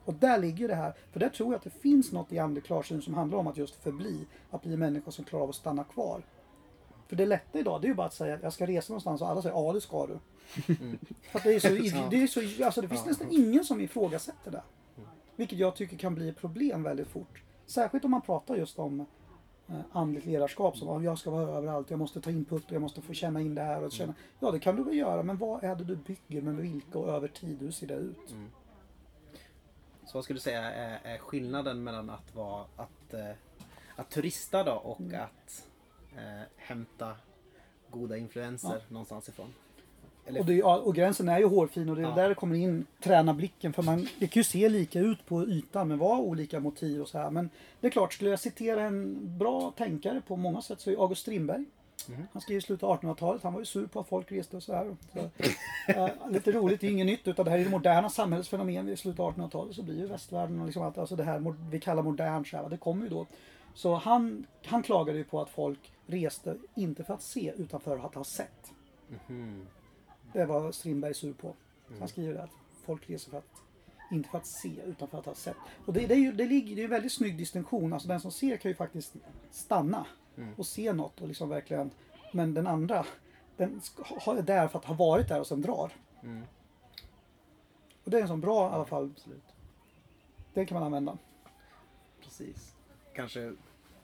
Och 0.06 0.14
där 0.14 0.38
ligger 0.38 0.68
det 0.68 0.76
här, 0.76 0.94
för 1.12 1.20
där 1.20 1.30
tror 1.30 1.50
jag 1.50 1.58
att 1.58 1.64
det 1.64 1.82
finns 1.82 2.12
något 2.12 2.32
i 2.32 2.40
andlig 2.40 2.64
klarsyn 2.64 3.02
som 3.02 3.14
handlar 3.14 3.38
om 3.38 3.48
att 3.48 3.58
just 3.58 3.76
förbli, 3.76 4.26
att 4.50 4.62
bli 4.64 4.78
människa 4.78 5.12
som 5.12 5.26
klarar 5.26 5.44
av 5.44 5.50
att 5.50 5.56
stanna 5.56 5.84
kvar. 5.84 6.22
För 7.08 7.16
det 7.16 7.26
lätta 7.26 7.60
idag, 7.60 7.82
det 7.82 7.86
är 7.86 7.90
ju 7.90 7.96
bara 7.96 8.08
att 8.08 8.14
säga 8.14 8.36
att 8.36 8.44
jag 8.44 8.54
ska 8.54 8.68
resa 8.68 8.94
någonstans 8.94 9.22
och 9.22 9.30
alla 9.30 9.42
säger 9.42 9.56
ja 9.56 9.74
det 9.74 9.82
ska 9.82 10.08
du. 10.08 10.20
För 11.32 11.40
att 11.40 11.44
det 11.44 11.56
är 11.56 11.60
så, 11.60 11.68
det 12.10 12.24
är 12.24 12.28
så, 12.28 12.66
alltså 12.66 12.82
det 12.82 12.88
finns 12.88 13.06
nästan 13.06 13.28
ingen 13.32 13.64
som 13.64 13.82
ifrågasätter 13.82 14.52
det. 14.52 14.64
Vilket 15.36 15.60
jag 15.60 15.76
tycker 15.76 15.98
kan 15.98 16.16
bli 16.16 16.30
ett 16.30 16.38
problem 16.38 16.84
väldigt 16.84 17.08
fort. 17.08 17.42
Särskilt 17.66 18.06
om 18.06 18.12
man 18.12 18.22
pratar 18.22 18.56
just 18.56 18.80
om 18.80 19.06
andligt 19.92 20.26
ledarskap 20.26 20.78
som 20.78 20.90
att 20.90 21.04
jag 21.04 21.18
ska 21.18 21.32
vara 21.32 21.50
överallt, 21.58 21.90
jag 21.90 22.00
måste 22.00 22.22
ta 22.22 22.30
input 22.32 22.66
och 22.66 22.72
jag 22.72 22.82
måste 22.82 23.02
få 23.02 23.14
känna 23.14 23.42
in 23.42 23.56
det 23.56 23.62
här 23.62 23.84
och 23.84 23.92
känna. 23.92 24.14
Ja 24.40 24.52
det 24.52 24.60
kan 24.60 24.76
du 24.76 24.84
väl 24.84 24.98
göra 24.98 25.24
men 25.24 25.38
vad 25.38 25.64
är 25.64 25.76
det 25.76 25.84
du 25.84 25.96
bygger 25.96 26.42
med 26.42 26.56
vilka 26.56 27.00
och 27.00 27.10
över 27.10 27.28
tid, 27.28 27.62
hur 27.62 27.72
ser 27.72 27.88
det 27.88 27.94
ut? 27.96 28.36
Så 30.06 30.18
vad 30.18 30.24
skulle 30.24 30.38
du 30.38 30.42
säga 30.42 30.72
är, 30.72 31.00
är 31.14 31.18
skillnaden 31.18 31.84
mellan 31.84 32.10
att 32.10 32.36
vara 32.36 32.66
att, 32.76 33.14
eh, 33.14 33.32
att 33.96 34.10
turista 34.10 34.64
då 34.64 34.74
och 34.74 35.00
Mm. 35.00 35.22
att 35.22 35.68
eh, 36.18 36.42
hämta 36.58 37.16
goda 37.90 38.18
influenser 38.18 38.82
någonstans 38.90 39.30
ifrån? 39.30 39.54
Och, 40.40 40.46
det, 40.46 40.64
och 40.64 40.96
gränsen 40.96 41.30
är 41.30 41.40
ju 41.40 41.46
hårfin 41.46 41.90
och 41.90 41.96
det 41.96 42.02
är 42.02 42.10
Ja. 42.10 42.16
där 42.16 42.30
det 42.30 42.36
kommer 42.36 42.56
in 42.56 42.86
träna 43.04 43.34
blicken. 43.34 43.74
För 43.74 43.84
man, 43.84 44.08
det 44.20 44.28
kan 44.28 44.40
ju 44.40 44.44
se 44.44 44.70
lika 44.70 45.00
ut 45.00 45.26
på 45.26 45.44
ytan 45.44 45.88
men 45.88 45.98
vara 45.98 46.20
olika 46.20 46.60
motiv 46.60 47.02
och 47.02 47.08
så 47.08 47.18
här. 47.18 47.30
Men 47.30 47.50
det 47.80 47.88
är 47.88 47.92
klart, 47.92 48.14
skulle 48.14 48.30
jag 48.30 48.40
citera 48.40 48.82
en 48.84 49.18
bra 49.38 49.74
tänkare 49.78 50.22
på 50.28 50.36
många 50.36 50.62
sätt 50.62 50.82
så 50.82 50.90
är 50.92 50.96
August 51.02 51.22
Strindberg. 51.22 51.66
Mhm. 52.10 52.28
Han 52.34 52.42
skrev 52.42 52.58
i 52.58 52.62
slutet 52.62 52.84
av 52.84 53.00
1800-talet. 53.02 53.44
Han 53.44 53.54
var 53.54 53.60
ju 53.60 53.66
sur 53.66 53.88
på 53.88 54.00
att 54.00 54.08
folk 54.08 54.32
reste 54.32 54.56
och 54.58 54.64
så 54.64 54.74
här. 54.74 54.96
Så, 55.14 55.20
eh, 55.92 56.10
lite 56.30 56.52
roligt, 56.52 56.82
det 56.82 56.88
är 56.88 56.92
inget 56.92 57.06
nytt 57.08 57.28
utan 57.28 57.46
det 57.46 57.52
här 57.52 57.58
är 57.60 57.64
det 57.64 57.70
moderna 57.70 58.10
samhällsfenomen. 58.10 58.90
I 58.90 58.98
slutet 58.98 59.20
av 59.20 59.34
1800-talet 59.34 59.76
så 59.76 59.84
blir 59.84 59.98
ju 60.00 60.08
västvärlden 60.08 60.60
och 60.60 60.66
liksom 60.66 60.84
allt, 60.84 60.98
alltså 60.98 61.16
det 61.16 61.24
här 61.24 61.56
vi 61.72 61.80
kallar 61.80 62.04
modernt 62.04 62.48
så 62.48 62.58
här, 62.58 62.70
det 62.70 62.78
kommer 62.78 63.04
ju 63.04 63.10
då. 63.10 63.26
Så 63.74 63.96
han, 63.96 64.46
han 64.66 64.84
klagade 64.84 65.18
ju 65.18 65.24
på 65.24 65.42
att 65.42 65.50
folk 65.50 65.92
reste, 66.08 66.56
inte 66.76 67.04
för 67.04 67.14
att 67.14 67.22
se, 67.24 67.54
utan 67.58 67.80
för 67.80 67.98
att 68.06 68.16
ha 68.16 68.24
sett. 68.24 68.72
Mhm. 69.28 69.66
Det 70.34 70.46
var 70.46 70.72
Strindberg 70.72 71.14
sur 71.14 71.34
på. 71.34 71.56
Han 72.00 72.08
skriver 72.08 72.34
det 72.34 72.44
att 72.44 72.52
folk 72.86 73.10
reser 73.10 73.32
för 73.32 73.38
att, 73.38 73.62
inte 74.12 74.30
för 74.30 74.38
att 74.38 74.48
se, 74.48 74.82
utan 74.86 75.08
för 75.08 75.20
att 75.20 75.26
ha 75.26 75.34
sett. 75.34 75.56
Och 75.86 75.94
det, 75.94 76.08
det 76.08 76.14
är 76.14 76.20
ju 76.20 76.32
det 76.32 76.46
ligger, 76.46 76.76
det 76.76 76.82
är 76.82 76.84
en 76.84 76.90
väldigt 76.90 77.12
snygg 77.12 77.38
distinktion. 77.38 77.94
Alltså 77.94 78.08
den 78.08 78.20
som 78.20 78.32
ser 78.32 78.58
kan 78.58 78.72
ju 78.72 78.76
faktiskt 78.76 79.16
stanna 79.52 80.06
och 80.58 80.66
se 80.66 80.94
något 80.94 81.22
och 81.22 81.28
liksom 81.28 81.50
verkligen. 81.50 81.92
Men 82.34 82.54
den 82.54 82.68
andra, 82.68 83.06
den 83.58 83.82
är 84.26 84.42
där 84.42 84.68
för 84.68 84.80
att 84.80 84.86
ha 84.86 84.96
varit 84.96 85.28
där 85.28 85.40
och 85.40 85.48
sen 85.48 85.62
drar. 85.62 85.92
Mm. 86.24 86.44
Och 88.04 88.12
det 88.12 88.18
är 88.18 88.22
en 88.22 88.28
sån 88.28 88.42
bra 88.42 88.70
i 88.70 88.74
alla 88.74 88.86
fall, 88.86 89.12
Absolut. 89.16 89.54
den 90.54 90.66
kan 90.66 90.76
man 90.76 90.84
använda. 90.84 91.18
Precis. 92.24 92.76
Kanske 93.14 93.54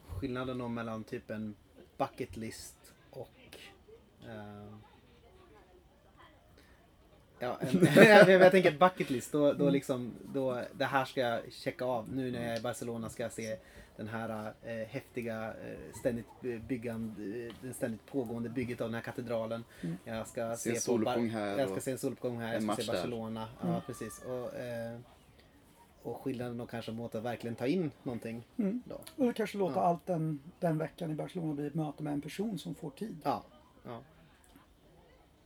skillnaden 0.07 0.73
mellan 0.73 1.03
typ 1.03 1.29
en 1.29 1.55
bucket 1.97 2.37
list 2.37 2.93
och 3.09 3.59
eh, 4.25 4.73
Ja, 7.39 7.57
en, 7.59 7.87
jag, 7.95 8.29
jag 8.29 8.51
tänker 8.51 8.71
bucket 8.71 9.09
list. 9.09 9.31
Då, 9.31 9.53
då 9.53 9.69
liksom, 9.69 10.13
då, 10.33 10.61
det 10.73 10.85
här 10.85 11.05
ska 11.05 11.21
jag 11.21 11.41
checka 11.51 11.85
av. 11.85 12.09
Nu 12.13 12.31
när 12.31 12.41
jag 12.43 12.53
är 12.53 12.59
i 12.59 12.61
Barcelona 12.61 13.09
ska 13.09 13.23
jag 13.23 13.31
se 13.31 13.57
den 13.97 14.07
här 14.07 14.53
eh, 14.63 14.75
häftiga, 14.87 15.45
eh, 15.47 15.77
ständigt 15.99 16.25
byggande, 16.67 17.21
eh, 17.47 17.53
den 17.61 17.73
ständigt 17.73 18.05
pågående 18.05 18.49
bygget 18.49 18.81
av 18.81 18.87
den 18.87 18.95
här 18.95 19.01
katedralen. 19.01 19.63
Jag 20.03 20.27
ska 20.27 20.55
Se 20.55 20.69
en 20.69 20.81
se, 20.81 20.91
på 20.91 20.97
Bar- 20.97 21.27
här 21.29 21.59
Jag 21.59 21.69
ska 21.69 21.79
se 21.79 21.91
en 21.91 21.97
soluppgång 21.97 22.37
här. 22.39 22.53
Jag 22.53 22.63
ska 22.63 22.75
se. 22.75 22.91
Barcelona. 22.91 23.47
Ja, 23.61 23.81
precis. 23.85 24.21
Och, 24.25 24.55
eh, 24.55 24.99
och 26.03 26.21
skillnaden 26.21 26.57
då 26.57 26.65
kanske 26.65 26.91
mot 26.91 27.15
att 27.15 27.23
verkligen 27.23 27.55
ta 27.55 27.67
in 27.67 27.91
någonting. 28.03 28.43
Mm. 28.57 28.81
Då. 28.85 29.25
Och 29.25 29.35
kanske 29.35 29.57
låter 29.57 29.79
Ja. 29.79 29.85
allt 29.85 30.05
den, 30.05 30.39
den 30.59 30.77
veckan 30.77 31.11
i 31.11 31.15
Barcelona 31.15 31.53
bli 31.53 31.67
ett 31.67 31.75
möte 31.75 32.03
med 32.03 32.13
en 32.13 32.21
person 32.21 32.59
som 32.59 32.75
får 32.75 32.89
tid. 32.89 33.17
Ja. 33.23 33.43
ja. 33.85 34.01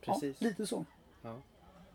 Precis. 0.00 0.36
Ja, 0.40 0.48
lite 0.48 0.66
så. 0.66 0.84
Ja. 1.22 1.38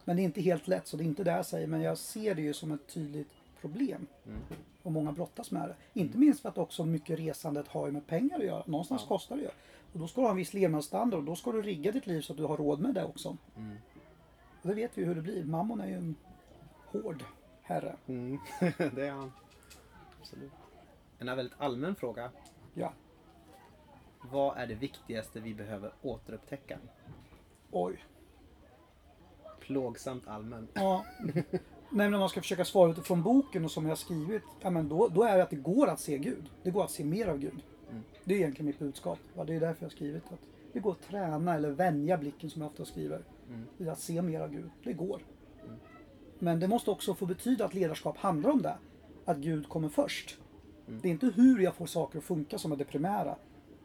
Men 0.08 0.16
det 0.16 0.22
är 0.22 0.24
inte 0.24 0.42
helt 0.42 0.68
lätt, 0.68 0.88
så 0.88 0.98
det 0.98 1.04
är 1.04 1.06
inte 1.06 1.24
det 1.24 1.32
jag 1.32 1.46
säger. 1.46 1.68
Men 1.68 1.82
jag 1.82 1.98
ser 1.98 2.36
det 2.36 2.42
ju 2.42 2.54
som 2.54 2.72
ett 2.72 2.88
tydligt 2.88 3.32
problem. 3.62 4.08
Mm. 4.26 4.42
Och 4.84 4.92
många 4.92 5.12
brottas 5.12 5.52
med 5.52 5.70
det. 5.70 6.00
Inte 6.00 6.18
minst 6.18 6.42
för 6.42 6.50
att 6.50 6.58
också 6.58 6.86
mycket 6.86 7.20
resandet 7.20 7.68
har 7.68 7.86
ju 7.86 7.92
med 7.92 8.08
pengar 8.08 8.40
att 8.40 8.46
göra. 8.46 8.64
Någonstans 8.66 9.02
Ja. 9.02 9.08
kostar 9.08 9.36
det 9.36 9.42
ju. 9.42 9.50
Och 9.94 10.00
då 10.00 10.08
ska 10.08 10.22
du 10.22 10.26
ha 10.28 10.32
en 10.32 10.38
viss 10.38 10.54
levnadsstandard 10.54 11.20
och 11.20 11.26
då 11.26 11.36
ska 11.36 11.52
du 11.52 11.62
rigga 11.62 11.92
ditt 11.92 12.08
liv 12.08 12.22
så 12.22 12.34
att 12.34 12.38
du 12.38 12.44
har 12.44 12.58
råd 12.58 12.80
med 12.80 12.94
det 12.94 13.04
också. 13.04 13.38
Mm. 13.58 13.78
Och 14.62 14.68
det 14.68 14.74
vet 14.74 14.98
vi 14.98 15.02
ju 15.02 15.08
hur 15.08 15.16
det 15.16 15.22
blir. 15.22 15.44
Mammon 15.44 15.82
är 15.82 15.88
ju 15.88 15.94
en 15.94 16.16
hård 16.86 17.24
herre. 17.62 17.96
Mm. 18.08 18.40
det 18.96 19.08
är 19.08 19.12
han. 19.12 19.32
Absolut. 20.20 20.52
En 21.20 21.28
väldigt 21.28 21.62
allmän 21.62 21.96
fråga. 21.96 22.32
Ja. 22.74 22.94
Vad 24.22 24.58
är 24.58 24.68
det 24.68 24.76
viktigaste 24.76 25.40
vi 25.40 25.54
behöver 25.54 25.92
återupptäcka? 26.02 26.80
Oj. 27.72 28.04
Plågsamt 29.68 30.28
allmän. 30.28 30.68
Ja. 30.74 31.06
Nej, 31.24 31.44
men 31.90 32.14
om 32.14 32.20
man 32.20 32.30
ska 32.30 32.42
försöka 32.42 32.66
svara 32.66 32.92
utifrån 32.92 33.24
boken 33.24 33.66
och 33.66 33.72
som 33.72 33.84
jag 33.84 33.92
har 33.92 33.96
skrivit. 33.96 34.44
Ja, 34.62 34.70
men 34.70 34.90
då, 34.90 35.08
då 35.08 35.24
är 35.24 35.38
det 35.38 35.44
att 35.44 35.50
det 35.50 35.56
går 35.56 35.88
att 35.88 36.00
se 36.00 36.18
Gud. 36.18 36.50
Det 36.64 36.72
går 36.72 36.84
att 36.84 36.92
se 36.92 37.04
mer 37.04 37.28
av 37.28 37.38
Gud. 37.38 37.64
Mm. 37.90 38.04
Det 38.24 38.34
är 38.34 38.38
egentligen 38.38 38.66
mitt 38.66 38.80
budskap. 38.80 39.20
Ja, 39.36 39.44
det 39.44 39.56
är 39.56 39.60
därför 39.60 39.84
jag 39.84 39.90
har 39.90 39.96
skrivit 39.96 40.24
att 40.26 40.40
det 40.74 40.80
går 40.80 40.92
att 40.92 41.02
träna 41.02 41.56
eller 41.56 41.70
vänja 41.72 42.18
blicken 42.18 42.50
som 42.50 42.62
jag 42.62 42.72
ofta 42.72 42.86
skriver. 42.86 43.22
Mm. 43.50 43.66
I 43.78 43.90
att 43.90 44.00
se 44.00 44.22
mer 44.22 44.42
av 44.42 44.52
Gud. 44.52 44.70
Det 44.84 44.94
går. 44.94 45.22
Men 46.40 46.60
det 46.60 46.68
måste 46.68 46.92
också 46.92 47.14
få 47.14 47.26
betyda 47.26 47.66
att 47.66 47.74
ledarskap 47.74 48.18
handlar 48.18 48.50
om 48.50 48.62
det. 48.62 48.78
Att 49.26 49.38
Gud 49.38 49.70
kommer 49.70 49.90
först. 49.90 50.38
Mm. 50.88 51.00
Det 51.02 51.08
är 51.08 51.12
inte 51.12 51.32
hur 51.36 51.60
jag 51.60 51.76
får 51.76 51.86
saker 51.86 52.18
att 52.18 52.24
funka 52.24 52.58
som 52.58 52.72
är 52.72 52.76
det 52.76 52.86
primära. 52.86 53.36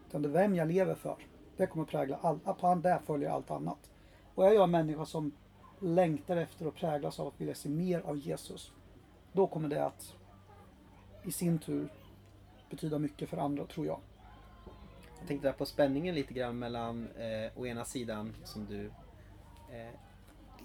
Utan 0.08 0.22
det 0.22 0.28
är 0.28 0.32
vem 0.32 0.54
jag 0.54 0.68
lever 0.68 0.94
för. 0.94 1.16
Det 1.56 1.66
kommer 1.66 1.84
prägla 1.84 2.18
allt. 2.22 2.44
På 2.44 2.74
där 2.74 2.98
följer 3.06 3.30
allt 3.30 3.50
annat. 3.50 3.90
Och 4.34 4.46
är 4.46 4.52
jag 4.52 4.64
en 4.64 4.70
människa 4.70 5.06
som 5.06 5.32
längtar 5.82 6.36
efter 6.36 6.66
och 6.66 6.74
präglas 6.74 7.20
av 7.20 7.26
att 7.26 7.40
vilja 7.40 7.54
se 7.54 7.68
mer 7.68 8.00
av 8.00 8.16
Jesus. 8.16 8.72
Då 9.32 9.46
kommer 9.46 9.68
det 9.68 9.84
att 9.84 10.14
i 11.22 11.32
sin 11.32 11.58
tur 11.58 11.88
betyda 12.70 12.98
mycket 12.98 13.28
för 13.28 13.36
andra, 13.36 13.66
tror 13.66 13.86
jag. 13.86 14.00
Jag 15.18 15.28
tänkte 15.28 15.48
där 15.48 15.52
på 15.52 15.66
spänningen 15.66 16.14
lite 16.14 16.34
grann 16.34 16.58
mellan 16.58 17.08
eh, 17.08 17.58
å 17.58 17.66
ena 17.66 17.84
sidan 17.84 18.34
som 18.44 18.66
du 18.66 18.86
eh, 19.72 19.94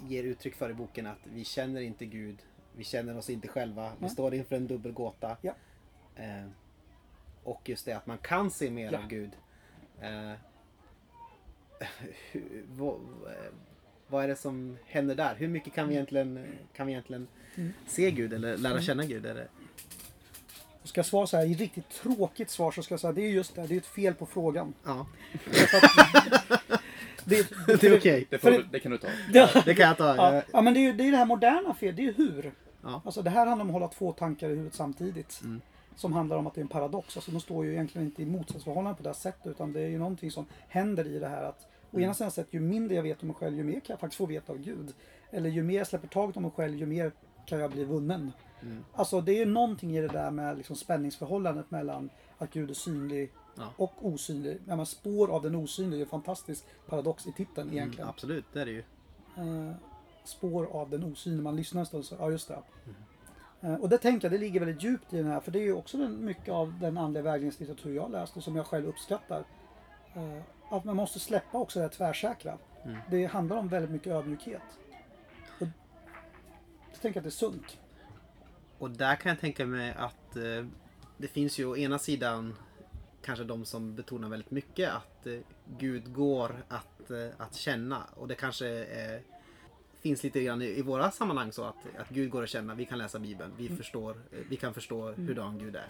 ger 0.07 0.23
uttryck 0.23 0.55
för 0.55 0.69
i 0.69 0.73
boken 0.73 1.07
att 1.07 1.19
vi 1.33 1.45
känner 1.45 1.81
inte 1.81 2.05
Gud, 2.05 2.37
vi 2.75 2.83
känner 2.83 3.17
oss 3.17 3.29
inte 3.29 3.47
själva, 3.47 3.89
vi 3.89 3.95
Nej. 3.99 4.09
står 4.09 4.33
inför 4.33 4.55
en 4.55 4.67
dubbel 4.67 4.91
gåta. 4.91 5.37
Ja. 5.41 5.53
Eh, 6.15 6.45
och 7.43 7.69
just 7.69 7.85
det 7.85 7.93
att 7.93 8.05
man 8.07 8.17
kan 8.17 8.51
se 8.51 8.71
mer 8.71 8.91
Ja. 8.91 8.99
av 8.99 9.07
Gud. 9.07 9.31
Eh, 10.01 10.33
hur, 12.31 12.65
vad, 12.69 12.95
eh, 12.95 13.53
vad 14.07 14.23
är 14.23 14.27
det 14.27 14.35
som 14.35 14.77
händer 14.85 15.15
där? 15.15 15.35
Hur 15.35 15.47
mycket 15.47 15.73
kan 15.73 15.87
vi 15.87 15.93
egentligen, 15.95 16.45
kan 16.75 16.87
vi 16.87 16.93
egentligen 16.93 17.27
Mm. 17.55 17.73
se 17.87 18.11
Gud 18.11 18.33
eller 18.33 18.57
lära 18.57 18.81
känna 18.81 19.05
Gud? 19.05 19.25
Eller? 19.25 19.47
Ska 20.83 20.99
jag 20.99 21.05
svara 21.05 21.27
så 21.27 21.37
här 21.37 21.45
i 21.45 21.53
riktigt 21.53 21.89
tråkigt 21.89 22.49
svar 22.49 22.71
så 22.71 22.83
ska 22.83 22.93
jag 22.93 22.99
säga 22.99 23.13
det 23.13 23.21
är 23.21 23.29
just 23.29 23.55
det, 23.55 23.67
det 23.67 23.73
är 23.73 23.77
ett 23.77 23.85
fel 23.85 24.13
på 24.13 24.25
frågan. 24.25 24.73
Ja, 24.85 25.07
att- 25.73 26.69
det, 27.25 27.47
det 27.81 27.83
är 27.83 27.97
okej. 27.97 28.27
Det, 28.29 28.37
får, 28.37 28.51
För- 28.51 28.57
du- 28.57 28.67
det 28.71 28.79
kan 28.79 28.91
du 28.91 28.97
ta. 28.97 29.07
Ja, 29.33 29.49
Det 29.65 29.75
kan 29.75 29.87
jag 29.87 29.97
ta. 29.97 30.15
ja, 30.15 30.41
ja, 30.53 30.61
men 30.61 30.73
det 30.73 30.79
är 30.79 30.81
ju 30.81 30.93
det, 30.93 31.03
är 31.07 31.11
det 31.11 31.17
här 31.17 31.25
moderna 31.25 31.73
fel, 31.73 31.95
det 31.95 32.01
är 32.01 32.03
ju 32.03 32.13
hur. 32.13 32.51
Ja. 32.83 33.01
Alltså 33.05 33.21
det 33.21 33.29
här 33.29 33.45
handlar 33.45 33.63
om 33.63 33.69
att 33.69 33.73
hålla 33.73 33.87
två 33.87 34.11
tankar 34.11 34.47
i 34.47 34.49
huvudet 34.49 34.73
samtidigt. 34.75 35.39
Mm. 35.43 35.61
Som 35.95 36.13
handlar 36.13 36.37
om 36.37 36.47
att 36.47 36.53
det 36.55 36.59
är 36.59 36.63
en 36.63 36.67
paradox. 36.67 37.17
Alltså 37.17 37.31
de 37.31 37.39
står 37.39 37.65
ju 37.65 37.71
egentligen 37.73 38.07
inte 38.07 38.21
i 38.21 38.25
motsatsförhållande 38.25 38.97
på 38.97 39.03
det 39.03 39.09
här 39.09 39.13
sättet. 39.13 39.47
Utan 39.47 39.73
det 39.73 39.81
är 39.81 39.87
ju 39.87 39.97
någonting 39.99 40.31
som 40.31 40.45
händer 40.67 41.07
i 41.07 41.19
det 41.19 41.27
här 41.27 41.43
att 41.43 41.67
å 41.91 41.99
ena 41.99 42.13
sidan 42.13 42.31
sett, 42.31 42.53
ju 42.53 42.59
mindre 42.59 42.95
jag 42.95 43.03
vet 43.03 43.21
om 43.21 43.27
mig 43.27 43.35
själv, 43.35 43.57
ju 43.57 43.63
mer 43.63 43.73
kan 43.79 43.93
jag 43.93 43.99
faktiskt 43.99 44.17
få 44.17 44.25
veta 44.25 44.53
av 44.53 44.59
Gud. 44.59 44.93
Eller 45.31 45.49
ju 45.49 45.63
mer 45.63 45.77
jag 45.77 45.87
släpper 45.87 46.07
taget 46.07 46.37
om 46.37 46.43
mig 46.43 46.51
själv, 46.51 46.75
ju 46.75 46.85
mer 46.85 47.11
kan 47.45 47.59
jag 47.59 47.71
bli 47.71 47.83
vunnen. 47.83 48.31
Mm. 48.61 48.85
Alltså 48.93 49.21
det 49.21 49.41
är 49.41 49.45
någonting 49.45 49.97
i 49.97 50.01
det 50.01 50.07
där 50.07 50.31
med 50.31 50.57
liksom 50.57 50.75
spänningsförhållandet 50.75 51.71
mellan 51.71 52.09
att 52.37 52.51
Gud 52.53 52.69
är 52.69 52.73
synlig 52.73 53.31
Ja. 53.59 53.63
och 53.77 53.93
osynlig. 54.01 54.57
Ja, 54.67 54.75
men 54.75 54.85
spår 54.85 55.27
av 55.31 55.41
den 55.41 55.55
osynliga 55.55 55.99
är 55.99 56.03
en 56.03 56.09
fantastisk 56.09 56.65
paradox 56.87 57.27
i 57.27 57.31
titeln 57.31 57.71
egentligen. 57.71 58.01
Mm, 58.03 58.09
absolut, 58.09 58.45
det 58.53 58.61
är 58.61 58.65
det 58.65 58.71
ju. 58.71 58.83
Eh, 59.37 59.71
spår 60.23 60.65
av 60.71 60.89
den 60.89 61.03
osynliga. 61.03 61.41
Man 61.43 61.55
lyssnar 61.55 61.79
en 61.79 61.85
stund 61.85 62.05
så, 62.05 62.15
ja 62.19 62.31
just 62.31 62.47
det. 62.47 62.59
Eh, 63.61 63.73
Och 63.75 63.89
det 63.89 63.97
tänker 63.97 64.25
jag, 64.25 64.31
det 64.31 64.37
ligger 64.37 64.59
väldigt 64.59 64.83
djupt 64.83 65.13
i 65.13 65.17
den 65.17 65.27
här, 65.27 65.39
för 65.39 65.51
det 65.51 65.59
är 65.59 65.63
ju 65.63 65.73
också 65.73 65.97
den, 65.97 66.25
mycket 66.25 66.49
av 66.53 66.73
den 66.81 66.97
andliga 66.97 67.23
vägledningslitteratur 67.23 67.95
jag 67.95 68.11
läst 68.11 68.37
och 68.37 68.43
som 68.43 68.55
jag 68.55 68.65
själv 68.65 68.87
uppskattar. 68.87 69.43
Eh, 70.15 70.41
Att 70.69 70.83
man 70.83 70.95
måste 70.95 71.19
släppa 71.19 71.57
också 71.57 71.79
det 71.79 71.89
tvärsäkra. 71.89 72.57
Mm. 72.85 72.97
Det 73.09 73.25
handlar 73.25 73.57
om 73.57 73.67
väldigt 73.67 73.91
mycket 73.91 74.13
ödmjukhet. 74.13 74.61
Och 75.59 75.67
jag 76.91 77.01
tänker 77.01 77.19
att 77.19 77.23
det 77.23 77.29
är 77.29 77.31
sunt. 77.31 77.77
Och 78.77 78.91
där 78.91 79.15
kan 79.15 79.29
jag 79.29 79.39
tänka 79.39 79.65
mig 79.65 79.93
att 79.97 80.35
eh, 80.35 80.65
det 81.17 81.27
finns 81.27 81.59
ju 81.59 81.65
å 81.65 81.77
ena 81.77 81.99
sidan 81.99 82.55
kanske 83.21 83.43
de 83.43 83.65
som 83.65 83.95
betonar 83.95 84.29
väldigt 84.29 84.51
mycket 84.51 84.91
att 84.91 85.27
eh, 85.27 85.39
Gud 85.77 86.13
går 86.13 86.63
att, 86.67 87.11
eh, 87.11 87.27
att 87.37 87.55
känna. 87.55 88.03
Och 88.15 88.27
det 88.27 88.35
kanske 88.35 88.83
eh, 88.83 89.21
finns 90.01 90.23
lite 90.23 90.43
grann 90.43 90.61
i, 90.61 90.65
i 90.65 90.81
våra 90.81 91.11
sammanhang 91.11 91.51
så 91.51 91.63
att, 91.63 91.75
att 91.97 92.09
Gud 92.09 92.29
går 92.29 92.43
att 92.43 92.49
känna. 92.49 92.75
Vi 92.75 92.85
kan 92.85 92.97
läsa 92.97 93.19
Bibeln. 93.19 93.51
Vi, 93.57 93.69
förstår, 93.69 94.11
eh, 94.11 94.39
vi 94.49 94.55
kan 94.55 94.73
förstå 94.73 95.11
hurdan 95.11 95.59
Gud 95.59 95.75
är. 95.75 95.87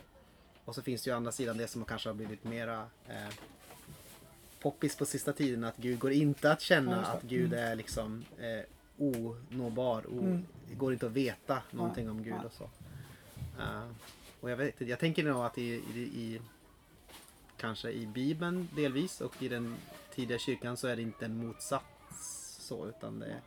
Och 0.65 0.75
så 0.75 0.82
finns 0.82 1.03
det 1.03 1.09
ju 1.09 1.13
å 1.13 1.17
andra 1.17 1.32
sidan 1.32 1.57
det 1.57 1.67
som 1.67 1.86
kanske 1.86 2.09
har 2.09 2.13
blivit 2.13 2.43
mera 2.43 2.86
eh, 3.07 3.34
poppis 4.72 4.95
på 4.95 5.05
sista 5.05 5.34
tiden. 5.34 5.63
Att 5.63 5.78
Gud 5.78 5.99
går 5.99 6.11
inte 6.11 6.51
att 6.51 6.61
Ja, 6.61 6.65
känna. 6.65 7.05
Att 7.05 7.24
Gud 7.24 7.53
är 7.53 7.76
liksom 7.76 8.26
eh, 8.38 8.65
onåbar. 8.97 10.05
O, 10.07 10.20
Mm. 10.20 10.45
Det 10.70 10.76
går 10.76 10.93
inte 10.93 11.05
att 11.05 11.11
veta 11.11 11.61
någonting 11.72 12.09
om 12.09 12.24
Gud 12.24 12.45
och 12.45 12.53
så. 12.53 12.63
Eh, 13.59 13.89
och 14.41 14.51
jag, 14.51 14.57
vet, 14.57 14.68
inte, 14.68 14.86
jag 14.86 14.99
tänker 14.99 15.24
nog 15.24 15.45
att 15.45 15.57
i, 15.57 15.84
i, 15.95 15.99
i 15.99 16.41
kanske 17.57 17.91
i 17.91 18.07
Bibeln 18.07 18.68
delvis 18.76 19.22
och 19.22 19.43
i 19.43 19.47
den 19.47 19.76
tidiga 20.15 20.38
kyrkan 20.39 20.78
så 20.78 20.88
är 20.88 20.95
det 20.95 21.01
inte 21.01 21.26
en 21.26 21.47
motsats 21.47 22.57
så 22.68 22.88
utan 22.88 23.20
det 23.20 23.26
är 23.26 23.41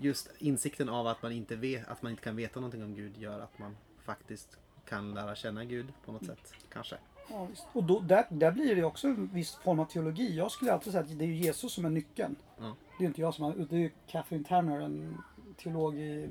just 0.00 0.30
insikten 0.38 0.88
av 0.88 1.06
att 1.06 1.22
man 1.22 1.32
inte 1.32 1.56
vet, 1.56 1.88
att 1.88 2.02
man 2.02 2.10
inte 2.10 2.22
kan 2.22 2.36
veta 2.36 2.60
någonting 2.60 2.84
om 2.84 2.94
Gud 2.94 3.16
gör 3.18 3.40
att 3.40 3.58
man 3.58 3.76
faktiskt 4.04 4.58
kan 4.88 5.14
lära 5.14 5.36
känna 5.36 5.64
Gud 5.64 5.92
på 6.04 6.12
något 6.12 6.26
sätt. 6.26 6.54
Kanske. 6.72 6.96
Ja, 7.28 7.46
visst. 7.50 7.66
Och 7.72 7.84
då, 7.84 8.00
där, 8.00 8.26
där 8.28 8.52
blir 8.52 8.76
det 8.76 8.84
också 8.84 9.08
en 9.08 9.30
viss 9.32 9.54
form 9.54 9.80
av 9.80 9.84
teologi. 9.84 10.36
Jag 10.36 10.50
skulle 10.50 10.72
alltid 10.72 10.92
säga 10.92 11.04
att 11.04 11.18
det 11.18 11.24
är 11.24 11.28
Jesus 11.28 11.72
som 11.72 11.84
är 11.84 11.90
nyckeln. 11.90 12.36
Ja. 12.58 12.76
Det 12.98 13.04
är 13.04 13.08
inte 13.08 13.20
jag 13.20 13.34
som 13.34 13.44
har, 13.44 13.66
det 13.70 13.84
är 13.84 13.90
Catherine 14.06 14.44
Tanner, 14.44 14.80
en 14.80 15.18
teolog 15.56 15.98
i 15.98 16.28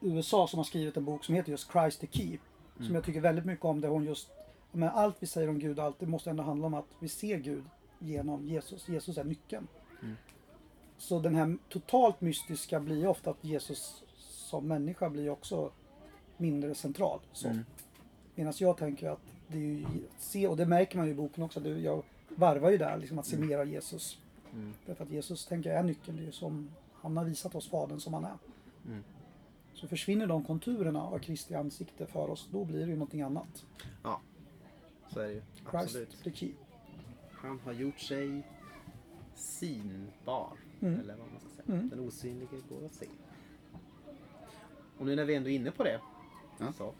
USA 0.00 0.46
som 0.46 0.58
har 0.58 0.64
skrivit 0.64 0.96
en 0.96 1.04
bok 1.04 1.24
som 1.24 1.34
heter 1.34 1.50
just 1.50 1.72
Christ 1.72 2.00
the 2.00 2.06
Key. 2.06 2.38
Som 2.76 2.94
jag 2.94 3.04
tycker 3.04 3.20
väldigt 3.20 3.44
mycket 3.44 3.64
om 3.64 3.80
där 3.80 3.88
hon 3.88 4.04
just, 4.04 4.30
men 4.72 4.88
allt 4.88 5.16
vi 5.18 5.26
säger 5.26 5.48
om 5.48 5.58
Gud, 5.58 5.78
allt 5.78 5.98
det 5.98 6.06
måste 6.06 6.30
ändå 6.30 6.42
handla 6.42 6.66
om 6.66 6.74
att 6.74 6.88
vi 6.98 7.08
ser 7.08 7.38
Gud 7.38 7.64
genom 7.98 8.48
Jesus. 8.48 8.88
Jesus 8.88 9.18
är 9.18 9.24
nyckeln. 9.24 9.66
Mm. 10.02 10.16
Så 10.98 11.18
den 11.18 11.34
här 11.34 11.56
totalt 11.68 12.20
mystiska 12.20 12.80
blir 12.80 13.06
ofta 13.06 13.30
att 13.30 13.44
Jesus 13.44 14.04
som 14.20 14.68
människa 14.68 15.10
blir 15.10 15.30
också 15.30 15.70
mindre 16.36 16.74
central. 16.74 17.20
Så. 17.32 17.48
Mm. 17.48 17.64
Medan 18.34 18.52
jag 18.56 18.76
tänker 18.76 19.10
att 19.10 19.20
det 19.48 19.58
är 19.58 19.62
ju, 19.62 19.86
se, 20.18 20.48
och 20.48 20.56
det 20.56 20.66
märker 20.66 20.96
man 20.96 21.06
ju 21.06 21.12
i 21.12 21.14
boken 21.14 21.44
också, 21.44 21.60
att 21.60 21.66
jag 21.82 22.02
varvar 22.28 22.70
ju 22.70 22.78
där 22.78 22.96
liksom 22.98 23.18
att 23.18 23.26
se 23.26 23.38
mer 23.38 23.58
av 23.58 23.68
Jesus. 23.68 24.18
Mm. 24.52 24.72
Därför 24.86 25.04
att 25.04 25.10
Jesus 25.10 25.46
tänker 25.46 25.70
jag 25.70 25.78
är 25.78 25.82
nyckeln, 25.82 26.16
det 26.16 26.22
är 26.22 26.26
ju 26.26 26.32
som 26.32 26.70
han 26.92 27.16
har 27.16 27.24
visat 27.24 27.54
oss 27.54 27.68
Fadern 27.68 28.00
som 28.00 28.14
han 28.14 28.24
är. 28.24 28.38
Mm. 28.86 29.04
Så 29.74 29.88
försvinner 29.88 30.26
de 30.26 30.44
konturerna 30.44 31.02
av 31.02 31.18
Kristi 31.18 31.54
ansikte 31.54 32.06
för 32.06 32.30
oss, 32.30 32.48
då 32.52 32.64
blir 32.64 32.80
det 32.80 32.86
ju 32.86 32.96
någonting 32.96 33.22
annat. 33.22 33.64
Så 35.14 35.20
är 35.20 35.26
det 35.26 35.32
ju. 35.32 35.42
Christ 35.54 35.74
Absolut. 35.74 36.22
the 36.24 36.32
key. 36.32 36.52
Han 37.30 37.60
har 37.64 37.72
gjort 37.72 38.00
sig 38.00 38.42
synbar. 39.34 40.52
Mm. 40.80 41.00
Eller 41.00 41.16
vad 41.16 41.30
man 41.30 41.40
ska 41.40 41.48
säga. 41.62 41.78
Mm. 41.78 41.88
Den 41.88 42.00
osynlige 42.00 42.56
går 42.68 42.86
att 42.86 42.94
se. 42.94 43.06
Och 44.98 45.06
nu 45.06 45.16
när 45.16 45.24
vi 45.24 45.34
ändå 45.34 45.50
är 45.50 45.54
inne 45.54 45.70
på 45.70 45.84
det. 45.84 46.00
Ja. 46.58 46.72
Så. 46.72 46.94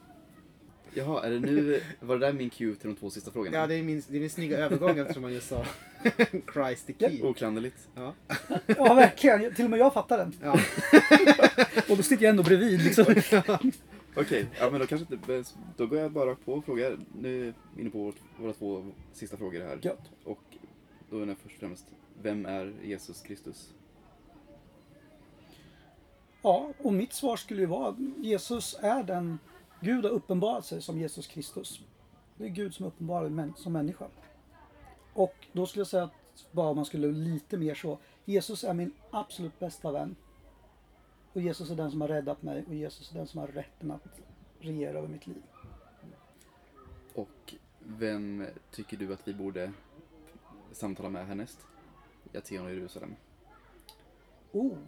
Jaha, 0.94 1.26
är 1.26 1.30
det 1.30 1.40
nu, 1.40 1.82
var 2.00 2.18
det 2.18 2.26
där 2.26 2.32
min 2.32 2.50
cue 2.50 2.74
till 2.74 2.88
de 2.88 2.96
två 2.96 3.10
sista 3.10 3.30
frågorna? 3.30 3.56
Ja, 3.56 3.66
det 3.66 3.74
är 3.74 3.82
min, 3.82 4.02
det 4.08 4.16
är 4.16 4.20
min 4.20 4.30
snygga 4.30 4.58
övergång 4.58 4.98
eftersom 4.98 5.22
man 5.22 5.32
just 5.32 5.48
sa 5.48 5.64
Christ 6.52 6.86
the 6.86 6.92
key. 6.98 7.22
Oklanderligt. 7.22 7.88
Ja. 7.94 8.14
Ja, 8.66 8.94
verkligen. 8.94 9.54
Till 9.54 9.64
och 9.64 9.70
med 9.70 9.80
jag 9.80 9.94
fattar 9.94 10.18
den. 10.18 10.34
Ja. 10.42 10.52
Och 11.88 11.96
då 11.96 12.02
sitter 12.02 12.24
jag 12.24 12.30
ändå 12.30 12.42
bredvid 12.42 12.82
liksom. 12.82 13.04
Okej, 14.16 14.46
ja 14.60 14.70
men 14.70 14.80
då 14.80 14.86
kanske 14.86 15.14
inte, 15.14 15.44
då 15.76 15.86
går 15.86 15.98
jag 15.98 16.12
bara 16.12 16.34
på 16.34 16.52
och 16.52 16.64
frågar. 16.64 16.98
Nu 17.20 17.48
är 17.48 17.54
vi 17.74 17.80
inne 17.80 17.90
på 17.90 17.98
vårt, 17.98 18.16
våra 18.38 18.52
två 18.52 18.92
sista 19.12 19.36
frågor 19.36 19.60
här. 19.60 19.78
Gött. 19.82 20.10
Och 20.24 20.42
då 21.10 21.20
är 21.20 21.26
det 21.26 21.34
först 21.42 21.54
och 21.54 21.60
främst, 21.60 21.86
vem 22.22 22.46
är 22.46 22.72
Jesus 22.82 23.22
Kristus? 23.22 23.74
Ja, 26.42 26.72
och 26.78 26.92
mitt 26.92 27.12
svar 27.12 27.36
skulle 27.36 27.60
ju 27.60 27.66
vara 27.66 27.96
Jesus 28.16 28.76
är 28.80 29.02
den 29.02 29.38
Gud 29.84 30.04
har 30.04 30.12
uppenbarat 30.12 30.64
sig 30.64 30.82
som 30.82 30.98
Jesus 30.98 31.26
Kristus. 31.26 31.80
Det 32.36 32.44
är 32.44 32.48
Gud 32.48 32.74
som 32.74 32.86
uppenbarar 32.86 33.28
sig 33.28 33.52
som 33.56 33.72
människa. 33.72 34.06
Och 35.14 35.34
då 35.52 35.66
skulle 35.66 35.80
jag 35.80 35.86
säga 35.86 36.02
att 36.02 36.12
bara 36.52 36.68
om 36.68 36.76
man 36.76 36.84
skulle 36.84 37.12
lite 37.12 37.56
mer 37.56 37.74
så. 37.74 37.98
Jesus 38.24 38.64
är 38.64 38.74
min 38.74 38.92
absolut 39.10 39.58
bästa 39.58 39.92
vän. 39.92 40.16
Och 41.32 41.40
Jesus 41.40 41.70
är 41.70 41.74
den 41.74 41.90
som 41.90 42.00
har 42.00 42.08
räddat 42.08 42.42
mig 42.42 42.64
och 42.66 42.74
Jesus 42.74 43.10
är 43.10 43.14
den 43.14 43.26
som 43.26 43.40
har 43.40 43.46
rätten 43.46 43.90
att 43.90 44.20
regera 44.58 44.98
över 44.98 45.08
mitt 45.08 45.26
liv. 45.26 45.42
Och 47.14 47.54
vem 47.78 48.46
tycker 48.70 48.96
du 48.96 49.12
att 49.12 49.28
vi 49.28 49.34
borde 49.34 49.72
samtala 50.72 51.08
med 51.08 51.26
härnäst? 51.26 51.58
I 52.32 52.38
Aten 52.38 52.64
och 52.64 52.74
Jerusalem. 52.74 53.16
Oh, 54.52 54.78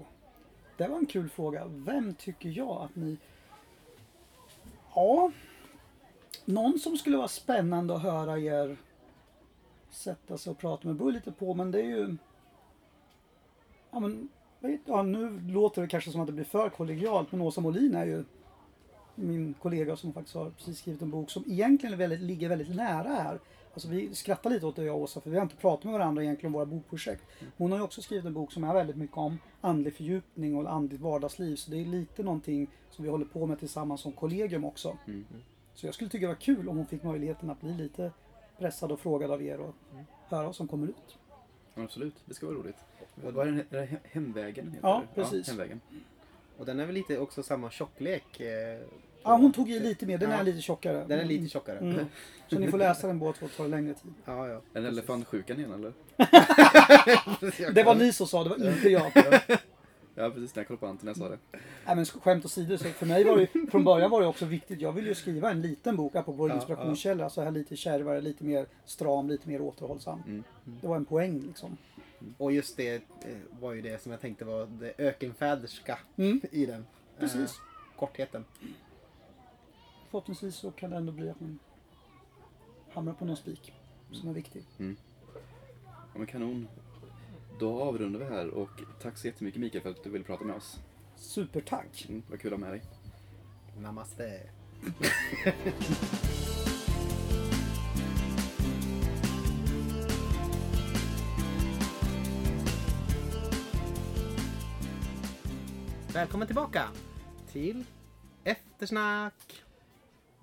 det 0.77 0.89
var 0.89 0.97
en 0.97 1.07
kul 1.07 1.29
fråga. 1.29 1.67
Vem 1.67 2.15
tycker 2.15 2.49
jag 2.49 2.83
att 2.83 2.97
ni... 2.97 3.19
Ja, 4.97 5.31
någon 6.45 6.79
som 6.79 6.97
skulle 6.97 7.17
vara 7.17 7.29
spännande 7.29 7.95
att 7.95 8.03
höra 8.03 8.39
er 8.39 8.77
sätta 9.91 10.39
sig 10.39 10.51
och 10.51 10.59
prata 10.59 10.89
med. 10.89 10.97
Beror 10.97 11.13
lite 11.13 11.33
på, 11.33 11.55
men 11.55 11.71
det 11.71 11.81
är 11.81 11.85
ju... 11.87 12.17
Ja, 13.91 14.01
men, 14.01 14.29
vet- 14.61 14.81
ja, 14.85 15.03
nu 15.03 15.41
låter 15.41 15.83
det 15.83 15.89
kanske 15.89 16.11
som 16.11 16.21
att 16.21 16.27
det 16.27 16.33
blir 16.33 16.45
för 16.45 16.69
kollegialt, 16.69 17.33
men 17.33 17.41
Åsa 17.41 17.61
Molin 17.61 17.95
är 17.95 18.07
ju 18.07 18.25
min 19.15 19.55
kollega 19.55 19.97
som 19.97 20.13
faktiskt 20.13 20.35
har 20.37 20.51
precis 20.51 20.79
skrivit 20.79 21.03
en 21.03 21.11
bok 21.11 21.31
som 21.31 21.45
egentligen 21.47 21.99
väldigt, 21.99 22.21
ligger 22.21 22.49
väldigt 22.49 22.75
nära 22.75 23.09
här. 23.09 23.41
Alltså 23.77 23.89
vi 23.89 24.15
skrattar 24.15 24.51
lite 24.51 24.67
åt 24.67 24.77
det 24.77 24.85
jag 24.85 24.97
och 24.97 25.03
Åsa 25.03 25.21
för 25.21 25.31
vi 25.31 25.37
har 25.37 25.43
inte 25.43 25.57
pratat 25.57 25.85
med 25.85 25.93
varandra 25.93 26.23
egentligen 26.23 26.47
om 26.47 26.53
våra 26.53 26.67
bokprojekt. 26.67 27.25
Hon 27.57 27.71
har 27.73 27.79
ju 27.79 27.85
också 27.85 28.03
skrivit 28.03 28.25
en 28.25 28.35
bok 28.35 28.53
som 28.53 28.65
är 28.65 28.75
väldigt 28.75 28.97
mycket 28.97 29.17
om 29.17 29.39
andlig 29.61 29.95
fördjupning 29.95 30.57
och 30.57 30.73
andligt 30.73 31.01
vardagsliv. 31.03 31.57
Så 31.57 31.71
det 31.71 31.77
är 31.81 31.85
lite 31.85 32.23
någonting 32.23 32.71
som 32.91 33.05
vi 33.05 33.11
håller 33.11 33.25
på 33.25 33.47
med 33.47 33.59
tillsammans 33.59 34.01
som 34.01 34.13
kollegium 34.13 34.65
också. 34.65 34.99
Mm. 35.07 35.25
Så 35.75 35.87
jag 35.87 35.95
skulle 35.95 36.11
tycka 36.11 36.27
det 36.27 36.33
var 36.33 36.41
kul 36.41 36.69
om 36.69 36.77
hon 36.77 36.87
fick 36.87 37.03
möjligheten 37.03 37.51
att 37.51 37.61
bli 37.61 37.73
lite 37.73 38.13
pressad 38.59 38.93
och 38.93 39.01
frågad 39.01 39.31
av 39.31 39.43
er 39.43 39.61
och 39.61 39.75
höra 40.29 40.47
vad 40.47 40.57
som 40.57 40.69
kommer 40.69 40.87
ut. 40.87 41.19
Ja, 41.75 41.83
absolut, 41.83 42.15
det 42.25 42.35
ska 42.35 42.47
vara 42.47 42.57
roligt. 42.57 42.77
Vad 43.15 43.49
är 43.49 43.65
den 43.71 43.99
Hemvägen? 44.03 44.73
Heter 44.73 44.89
Ja, 44.89 45.03
det? 45.15 45.23
precis. 45.23 45.49
hemvägen. 45.49 45.81
Och 46.59 46.67
den 46.67 46.81
är 46.81 46.87
väl 46.87 46.95
lite 46.95 47.19
också 47.19 47.43
samma 47.43 47.71
tjocklek. 47.71 48.41
Ja, 49.27 49.37
hon 49.37 49.53
tog 49.53 49.71
i 49.71 49.81
lite 49.81 50.07
mer. 50.07 50.19
Den 50.19 50.31
Ja. 50.31 50.37
är 50.37 50.45
lite 50.45 50.61
tjockare. 50.61 51.05
Den 51.09 51.21
är 51.21 51.25
lite 51.25 51.49
tjockare. 51.49 51.79
Mm. 51.79 52.07
Så 52.49 52.59
ni 52.59 52.71
får 52.71 52.79
läsa 52.79 53.07
den 53.07 53.19
båda 53.19 53.33
två, 53.33 53.49
tar 53.49 53.69
längre 53.69 53.95
tid. 53.95 54.15
Ja, 54.25 54.49
ja. 54.49 54.61
Är 54.75 54.81
det 54.83 54.89
elefantsjukan 54.89 55.59
igen 55.59 55.73
eller? 55.73 55.93
Det 57.73 57.83
var 57.83 57.95
ni 57.95 58.13
som 58.13 58.27
sa 58.27 58.45
det, 58.45 58.51
var 58.51 58.57
inte 58.73 58.89
jag. 58.89 59.13
Ja 60.19 60.31
precis, 60.31 60.55
när 60.55 60.61
jag 60.61 60.67
kollade 60.67 60.81
på 60.81 60.87
Anton 60.87 61.07
jag 61.09 61.17
sa 61.17 61.29
det. 61.29 61.39
Nej 61.87 61.97
men 61.97 62.05
skämt 62.07 62.45
åsido, 62.45 62.79
så 62.79 62.85
för 62.85 63.07
mig 63.07 63.25
var 63.25 63.37
det 63.37 63.71
från 63.71 63.85
början 63.85 64.11
var 64.11 64.21
det 64.21 64.27
också 64.27 64.45
viktigt. 64.45 64.81
Jag 64.81 64.93
ville 64.93 65.09
ju 65.09 65.15
skriva 65.15 65.51
en 65.51 65.63
liten 65.63 65.97
bok 65.97 66.13
på 66.13 66.33
vår 66.33 66.49
Ja, 66.51 66.55
inspirationskälla. 66.57 67.31
Så 67.31 67.43
här 67.43 67.51
lite 67.51 67.77
kärvare, 67.77 68.21
lite 68.21 68.45
mer 68.45 68.67
stram, 68.85 69.29
lite 69.29 69.49
mer 69.49 69.61
återhållsam. 69.61 70.23
Mm. 70.27 70.45
Det 70.65 70.87
var 70.87 70.97
en 70.97 71.05
poäng 71.05 71.41
liksom. 71.47 71.77
Och 72.39 72.53
just 72.53 72.77
det 72.77 72.95
eh, 72.95 73.01
var 73.61 73.73
ju 73.73 73.83
det 73.83 74.03
som 74.03 74.13
jag 74.13 74.21
tänkte 74.21 74.45
var 74.45 74.67
det 74.67 74.93
ökenfäderska 74.99 75.99
Mm. 76.17 76.41
i 76.51 76.67
den. 76.67 76.87
Precis. 77.19 77.41
Eh, 77.41 77.99
kortheten. 77.99 78.45
Förhoppningsvis 80.11 80.57
så 80.57 80.71
kan 80.71 80.91
det 80.91 80.97
ändå 80.97 81.13
bli 81.13 81.31
att 81.31 81.41
man 81.41 81.59
hamnar 82.93 83.13
på 83.13 83.25
någon 83.25 83.37
spik 83.37 83.73
som 84.13 84.29
är 84.29 84.33
viktig. 84.35 84.65
Ja 86.13 86.19
men 86.19 86.27
kanon. 86.27 86.69
Då 87.61 87.83
avrundar 87.83 88.21
vi 88.21 88.27
här 88.27 88.49
och 88.49 88.71
tack 89.03 89.19
så 89.19 89.27
jättemycket 89.27 89.61
Mikael 89.61 89.83
för 89.83 89.91
att 89.91 90.05
du 90.05 90.11
ville 90.11 90.25
prata 90.25 90.45
med 90.45 90.57
oss. 90.57 90.81
Supertack! 91.17 92.07
Mm, 92.09 92.23
vad 92.31 92.41
kul 92.41 92.53
att 92.55 92.61
ha 92.61 92.67
med 92.67 92.75
dig. 92.75 92.83
Namaste. 93.79 94.51
Välkommen 106.13 106.47
tillbaka 106.47 106.89
till 107.53 107.85
Eftersnack. 108.45 109.66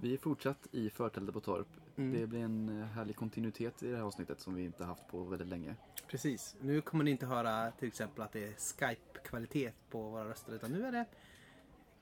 Vi 0.04 0.14
är 0.14 0.18
fortsatt 0.18 0.68
i 0.72 0.90
förtältet 0.90 1.34
på 1.34 1.42
Torp. 1.42 1.68
Mm. 1.96 2.20
Det 2.20 2.28
blir 2.28 2.40
en 2.40 2.82
eh, 2.82 2.88
härlig 2.88 3.16
kontinuitet 3.16 3.84
i 3.84 3.90
det 3.90 3.98
här 3.98 4.04
avsnittet 4.04 4.40
som 4.40 4.56
vi 4.56 4.64
inte 4.64 4.84
haft 4.84 5.08
på 5.08 5.24
väldigt 5.24 5.48
länge. 5.48 5.76
Precis. 6.08 6.56
Nu 6.62 6.82
kommer 6.82 7.04
ni 7.04 7.12
inte 7.12 7.26
höra 7.26 7.72
till 7.72 7.88
exempel 7.88 8.24
att 8.24 8.32
det 8.32 8.44
är 8.44 8.54
Skype-kvalitet 8.54 9.72
på 9.90 10.10
våra 10.10 10.30
röster 10.30 10.54
utan 10.54 10.72
nu 10.72 10.86
är 10.86 10.92
det 10.92 11.06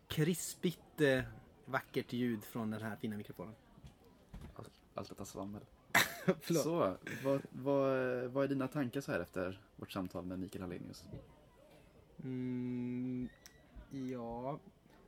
krispigt 0.08 1.02
eh, 1.02 1.24
vackert 1.66 2.14
ljud 2.14 2.44
från 2.44 2.72
den 2.72 2.82
här 2.82 2.96
fina 2.96 3.18
mikrofonen. 3.18 3.54
Allt 4.94 5.10
detta 5.10 5.26
svammel. 5.26 5.62
Förlåt. 6.42 6.64
Så, 6.64 6.98
vad, 7.24 7.42
vad, 7.50 8.26
vad 8.32 8.44
är 8.44 8.48
dina 8.48 8.68
tankar 8.68 9.02
så 9.02 9.12
här 9.12 9.20
efter 9.20 9.62
vårt 9.76 9.92
samtal 9.92 10.26
med 10.26 10.40
Mikael 10.40 10.62
Hallenius? 10.62 11.06
Mm, 12.24 13.30
ja, 13.90 14.60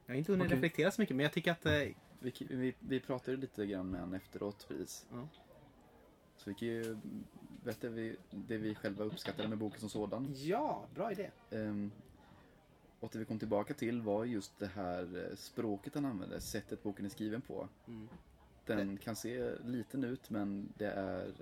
jag 0.05 0.13
har 0.13 0.17
inte 0.17 0.31
hunnit 0.31 0.45
Okej. 0.45 0.55
reflektera 0.55 0.91
så 0.91 1.01
mycket 1.01 1.15
men 1.15 1.23
jag 1.23 1.33
tycker 1.33 1.51
att 1.51 1.65
eh, 1.65 1.87
Vi, 2.23 2.33
vi, 2.49 2.75
vi 2.79 2.99
pratade 2.99 3.37
lite 3.37 3.65
grann 3.65 3.89
med 3.89 3.99
honom 3.99 4.15
efteråt 4.15 4.65
precis. 4.67 5.05
Ja. 5.11 5.27
Så 6.37 6.49
vi 6.49 6.53
kan 6.53 6.67
ju 6.67 6.97
berätta 7.63 7.89
vi, 7.89 8.15
det 8.29 8.57
vi 8.57 8.75
själva 8.75 9.03
uppskattade 9.03 9.49
med 9.49 9.57
boken 9.57 9.79
som 9.79 9.89
sådan. 9.89 10.33
ja, 10.35 10.85
bra 10.95 11.11
idé. 11.11 11.31
Ehm, 11.49 11.91
och 12.99 13.09
det 13.11 13.19
vi 13.19 13.25
kom 13.25 13.39
tillbaka 13.39 13.73
till 13.73 14.01
var 14.01 14.25
just 14.25 14.59
det 14.59 14.67
här 14.67 15.29
eh, 15.29 15.35
språket 15.35 15.95
han 15.95 16.05
använde, 16.05 16.41
sättet 16.41 16.83
boken 16.83 17.05
är 17.05 17.09
skriven 17.09 17.41
på. 17.41 17.69
Mm. 17.87 18.09
Den 18.65 18.97
kan 18.97 19.15
se 19.15 19.55
liten 19.65 20.03
ut 20.03 20.29
men 20.29 20.73
det 20.77 20.91
är, 20.91 21.33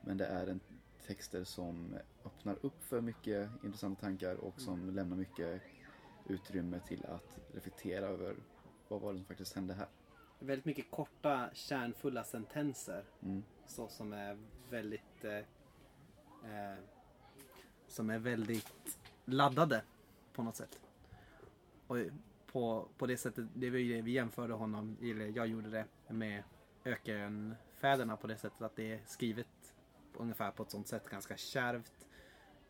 men 0.00 0.16
det 0.16 0.26
är 0.26 0.46
en 0.46 0.60
texter 1.06 1.44
som 1.44 1.94
öppnar 2.24 2.58
upp 2.62 2.84
för 2.84 3.00
mycket 3.00 3.50
intressanta 3.64 4.00
tankar 4.00 4.34
och 4.34 4.60
som 4.60 4.90
lämnar 4.90 5.16
mycket 5.16 5.62
utrymme 6.28 6.80
till 6.80 7.06
att 7.06 7.38
reflektera 7.54 8.06
över 8.06 8.36
vad 8.88 9.00
var 9.00 9.12
det 9.12 9.18
som 9.18 9.26
faktiskt 9.26 9.54
hände 9.54 9.74
här. 9.74 9.88
Väldigt 10.42 10.64
mycket 10.64 10.90
korta 10.90 11.50
kärnfulla 11.52 12.24
sentenser. 12.24 13.04
Mm. 13.22 13.42
Så 13.66 13.88
som 13.88 14.12
är 14.12 14.38
väldigt 14.70 15.24
eh, 15.24 15.36
eh, 16.52 16.78
som 17.88 18.10
är 18.10 18.18
väldigt 18.18 18.98
laddade 19.24 19.82
på 20.32 20.42
något 20.42 20.56
sätt. 20.56 20.80
Och 21.86 21.96
på, 22.52 22.88
på 22.98 23.06
det 23.06 23.16
sättet, 23.16 23.46
det 23.54 23.70
var 23.70 23.78
ju 23.78 23.94
det 23.94 24.02
vi 24.02 24.10
jämförde 24.10 24.54
honom, 24.54 24.96
eller 25.00 25.26
jag 25.36 25.46
gjorde 25.46 25.70
det 25.70 25.86
med 26.08 26.42
Ökenfäderna 26.84 28.16
på 28.16 28.26
det 28.26 28.36
sättet 28.36 28.62
att 28.62 28.76
det 28.76 28.92
är 28.92 29.00
skrivet 29.06 29.74
ungefär 30.14 30.50
på 30.50 30.62
ett 30.62 30.70
sånt 30.70 30.88
sätt, 30.88 31.08
ganska 31.08 31.36
kärvt. 31.36 32.06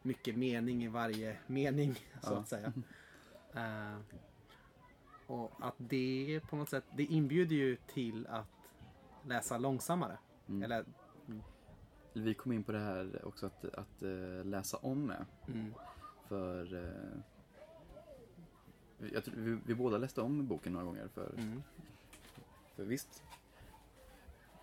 Mycket 0.02 0.36
mening 0.36 0.84
i 0.84 0.88
varje 0.88 1.36
mening 1.46 1.94
så 2.22 2.34
att 2.34 2.48
säga. 2.48 2.72
Eh, 3.54 3.98
och 5.32 5.52
att 5.58 5.74
det 5.78 6.40
på 6.50 6.56
något 6.56 6.68
sätt, 6.68 6.84
det 6.96 7.04
inbjuder 7.04 7.56
ju 7.56 7.76
till 7.76 8.26
att 8.26 8.70
läsa 9.22 9.58
långsammare. 9.58 10.18
Mm. 10.48 10.62
Eller, 10.62 10.84
Vi 12.12 12.34
kom 12.34 12.52
in 12.52 12.64
på 12.64 12.72
det 12.72 12.78
här 12.78 13.24
också 13.24 13.46
att, 13.46 13.64
att 13.64 14.02
eh, 14.02 14.44
läsa 14.44 14.76
om 14.76 15.06
med. 15.06 15.26
mm, 15.48 15.74
För 16.28 16.74
eh, 16.74 17.20
jag 19.12 19.24
tror, 19.24 19.34
vi, 19.36 19.58
vi 19.66 19.74
båda 19.74 19.98
läste 19.98 20.20
om 20.20 20.46
boken 20.46 20.72
några 20.72 20.84
gånger. 20.86 21.08
För, 21.08 21.34
mm, 21.38 21.62
för 22.76 22.84
visst, 22.84 23.22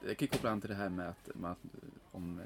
jag 0.02 0.18
kan 0.18 0.26
ju 0.26 0.30
koppla 0.30 0.50
an 0.52 0.62
till 0.62 0.70
det 0.70 0.76
här 0.76 0.90
med 0.90 1.10
att, 1.10 1.36
med 1.36 1.52
att 1.52 1.66
om 2.12 2.40
eh, 2.40 2.46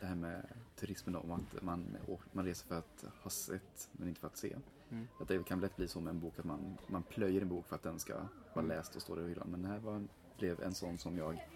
det 0.00 0.06
här 0.06 0.14
med 0.14 0.48
turismen 0.82 1.16
om 1.16 1.30
att 1.30 1.62
man, 1.62 1.96
man 2.32 2.44
reser 2.44 2.66
för 2.66 2.78
att 2.78 3.04
ha 3.22 3.30
sett 3.30 3.90
men 3.92 4.08
inte 4.08 4.20
för 4.20 4.26
att 4.26 4.36
se. 4.36 4.56
Mm. 4.90 5.08
Att 5.20 5.28
det 5.28 5.44
kan 5.44 5.60
lätt 5.60 5.76
bli 5.76 5.88
så 5.88 6.00
med 6.00 6.10
en 6.10 6.20
bok 6.20 6.38
att 6.38 6.44
man, 6.44 6.78
man 6.86 7.02
plöjer 7.02 7.42
en 7.42 7.48
bok 7.48 7.66
för 7.66 7.76
att 7.76 7.82
den 7.82 7.98
ska 7.98 8.14
vara 8.14 8.64
Mm. 8.64 8.68
läst 8.68 8.96
och 8.96 9.02
stå 9.02 9.14
där 9.14 9.24
i 9.24 9.28
hyllan. 9.28 9.48
Men 9.50 9.62
det 9.62 9.68
här 9.68 9.78
var, 9.78 10.02
blev 10.38 10.62
en 10.62 10.74
sån 10.74 10.98
som 10.98 11.18
jag 11.18 11.48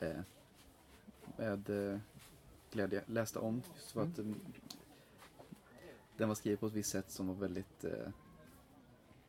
eh, 0.00 0.20
med 1.36 1.70
eh, 1.70 1.98
glädje 2.70 3.02
läste 3.06 3.38
om. 3.38 3.62
Just 3.74 3.92
för 3.92 4.02
att 4.02 4.18
mm, 4.18 4.40
den 6.16 6.28
var 6.28 6.34
skriven 6.34 6.58
på 6.58 6.66
ett 6.66 6.72
visst 6.72 6.90
sätt 6.90 7.10
som 7.10 7.28
var 7.28 7.34
väldigt 7.34 7.84
eh, 7.84 8.08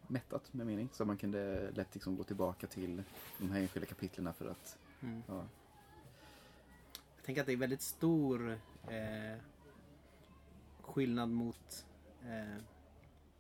mättat 0.08 0.54
med 0.54 0.68
mening. 0.68 0.90
Så 0.94 1.06
man 1.06 1.18
kunde 1.18 1.72
lätt 1.72 1.94
liksom 1.94 2.16
gå 2.16 2.24
tillbaka 2.24 2.68
till 2.68 3.04
de 3.38 3.52
här 3.52 3.62
enskilda 3.62 3.88
kapitlen 3.88 4.34
för 4.34 4.50
att 4.50 4.78
mm. 5.02 5.24
ja, 5.28 5.44
tänker 7.26 7.42
att 7.42 7.48
det 7.48 7.54
är 7.54 7.58
väldigt 7.58 7.82
stor 7.82 8.60
eh, 8.88 9.38
skillnad 10.82 11.30
mot 11.30 11.86
eh, 12.24 12.56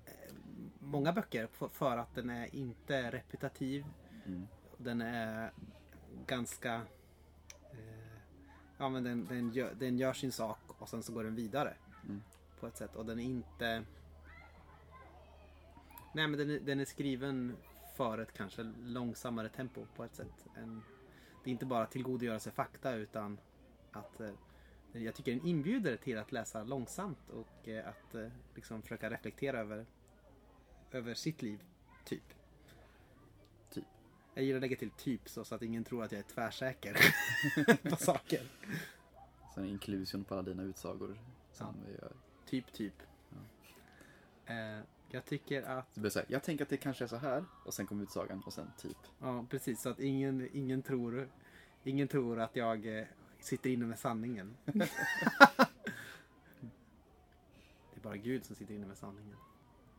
eh, 0.05 0.33
många 0.79 1.13
böcker 1.13 1.47
för, 1.69 1.97
att 1.97 2.15
den 2.15 2.29
är 2.29 2.55
inte 2.55 3.11
repetitiv. 3.11 3.85
mm, 4.25 4.47
Den 4.77 5.01
är 5.01 5.51
ganska... 6.25 6.73
Eh, 7.71 8.17
ja 8.77 8.89
men 8.89 9.03
den, 9.03 9.25
den, 9.25 9.51
gör, 9.51 9.73
den 9.73 9.97
gör 9.97 10.13
sin 10.13 10.31
sak 10.31 10.59
och 10.67 10.89
sen 10.89 11.03
så 11.03 11.13
går 11.13 11.23
den 11.23 11.35
vidare. 11.35 11.73
Mm. 12.03 12.21
På 12.59 12.67
ett 12.67 12.77
sätt. 12.77 12.95
Och 12.95 13.05
den 13.05 13.19
är 13.19 13.23
inte... 13.23 13.83
Nej 16.13 16.27
men 16.27 16.39
den 16.39 16.49
är, 16.49 16.59
den 16.59 16.79
är 16.79 16.85
skriven 16.85 17.55
för 17.95 18.17
ett 18.17 18.33
kanske 18.33 18.63
långsammare 18.83 19.49
tempo 19.49 19.85
på 19.95 20.03
ett 20.03 20.15
sätt. 20.15 20.45
Än, 20.57 20.81
det 21.43 21.49
är 21.49 21.51
inte 21.51 21.65
bara 21.65 21.85
tillgodogöra 21.85 22.39
sig 22.39 22.51
fakta 22.51 22.93
utan 22.93 23.37
att 23.95 24.19
eh, 24.21 24.31
jag 25.03 25.15
tycker 25.15 25.31
den 25.31 25.45
inbjuder 25.45 25.97
till 25.97 26.17
att 26.17 26.31
läsa 26.31 26.63
långsamt 26.63 27.29
och 27.29 27.67
eh, 27.67 27.87
att 27.87 28.15
eh, 28.15 28.27
liksom 28.55 28.81
försöka 28.81 29.09
reflektera 29.09 29.59
över, 29.59 29.85
över 30.91 31.13
sitt 31.13 31.41
liv, 31.41 31.63
typ. 32.05 32.23
Typ. 33.69 33.85
Jag 34.33 34.43
gillar 34.45 34.57
att 34.57 34.61
lägga 34.61 34.75
till 34.75 34.89
typ 34.91 35.29
så, 35.29 35.45
så 35.45 35.55
att 35.55 35.61
ingen 35.61 35.83
tror 35.83 36.03
att 36.03 36.11
jag 36.11 36.19
är 36.19 36.23
tvärsäker 36.23 36.97
på 37.89 37.95
saker. 37.95 38.41
så 39.53 39.59
en 39.61 39.65
inklusion 39.67 40.23
på 40.23 40.33
alla 40.33 40.43
dina 40.43 40.63
utsagor. 40.63 41.19
Som 41.51 41.67
Ja. 41.67 41.73
vi 41.87 41.93
gör. 41.93 42.11
Typ, 42.45 42.73
typ. 42.73 42.93
Eh, 44.45 44.79
jag 45.09 45.25
tycker 45.25 45.63
att, 45.63 45.93
så 46.13 46.19
här, 46.19 46.25
jag 46.29 46.43
tänker 46.43 46.63
att 46.65 46.69
det 46.69 46.77
kanske 46.77 47.03
är 47.03 47.07
så 47.07 47.15
här 47.15 47.45
och 47.65 47.73
sen 47.73 47.87
kommer 47.87 48.03
utsagan 48.03 48.43
och 48.45 48.53
sen 48.53 48.71
typ. 48.77 48.97
ja 49.19 49.45
precis, 49.49 49.81
så 49.81 49.89
att 49.89 49.99
ingen, 49.99 50.49
ingen, 50.53 50.81
tror, 50.81 51.29
ingen 51.83 52.07
tror 52.07 52.39
att 52.39 52.55
jag 52.55 52.87
sitter 53.45 53.69
inne 53.69 53.85
med 53.85 53.99
sanningen. 53.99 54.55
det 54.65 54.89
är 57.95 58.01
bara 58.01 58.17
Gud 58.17 58.45
som 58.45 58.55
sitter 58.55 58.73
inne 58.73 58.85
med 58.85 58.97
sanningen. 58.97 59.35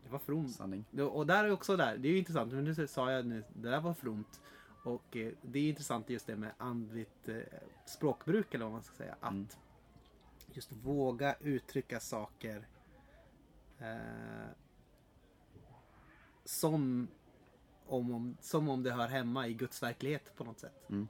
Det 0.03 0.09
var 0.09 0.19
fromt. 0.19 0.55
Sanning. 0.55 0.85
Och 1.11 1.27
där 1.27 1.43
är 1.43 1.51
också 1.51 1.77
där, 1.77 1.97
det 1.97 2.07
är 2.07 2.11
ju 2.11 2.17
intressant, 2.17 2.53
men 2.53 2.63
nu 2.63 2.87
sa 2.87 3.11
jag 3.11 3.25
nu, 3.25 3.43
det 3.53 3.69
där 3.69 3.81
var 3.81 3.93
fromt. 3.93 4.41
Och 4.83 5.17
eh, 5.17 5.33
det 5.41 5.59
är 5.59 5.69
intressant 5.69 6.09
just 6.09 6.27
det 6.27 6.35
med 6.35 6.51
andligt 6.57 7.29
eh, 7.29 7.37
språkbruk 7.85 8.53
eller 8.53 8.65
vad 8.65 8.71
man 8.73 8.83
ska 8.83 8.95
säga. 8.95 9.15
Att 9.19 9.31
Mm. 9.31 9.47
just 10.53 10.71
våga 10.71 11.35
uttrycka 11.39 11.99
saker 11.99 12.67
eh, 13.79 14.47
som, 16.45 17.07
om, 17.87 18.13
om, 18.13 18.37
som 18.41 18.69
om 18.69 18.83
det 18.83 18.91
hör 18.91 19.07
hemma 19.07 19.47
i 19.47 19.53
Guds 19.53 19.83
verklighet 19.83 20.35
på 20.35 20.43
något 20.43 20.59
sätt. 20.59 20.89
Mm. 20.89 21.07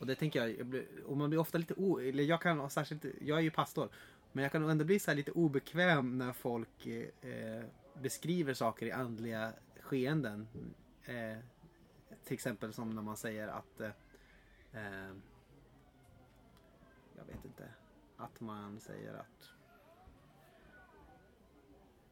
Och 0.00 0.06
det 0.06 0.14
tänker 0.14 0.40
jag, 0.40 0.58
jag 0.58 0.66
blir, 0.66 0.86
och 1.06 1.16
man 1.16 1.30
blir 1.30 1.40
ofta 1.40 1.58
lite 1.58 1.74
o, 1.74 2.00
eller 2.00 2.24
jag 2.24 2.42
kan 2.42 2.70
särskilt, 2.70 3.04
jag 3.20 3.38
är 3.38 3.42
ju 3.42 3.50
pastor, 3.50 3.88
men 4.32 4.42
jag 4.42 4.52
kan 4.52 4.70
ändå 4.70 4.84
bli 4.84 4.98
så 4.98 5.10
här 5.10 5.16
lite 5.16 5.32
obekväm 5.32 6.18
när 6.18 6.32
folk 6.32 6.86
eh, 6.86 7.30
eh, 7.30 7.64
beskriver 8.02 8.54
saker 8.54 8.86
i 8.86 8.92
andliga 8.92 9.52
skeenden. 9.80 10.48
Eh, 11.04 11.38
till 12.24 12.34
exempel 12.34 12.72
som 12.72 12.90
när 12.90 13.02
man 13.02 13.16
säger 13.16 13.48
att 13.48 13.80
eh, 13.80 13.90
eh, 14.72 15.14
jag 17.16 17.24
vet 17.26 17.44
inte, 17.44 17.68
att 18.16 18.40
man 18.40 18.80
säger 18.80 19.14
att 19.14 19.50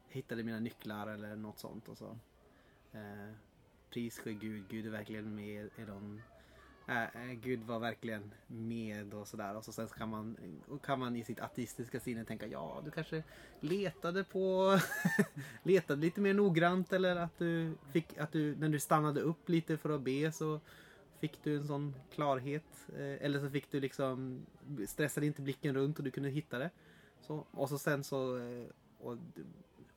hittade 0.07 0.43
mina 0.43 0.59
nycklar 0.59 1.07
eller 1.07 1.35
något 1.35 1.59
sånt 1.59 1.87
och 1.87 1.97
så. 1.97 2.17
Eh, 2.91 3.33
pris 3.89 4.19
ske 4.19 4.33
Gud, 4.33 4.63
Gud 4.69 4.85
är 4.85 4.89
verkligen 4.89 5.35
med 5.35 5.69
i 5.75 5.85
de 5.87 6.21
Eh, 6.89 7.33
Gud 7.33 7.63
var 7.63 7.79
verkligen 7.79 8.31
med 8.47 9.13
och 9.13 9.27
sådär. 9.27 9.55
Och 9.57 9.65
så 9.65 9.71
sen 9.71 9.87
kan 9.87 10.09
man, 10.09 10.37
kan 10.83 10.99
man 10.99 11.15
i 11.15 11.23
sitt 11.23 11.39
ateistiska 11.39 11.99
sinne 11.99 12.25
tänka 12.25 12.47
ja, 12.47 12.81
du 12.85 12.91
kanske 12.91 13.23
letade 13.59 14.23
på 14.23 14.77
letade 15.63 16.01
lite 16.01 16.21
mer 16.21 16.33
noggrant 16.33 16.93
eller 16.93 17.15
att 17.15 17.37
du 17.37 17.73
fick 17.91 18.17
att 18.17 18.31
du 18.31 18.55
när 18.55 18.69
du 18.69 18.79
stannade 18.79 19.21
upp 19.21 19.49
lite 19.49 19.77
för 19.77 19.89
att 19.89 20.01
be 20.01 20.31
så 20.31 20.59
fick 21.19 21.43
du 21.43 21.57
en 21.57 21.67
sån 21.67 21.95
klarhet. 22.13 22.87
Eh, 22.97 23.25
eller 23.25 23.39
så 23.39 23.49
fick 23.49 23.71
du 23.71 23.79
liksom 23.79 24.45
stressade 24.87 25.25
inte 25.25 25.41
blicken 25.41 25.75
runt 25.75 25.97
och 25.97 26.03
du 26.03 26.11
kunde 26.11 26.29
hitta 26.29 26.59
det. 26.59 26.69
Så, 27.21 27.45
och 27.51 27.69
så 27.69 27.77
sen 27.77 28.03
så 28.03 28.37
eh, 28.37 28.65
och, 28.99 29.17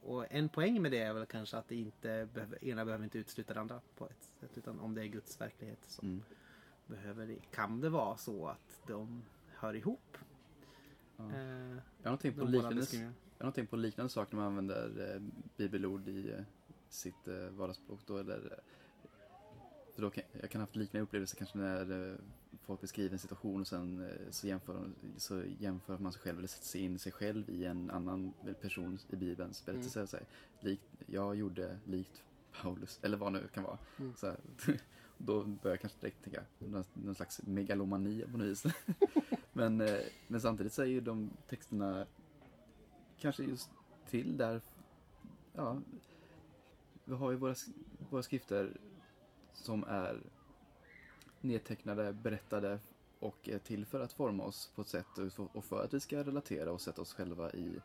och 0.02 0.32
en 0.32 0.48
poäng 0.48 0.82
med 0.82 0.92
det 0.92 0.98
är 0.98 1.12
väl 1.12 1.26
kanske 1.26 1.56
att 1.56 1.68
det 1.68 1.76
inte 1.76 2.28
behöver, 2.34 2.64
ena 2.64 2.84
behöver 2.84 3.04
inte 3.04 3.18
utesluta 3.18 3.54
det 3.54 3.60
andra 3.60 3.80
på 3.96 4.06
ett 4.06 4.30
sätt. 4.40 4.58
Utan 4.58 4.80
om 4.80 4.94
det 4.94 5.02
är 5.02 5.06
Guds 5.06 5.40
verklighet 5.40 5.78
så 5.86 6.02
Mm 6.02 6.22
behöver 6.86 7.26
det, 7.26 7.38
kan 7.50 7.80
det 7.80 7.88
vara 7.88 8.16
så 8.16 8.46
att 8.48 8.80
de 8.86 9.22
hör 9.54 9.74
ihop. 9.74 10.16
Ja. 11.16 11.24
Eh, 11.34 11.76
Jag 12.02 12.10
har 12.10 12.16
tänkt 12.16 12.38
på 12.38 12.44
liknande, 12.44 12.86
jag 13.38 13.46
har 13.46 13.52
tänkt 13.52 13.70
på 13.70 13.76
liknande 13.76 14.10
saker 14.10 14.36
när 14.36 14.42
man 14.42 14.48
använder 14.48 15.14
eh, 15.14 15.22
bibelord 15.56 16.08
i 16.08 16.30
eh, 16.32 16.40
sitt 16.88 17.28
eh, 17.28 17.34
vardagsspråk. 17.34 18.00
Då, 18.06 18.18
eller, 18.18 18.36
eh, 18.36 18.58
för 19.94 20.02
då 20.02 20.10
kan, 20.10 20.24
jag 20.40 20.50
kan 20.50 20.60
ha 20.60 20.66
haft 20.66 20.76
liknande 20.76 21.02
upplevelser 21.02 21.36
kanske 21.36 21.58
när 21.58 22.10
eh, 22.10 22.16
folk 22.62 22.80
beskriver 22.80 23.12
en 23.12 23.18
situation 23.18 23.60
och 23.60 23.66
sen 23.66 24.04
eh, 24.10 24.30
så, 24.30 24.46
jämför, 24.46 24.90
så 25.16 25.42
jämför 25.58 25.98
man 25.98 26.12
sig 26.12 26.22
själv 26.22 26.38
eller 26.38 26.48
sätter 26.48 26.66
sig 26.66 26.80
in 26.80 26.98
sig 26.98 27.12
själv 27.12 27.50
i 27.50 27.64
en 27.64 27.90
annan 27.90 28.32
person 28.60 28.98
i 29.08 29.16
Bibelns 29.16 29.64
berättelse. 29.66 29.98
Mm. 29.98 30.06
Så 30.06 30.16
här, 30.16 30.26
likt, 30.60 30.84
jag 31.06 31.36
gjorde 31.36 31.78
likt 31.84 32.22
Paulus, 32.62 32.98
eller 33.02 33.16
vad 33.16 33.32
nu 33.32 33.48
kan 33.54 33.64
vara. 33.64 33.78
Mm. 33.98 34.14
Så 34.16 34.26
här, 34.26 34.36
då 35.26 35.44
börjar 35.44 35.72
jag 35.74 35.80
kanske 35.80 35.98
direkt 36.00 36.24
tänka 36.24 36.42
någon, 36.58 36.84
någon 36.94 37.14
slags 37.14 37.42
megalomani 37.42 38.24
på 38.32 38.38
något 38.38 38.46
vis. 38.46 38.64
men, 39.52 39.80
eh, 39.80 39.98
men 40.28 40.40
samtidigt 40.40 40.78
är 40.78 40.84
ju 40.84 41.00
de 41.00 41.30
texterna 41.48 42.06
kanske 43.18 43.42
just 43.42 43.70
till 44.08 44.36
där, 44.36 44.60
ja, 45.52 45.80
vi 47.04 47.14
har 47.14 47.30
ju 47.30 47.36
våra, 47.36 47.54
våra 48.10 48.22
skrifter 48.22 48.76
som 49.52 49.84
är 49.84 50.20
nedtecknade, 51.40 52.12
berättade 52.12 52.78
och 53.18 53.48
är 53.48 53.58
till 53.58 53.86
för 53.86 54.00
att 54.00 54.12
forma 54.12 54.44
oss 54.44 54.70
på 54.74 54.82
ett 54.82 54.88
sätt 54.88 55.06
och- 55.52 55.64
för 55.64 55.84
att 55.84 55.94
vi 55.94 56.00
ska 56.00 56.24
relatera 56.24 56.72
och 56.72 56.80
sätta 56.80 57.02
oss 57.02 57.14
själva 57.14 57.52
i, 57.52 57.80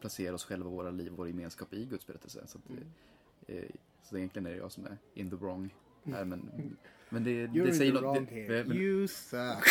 placera 0.00 0.34
oss 0.34 0.44
själva, 0.44 0.70
våra 0.70 0.90
liv, 0.90 1.12
vår 1.16 1.28
gemenskap 1.28 1.72
i 1.72 1.84
Guds 1.86 2.06
berättelse. 2.06 2.46
Så, 2.46 2.58
att, 2.58 2.70
Mm. 2.70 3.72
så 4.02 4.16
egentligen 4.16 4.46
är 4.46 4.50
det 4.50 4.56
jag 4.56 4.72
som 4.72 4.84
är 4.86 4.98
in 5.14 5.30
the 5.30 5.36
wrong 5.36 5.74
här, 6.12 6.24
men, 6.24 6.50
men 7.08 7.24
det, 7.24 7.30
You're 7.46 7.62
det 7.62 7.68
in 7.68 7.74
säger 7.74 7.92
the 7.92 8.00
något. 8.00 8.16
wrong 8.16 8.26
det- 8.26 8.34
here. 8.34 8.64
men- 8.64 8.76
You 8.76 9.06
suck. 9.08 9.66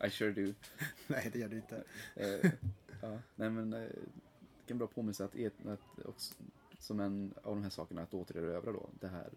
I 0.06 0.10
sure 0.10 0.32
do. 0.32 0.54
Nej, 1.06 1.30
det 1.32 1.38
gör 1.38 1.48
du 1.48 1.56
inte. 1.56 1.84
Eh, 2.14 2.50
ja, 3.02 3.18
nej 3.36 3.50
men 3.50 3.72
eh, 3.72 3.80
det 3.80 4.66
kan 4.66 4.78
bra 4.78 4.86
påminna 4.86 5.24
att, 5.24 5.34
et- 5.36 5.66
att 5.66 6.04
också, 6.06 6.34
som 6.78 7.00
en 7.00 7.34
av 7.42 7.54
de 7.54 7.62
här 7.62 7.70
sakerna 7.70 8.02
att 8.02 8.14
återerövra 8.14 8.72
då 8.72 8.88
det 9.00 9.08
här 9.08 9.28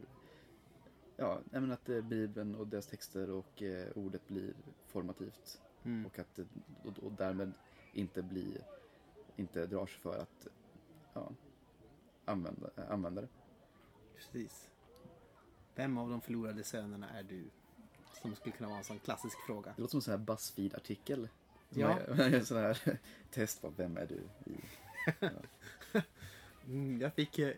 Ja, 1.19 1.39
nej, 1.51 1.61
men 1.61 1.71
att 1.71 1.89
eh, 1.89 2.01
Bibeln 2.01 2.55
och 2.55 2.67
dess 2.67 2.87
texter 2.87 3.29
och 3.29 3.61
eh, 3.63 3.87
ordet 3.95 4.27
blir 4.27 4.53
formativt 4.87 5.61
Mm. 5.83 6.05
och 6.05 6.19
att 6.19 6.35
det- 6.35 6.47
och, 6.83 6.99
och 7.03 7.11
därmed 7.11 7.51
inte 7.93 8.21
blir 8.23 8.61
inte 9.35 9.65
drar 9.65 9.85
sig 9.85 9.99
för 10.01 10.17
att 10.19 10.47
ja, 11.13 11.31
använda, 12.25 12.69
eh, 12.77 12.91
använda 12.91 13.21
det. 13.21 13.27
Precis. 14.15 14.69
Vem 15.77 15.97
av 15.97 16.09
de 16.09 16.21
förlorade 16.21 16.63
sönerna 16.63 17.09
är 17.09 17.23
du? 17.23 17.43
Som 18.21 18.35
skulle 18.35 18.55
kunna 18.55 18.67
vara 18.69 18.77
en 18.77 18.83
sån 18.83 18.99
klassisk 18.99 19.37
fråga. 19.45 19.73
Det 19.75 19.81
låter 19.81 19.91
som 19.91 19.97
en 19.97 20.01
sån 20.01 20.11
här 20.11 20.17
Buzzfeed-artikel. 20.25 21.29
Ja. 21.69 21.99
En 22.17 22.45
sån 22.45 22.57
här 22.57 22.99
test 23.31 23.61
på 23.61 23.69
vem 23.69 23.97
är 23.97 24.05
du? 24.07 24.21
I, 24.51 24.55
Mm, 26.67 27.01
jag 27.01 27.13
fick... 27.13 27.39
eh, 27.39 27.53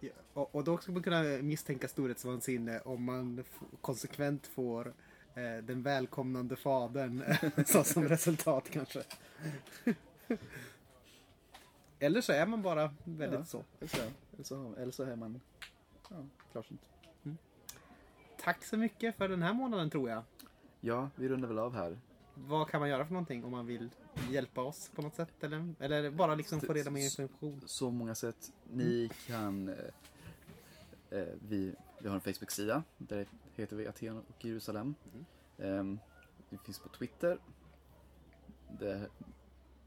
ja, 0.00 0.10
Och, 0.32 0.54
och 0.54 0.64
då 0.64 0.78
skulle 0.78 0.94
man 0.94 1.02
kunna 1.02 1.22
misstänka 1.22 1.88
storhetsvansinne 1.88 2.80
om 2.80 3.02
man 3.04 3.44
konsekvent 3.80 4.46
får 4.46 4.94
eh, 5.34 5.56
den 5.62 5.82
välkomnande 5.82 6.56
fadern 6.56 7.24
så 7.66 7.84
som 7.84 8.08
resultat 8.08 8.70
kanske. 8.70 9.02
Eller 11.98 12.20
så 12.20 12.32
är 12.32 12.46
man 12.46 12.62
bara 12.62 12.94
väldigt 13.04 13.38
Ja. 13.40 13.44
så. 13.44 13.64
eller, 13.80 13.88
så, 13.88 14.02
eller, 14.34 14.44
så, 14.44 14.74
eller 14.78 14.92
så 14.92 15.02
är 15.02 15.16
man 15.16 15.40
ja, 16.10 16.16
klarsynt. 16.52 16.80
Tack 18.46 18.64
så 18.64 18.76
mycket 18.76 19.16
för 19.16 19.28
den 19.28 19.42
här 19.42 19.54
månaden 19.54 19.90
tror 19.90 20.10
jag. 20.10 20.22
Ja, 20.80 21.10
vi 21.16 21.28
rundar 21.28 21.48
väl 21.48 21.58
av 21.58 21.74
här. 21.74 21.98
Vad 22.34 22.68
kan 22.68 22.80
man 22.80 22.88
göra 22.88 23.06
för 23.06 23.12
någonting 23.12 23.44
om 23.44 23.50
man 23.50 23.66
vill 23.66 23.90
hjälpa 24.30 24.62
oss 24.62 24.90
på 24.94 25.02
något 25.02 25.14
sätt? 25.14 25.44
Eller, 25.44 25.74
eller 25.80 26.10
bara 26.10 26.34
liksom 26.34 26.60
få 26.60 26.72
reda 26.72 26.90
på 26.90 26.98
information? 26.98 27.60
Så 27.66 27.90
många 27.90 28.14
sätt. 28.14 28.52
Ni 28.72 29.10
kan... 29.26 29.68
Eh, 29.68 29.74
eh, 31.18 31.26
vi, 31.48 31.74
vi 31.98 32.08
har 32.08 32.14
en 32.14 32.20
Facebook-sida. 32.20 32.82
Där 32.98 33.26
heter 33.54 33.76
vi 33.76 33.86
Aten 33.86 34.18
och 34.18 34.44
Jerusalem. 34.44 34.94
Eh, 35.58 35.84
vi 36.48 36.58
finns 36.58 36.78
på 36.78 36.88
Twitter. 36.88 37.38
Det, 38.78 39.08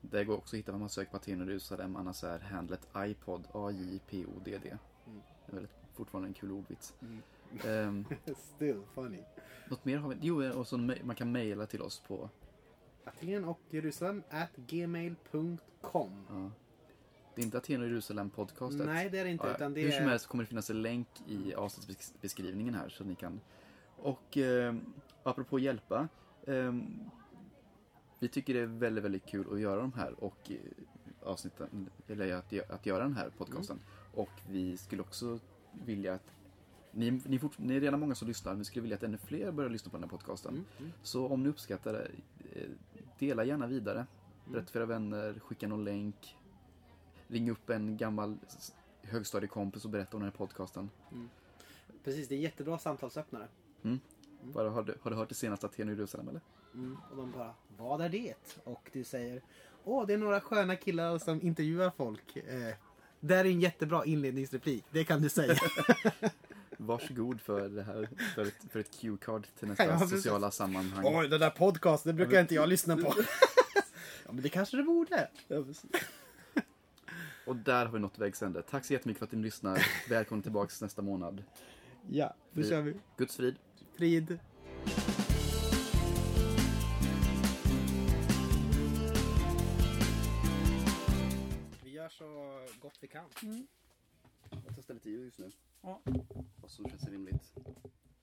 det 0.01 0.23
går 0.23 0.37
också 0.37 0.55
att 0.55 0.59
hitta 0.59 0.73
om 0.73 0.79
man 0.79 0.89
söker 0.89 1.11
på 1.11 1.17
Aten 1.17 1.41
och 1.41 1.47
Jerusalem. 1.47 1.95
Annars 1.95 2.23
är 2.23 2.39
handlet 2.39 2.87
iPod, 2.97 3.47
A-J-P-O-D-D. 3.51 4.77
Mm. 5.07 5.21
Det 5.45 5.51
är 5.51 5.55
väldigt, 5.55 5.75
fortfarande 5.93 6.27
en 6.29 6.33
kul 6.33 6.51
ordvits. 6.51 6.93
Mm. 7.01 7.21
Ehm, 7.67 8.05
Still 8.55 8.81
funny. 8.95 9.23
något 9.69 9.85
mer 9.85 9.97
har 9.97 10.09
vi? 10.09 10.17
Jo, 10.21 10.51
och 10.53 10.67
så 10.67 10.77
ma- 10.77 11.03
man 11.03 11.15
kan 11.15 11.31
mejla 11.31 11.65
till 11.65 11.81
oss 11.81 11.99
på... 12.07 12.29
Aten 13.05 13.45
och 13.45 13.59
Jerusalem 13.69 14.23
at 14.29 14.49
gmail.com. 14.55 16.25
Ja, 16.29 16.51
det 17.35 17.41
är 17.41 17.45
inte 17.45 17.57
Aten 17.57 17.81
och 17.81 17.87
Jerusalem 17.87 18.29
podcastet. 18.29 18.85
Nej, 18.85 19.09
det 19.09 19.19
är 19.19 19.23
det 19.25 19.31
inte. 19.31 19.47
Ja, 19.47 19.55
utan 19.55 19.73
det 19.73 19.81
Hur 19.81 19.91
som 19.91 20.05
är... 20.05 20.09
helst 20.09 20.27
kommer 20.27 20.43
det 20.43 20.47
finnas 20.47 20.69
en 20.69 20.81
länk 20.81 21.07
i 21.27 21.53
avsnittsbeskrivningen 21.53 22.73
här 22.75 22.89
så 22.89 23.03
ni 23.03 23.15
kan. 23.15 23.39
Och 23.97 24.37
eh, 24.37 24.75
apropå 25.23 25.59
hjälpa. 25.59 26.07
Eh, 26.47 26.73
vi 28.19 28.27
tycker 28.27 28.53
det 28.53 28.59
är 28.59 28.65
väldigt, 28.65 29.03
väldigt 29.03 29.25
kul 29.25 29.53
att 29.53 29.59
göra 29.59 29.81
de 29.81 29.93
här 29.93 30.23
och 30.23 30.51
eh, 30.51 30.57
avsnitten, 31.23 31.89
eller 32.07 32.33
att, 32.33 32.69
att 32.69 32.85
göra 32.85 33.03
den 33.03 33.13
här 33.15 33.29
podcasten. 33.37 33.77
Mm. 33.77 34.19
Och 34.25 34.29
vi 34.49 34.77
skulle 34.77 35.01
också 35.01 35.39
vilja 35.85 36.13
att 36.13 36.31
ni, 36.99 37.21
ni, 37.25 37.39
fort, 37.39 37.57
ni 37.57 37.75
är 37.75 37.81
redan 37.81 37.99
många 37.99 38.15
som 38.15 38.27
lyssnar, 38.27 38.51
men 38.51 38.59
vi 38.59 38.65
skulle 38.65 38.81
vilja 38.81 38.97
att 38.97 39.03
ännu 39.03 39.17
fler 39.17 39.51
börjar 39.51 39.69
lyssna 39.69 39.91
på 39.91 39.97
den 39.97 40.03
här 40.03 40.09
podcasten. 40.09 40.53
Mm, 40.53 40.65
mm. 40.79 40.91
Så 41.03 41.27
om 41.27 41.43
ni 41.43 41.49
uppskattar 41.49 41.93
det, 41.93 42.11
eh, 42.53 42.69
dela 43.19 43.43
gärna 43.43 43.67
vidare. 43.67 44.05
Berätta 44.45 44.71
för 44.71 44.79
era 44.79 44.85
vänner, 44.85 45.39
skicka 45.39 45.67
någon 45.67 45.83
länk. 45.83 46.35
Ring 47.27 47.51
upp 47.51 47.69
en 47.69 47.97
gammal 47.97 48.37
högstadiekompis 49.01 49.85
och 49.85 49.91
berätta 49.91 50.17
om 50.17 50.23
den 50.23 50.31
här 50.31 50.37
podcasten. 50.37 50.89
Precis, 52.03 52.27
det 52.27 52.35
är 52.35 52.39
jättebra 52.39 52.79
samtalsöppnare. 52.79 53.47
Bara, 54.41 54.69
har, 54.69 54.83
du, 54.83 54.95
har 55.01 55.11
du 55.11 55.17
hört 55.17 55.29
det 55.29 55.35
senaste 55.35 55.65
Aten 55.65 55.89
och 55.89 55.95
Jerusalem 55.95 56.27
eller? 56.27 56.41
Mm. 56.73 56.97
Och 57.11 57.17
de 57.17 57.31
bara, 57.31 57.53
vad 57.77 58.01
är 58.01 58.09
det? 58.09 58.57
Och 58.63 58.89
du 58.93 59.03
säger, 59.03 59.41
åh 59.83 60.07
det 60.07 60.13
är 60.13 60.17
några 60.17 60.41
sköna 60.41 60.75
killar 60.75 61.17
som 61.17 61.41
intervjuar 61.41 61.91
folk. 61.97 62.35
Eh, 62.35 62.75
det 63.19 63.35
är 63.35 63.45
en 63.45 63.61
jättebra 63.61 64.05
inledningsreplik, 64.05 64.85
det 64.91 65.03
kan 65.03 65.21
du 65.21 65.29
säga. 65.29 65.55
Varsågod 66.81 67.41
för 67.41 67.69
det 67.69 67.83
här, 67.83 68.09
för 68.35 68.41
ett, 68.41 68.71
för 68.71 68.79
ett 68.79 68.91
cue-card 69.01 69.47
till 69.59 69.67
nästa 69.67 69.85
Ja, 69.85 69.99
sociala 69.99 70.51
sammanhang. 70.51 71.05
Oj, 71.07 71.27
den 71.27 71.39
där 71.39 71.49
podcasten 71.49 72.15
det 72.15 72.25
brukar 72.25 72.41
inte 72.41 72.55
jag 72.55 72.69
lyssna 72.69 72.97
på. 72.97 73.13
ja, 74.25 74.31
men 74.31 74.41
det 74.41 74.49
kanske 74.49 74.77
det 74.77 74.83
borde. 74.83 75.29
Ja. 75.47 75.63
Och 77.45 77.55
där 77.55 77.85
har 77.85 77.93
vi 77.93 77.99
nått 77.99 78.19
vägs 78.19 78.41
ände. 78.41 78.61
Tack 78.61 78.85
så 78.85 78.93
jättemycket 78.93 79.19
för 79.19 79.25
att 79.25 79.31
ni 79.31 79.41
lyssnar. 79.41 79.85
Välkommen 80.09 80.43
tillbaka 80.43 80.73
nästa 80.81 81.01
månad. 81.01 81.43
Ja, 82.09 82.35
då 82.51 82.63
kör 82.63 82.81
vi. 82.81 82.95
Guds 83.17 83.35
frid. 83.35 83.55
Frid. 83.97 84.39
Vi 91.83 91.89
gör 91.89 92.09
så 92.09 92.59
gott 92.81 92.97
vi 93.01 93.07
kan. 93.07 93.25
Jag 94.49 94.75
testar 94.75 94.93
lite 94.93 95.09
ljud 95.09 95.25
just 95.25 95.39
nu. 95.39 95.51
Ja. 95.81 96.01
Vad 96.61 96.71
som 96.71 96.89
känns 96.89 97.07
rimligt. 97.07 97.53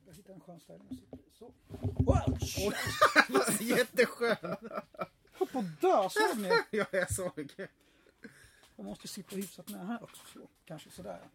Jag 0.07 0.15
hittar 0.15 0.35
en 0.35 0.41
skön 0.41 0.61
ställning. 0.61 0.89
och 0.89 0.95
sitter 0.97 1.19
Så. 1.33 1.53
Wow! 1.81 2.39
Jätteskön! 3.61 4.37
Jag 4.43 4.83
höll 5.33 5.49
på 5.49 5.59
att 5.59 5.81
dö, 5.81 6.09
såg 6.11 6.39
ni? 6.39 6.49
Ja, 6.71 6.85
jag 6.93 7.13
såg. 7.13 7.55
Jag 8.77 8.85
måste 8.85 9.09
sitta 9.09 9.37
hyfsat 9.37 9.69
nära 9.69 9.85
här 9.85 10.03
också. 10.03 10.23
Så. 10.33 10.49
Kanske 10.65 10.91
sådär. 10.91 11.29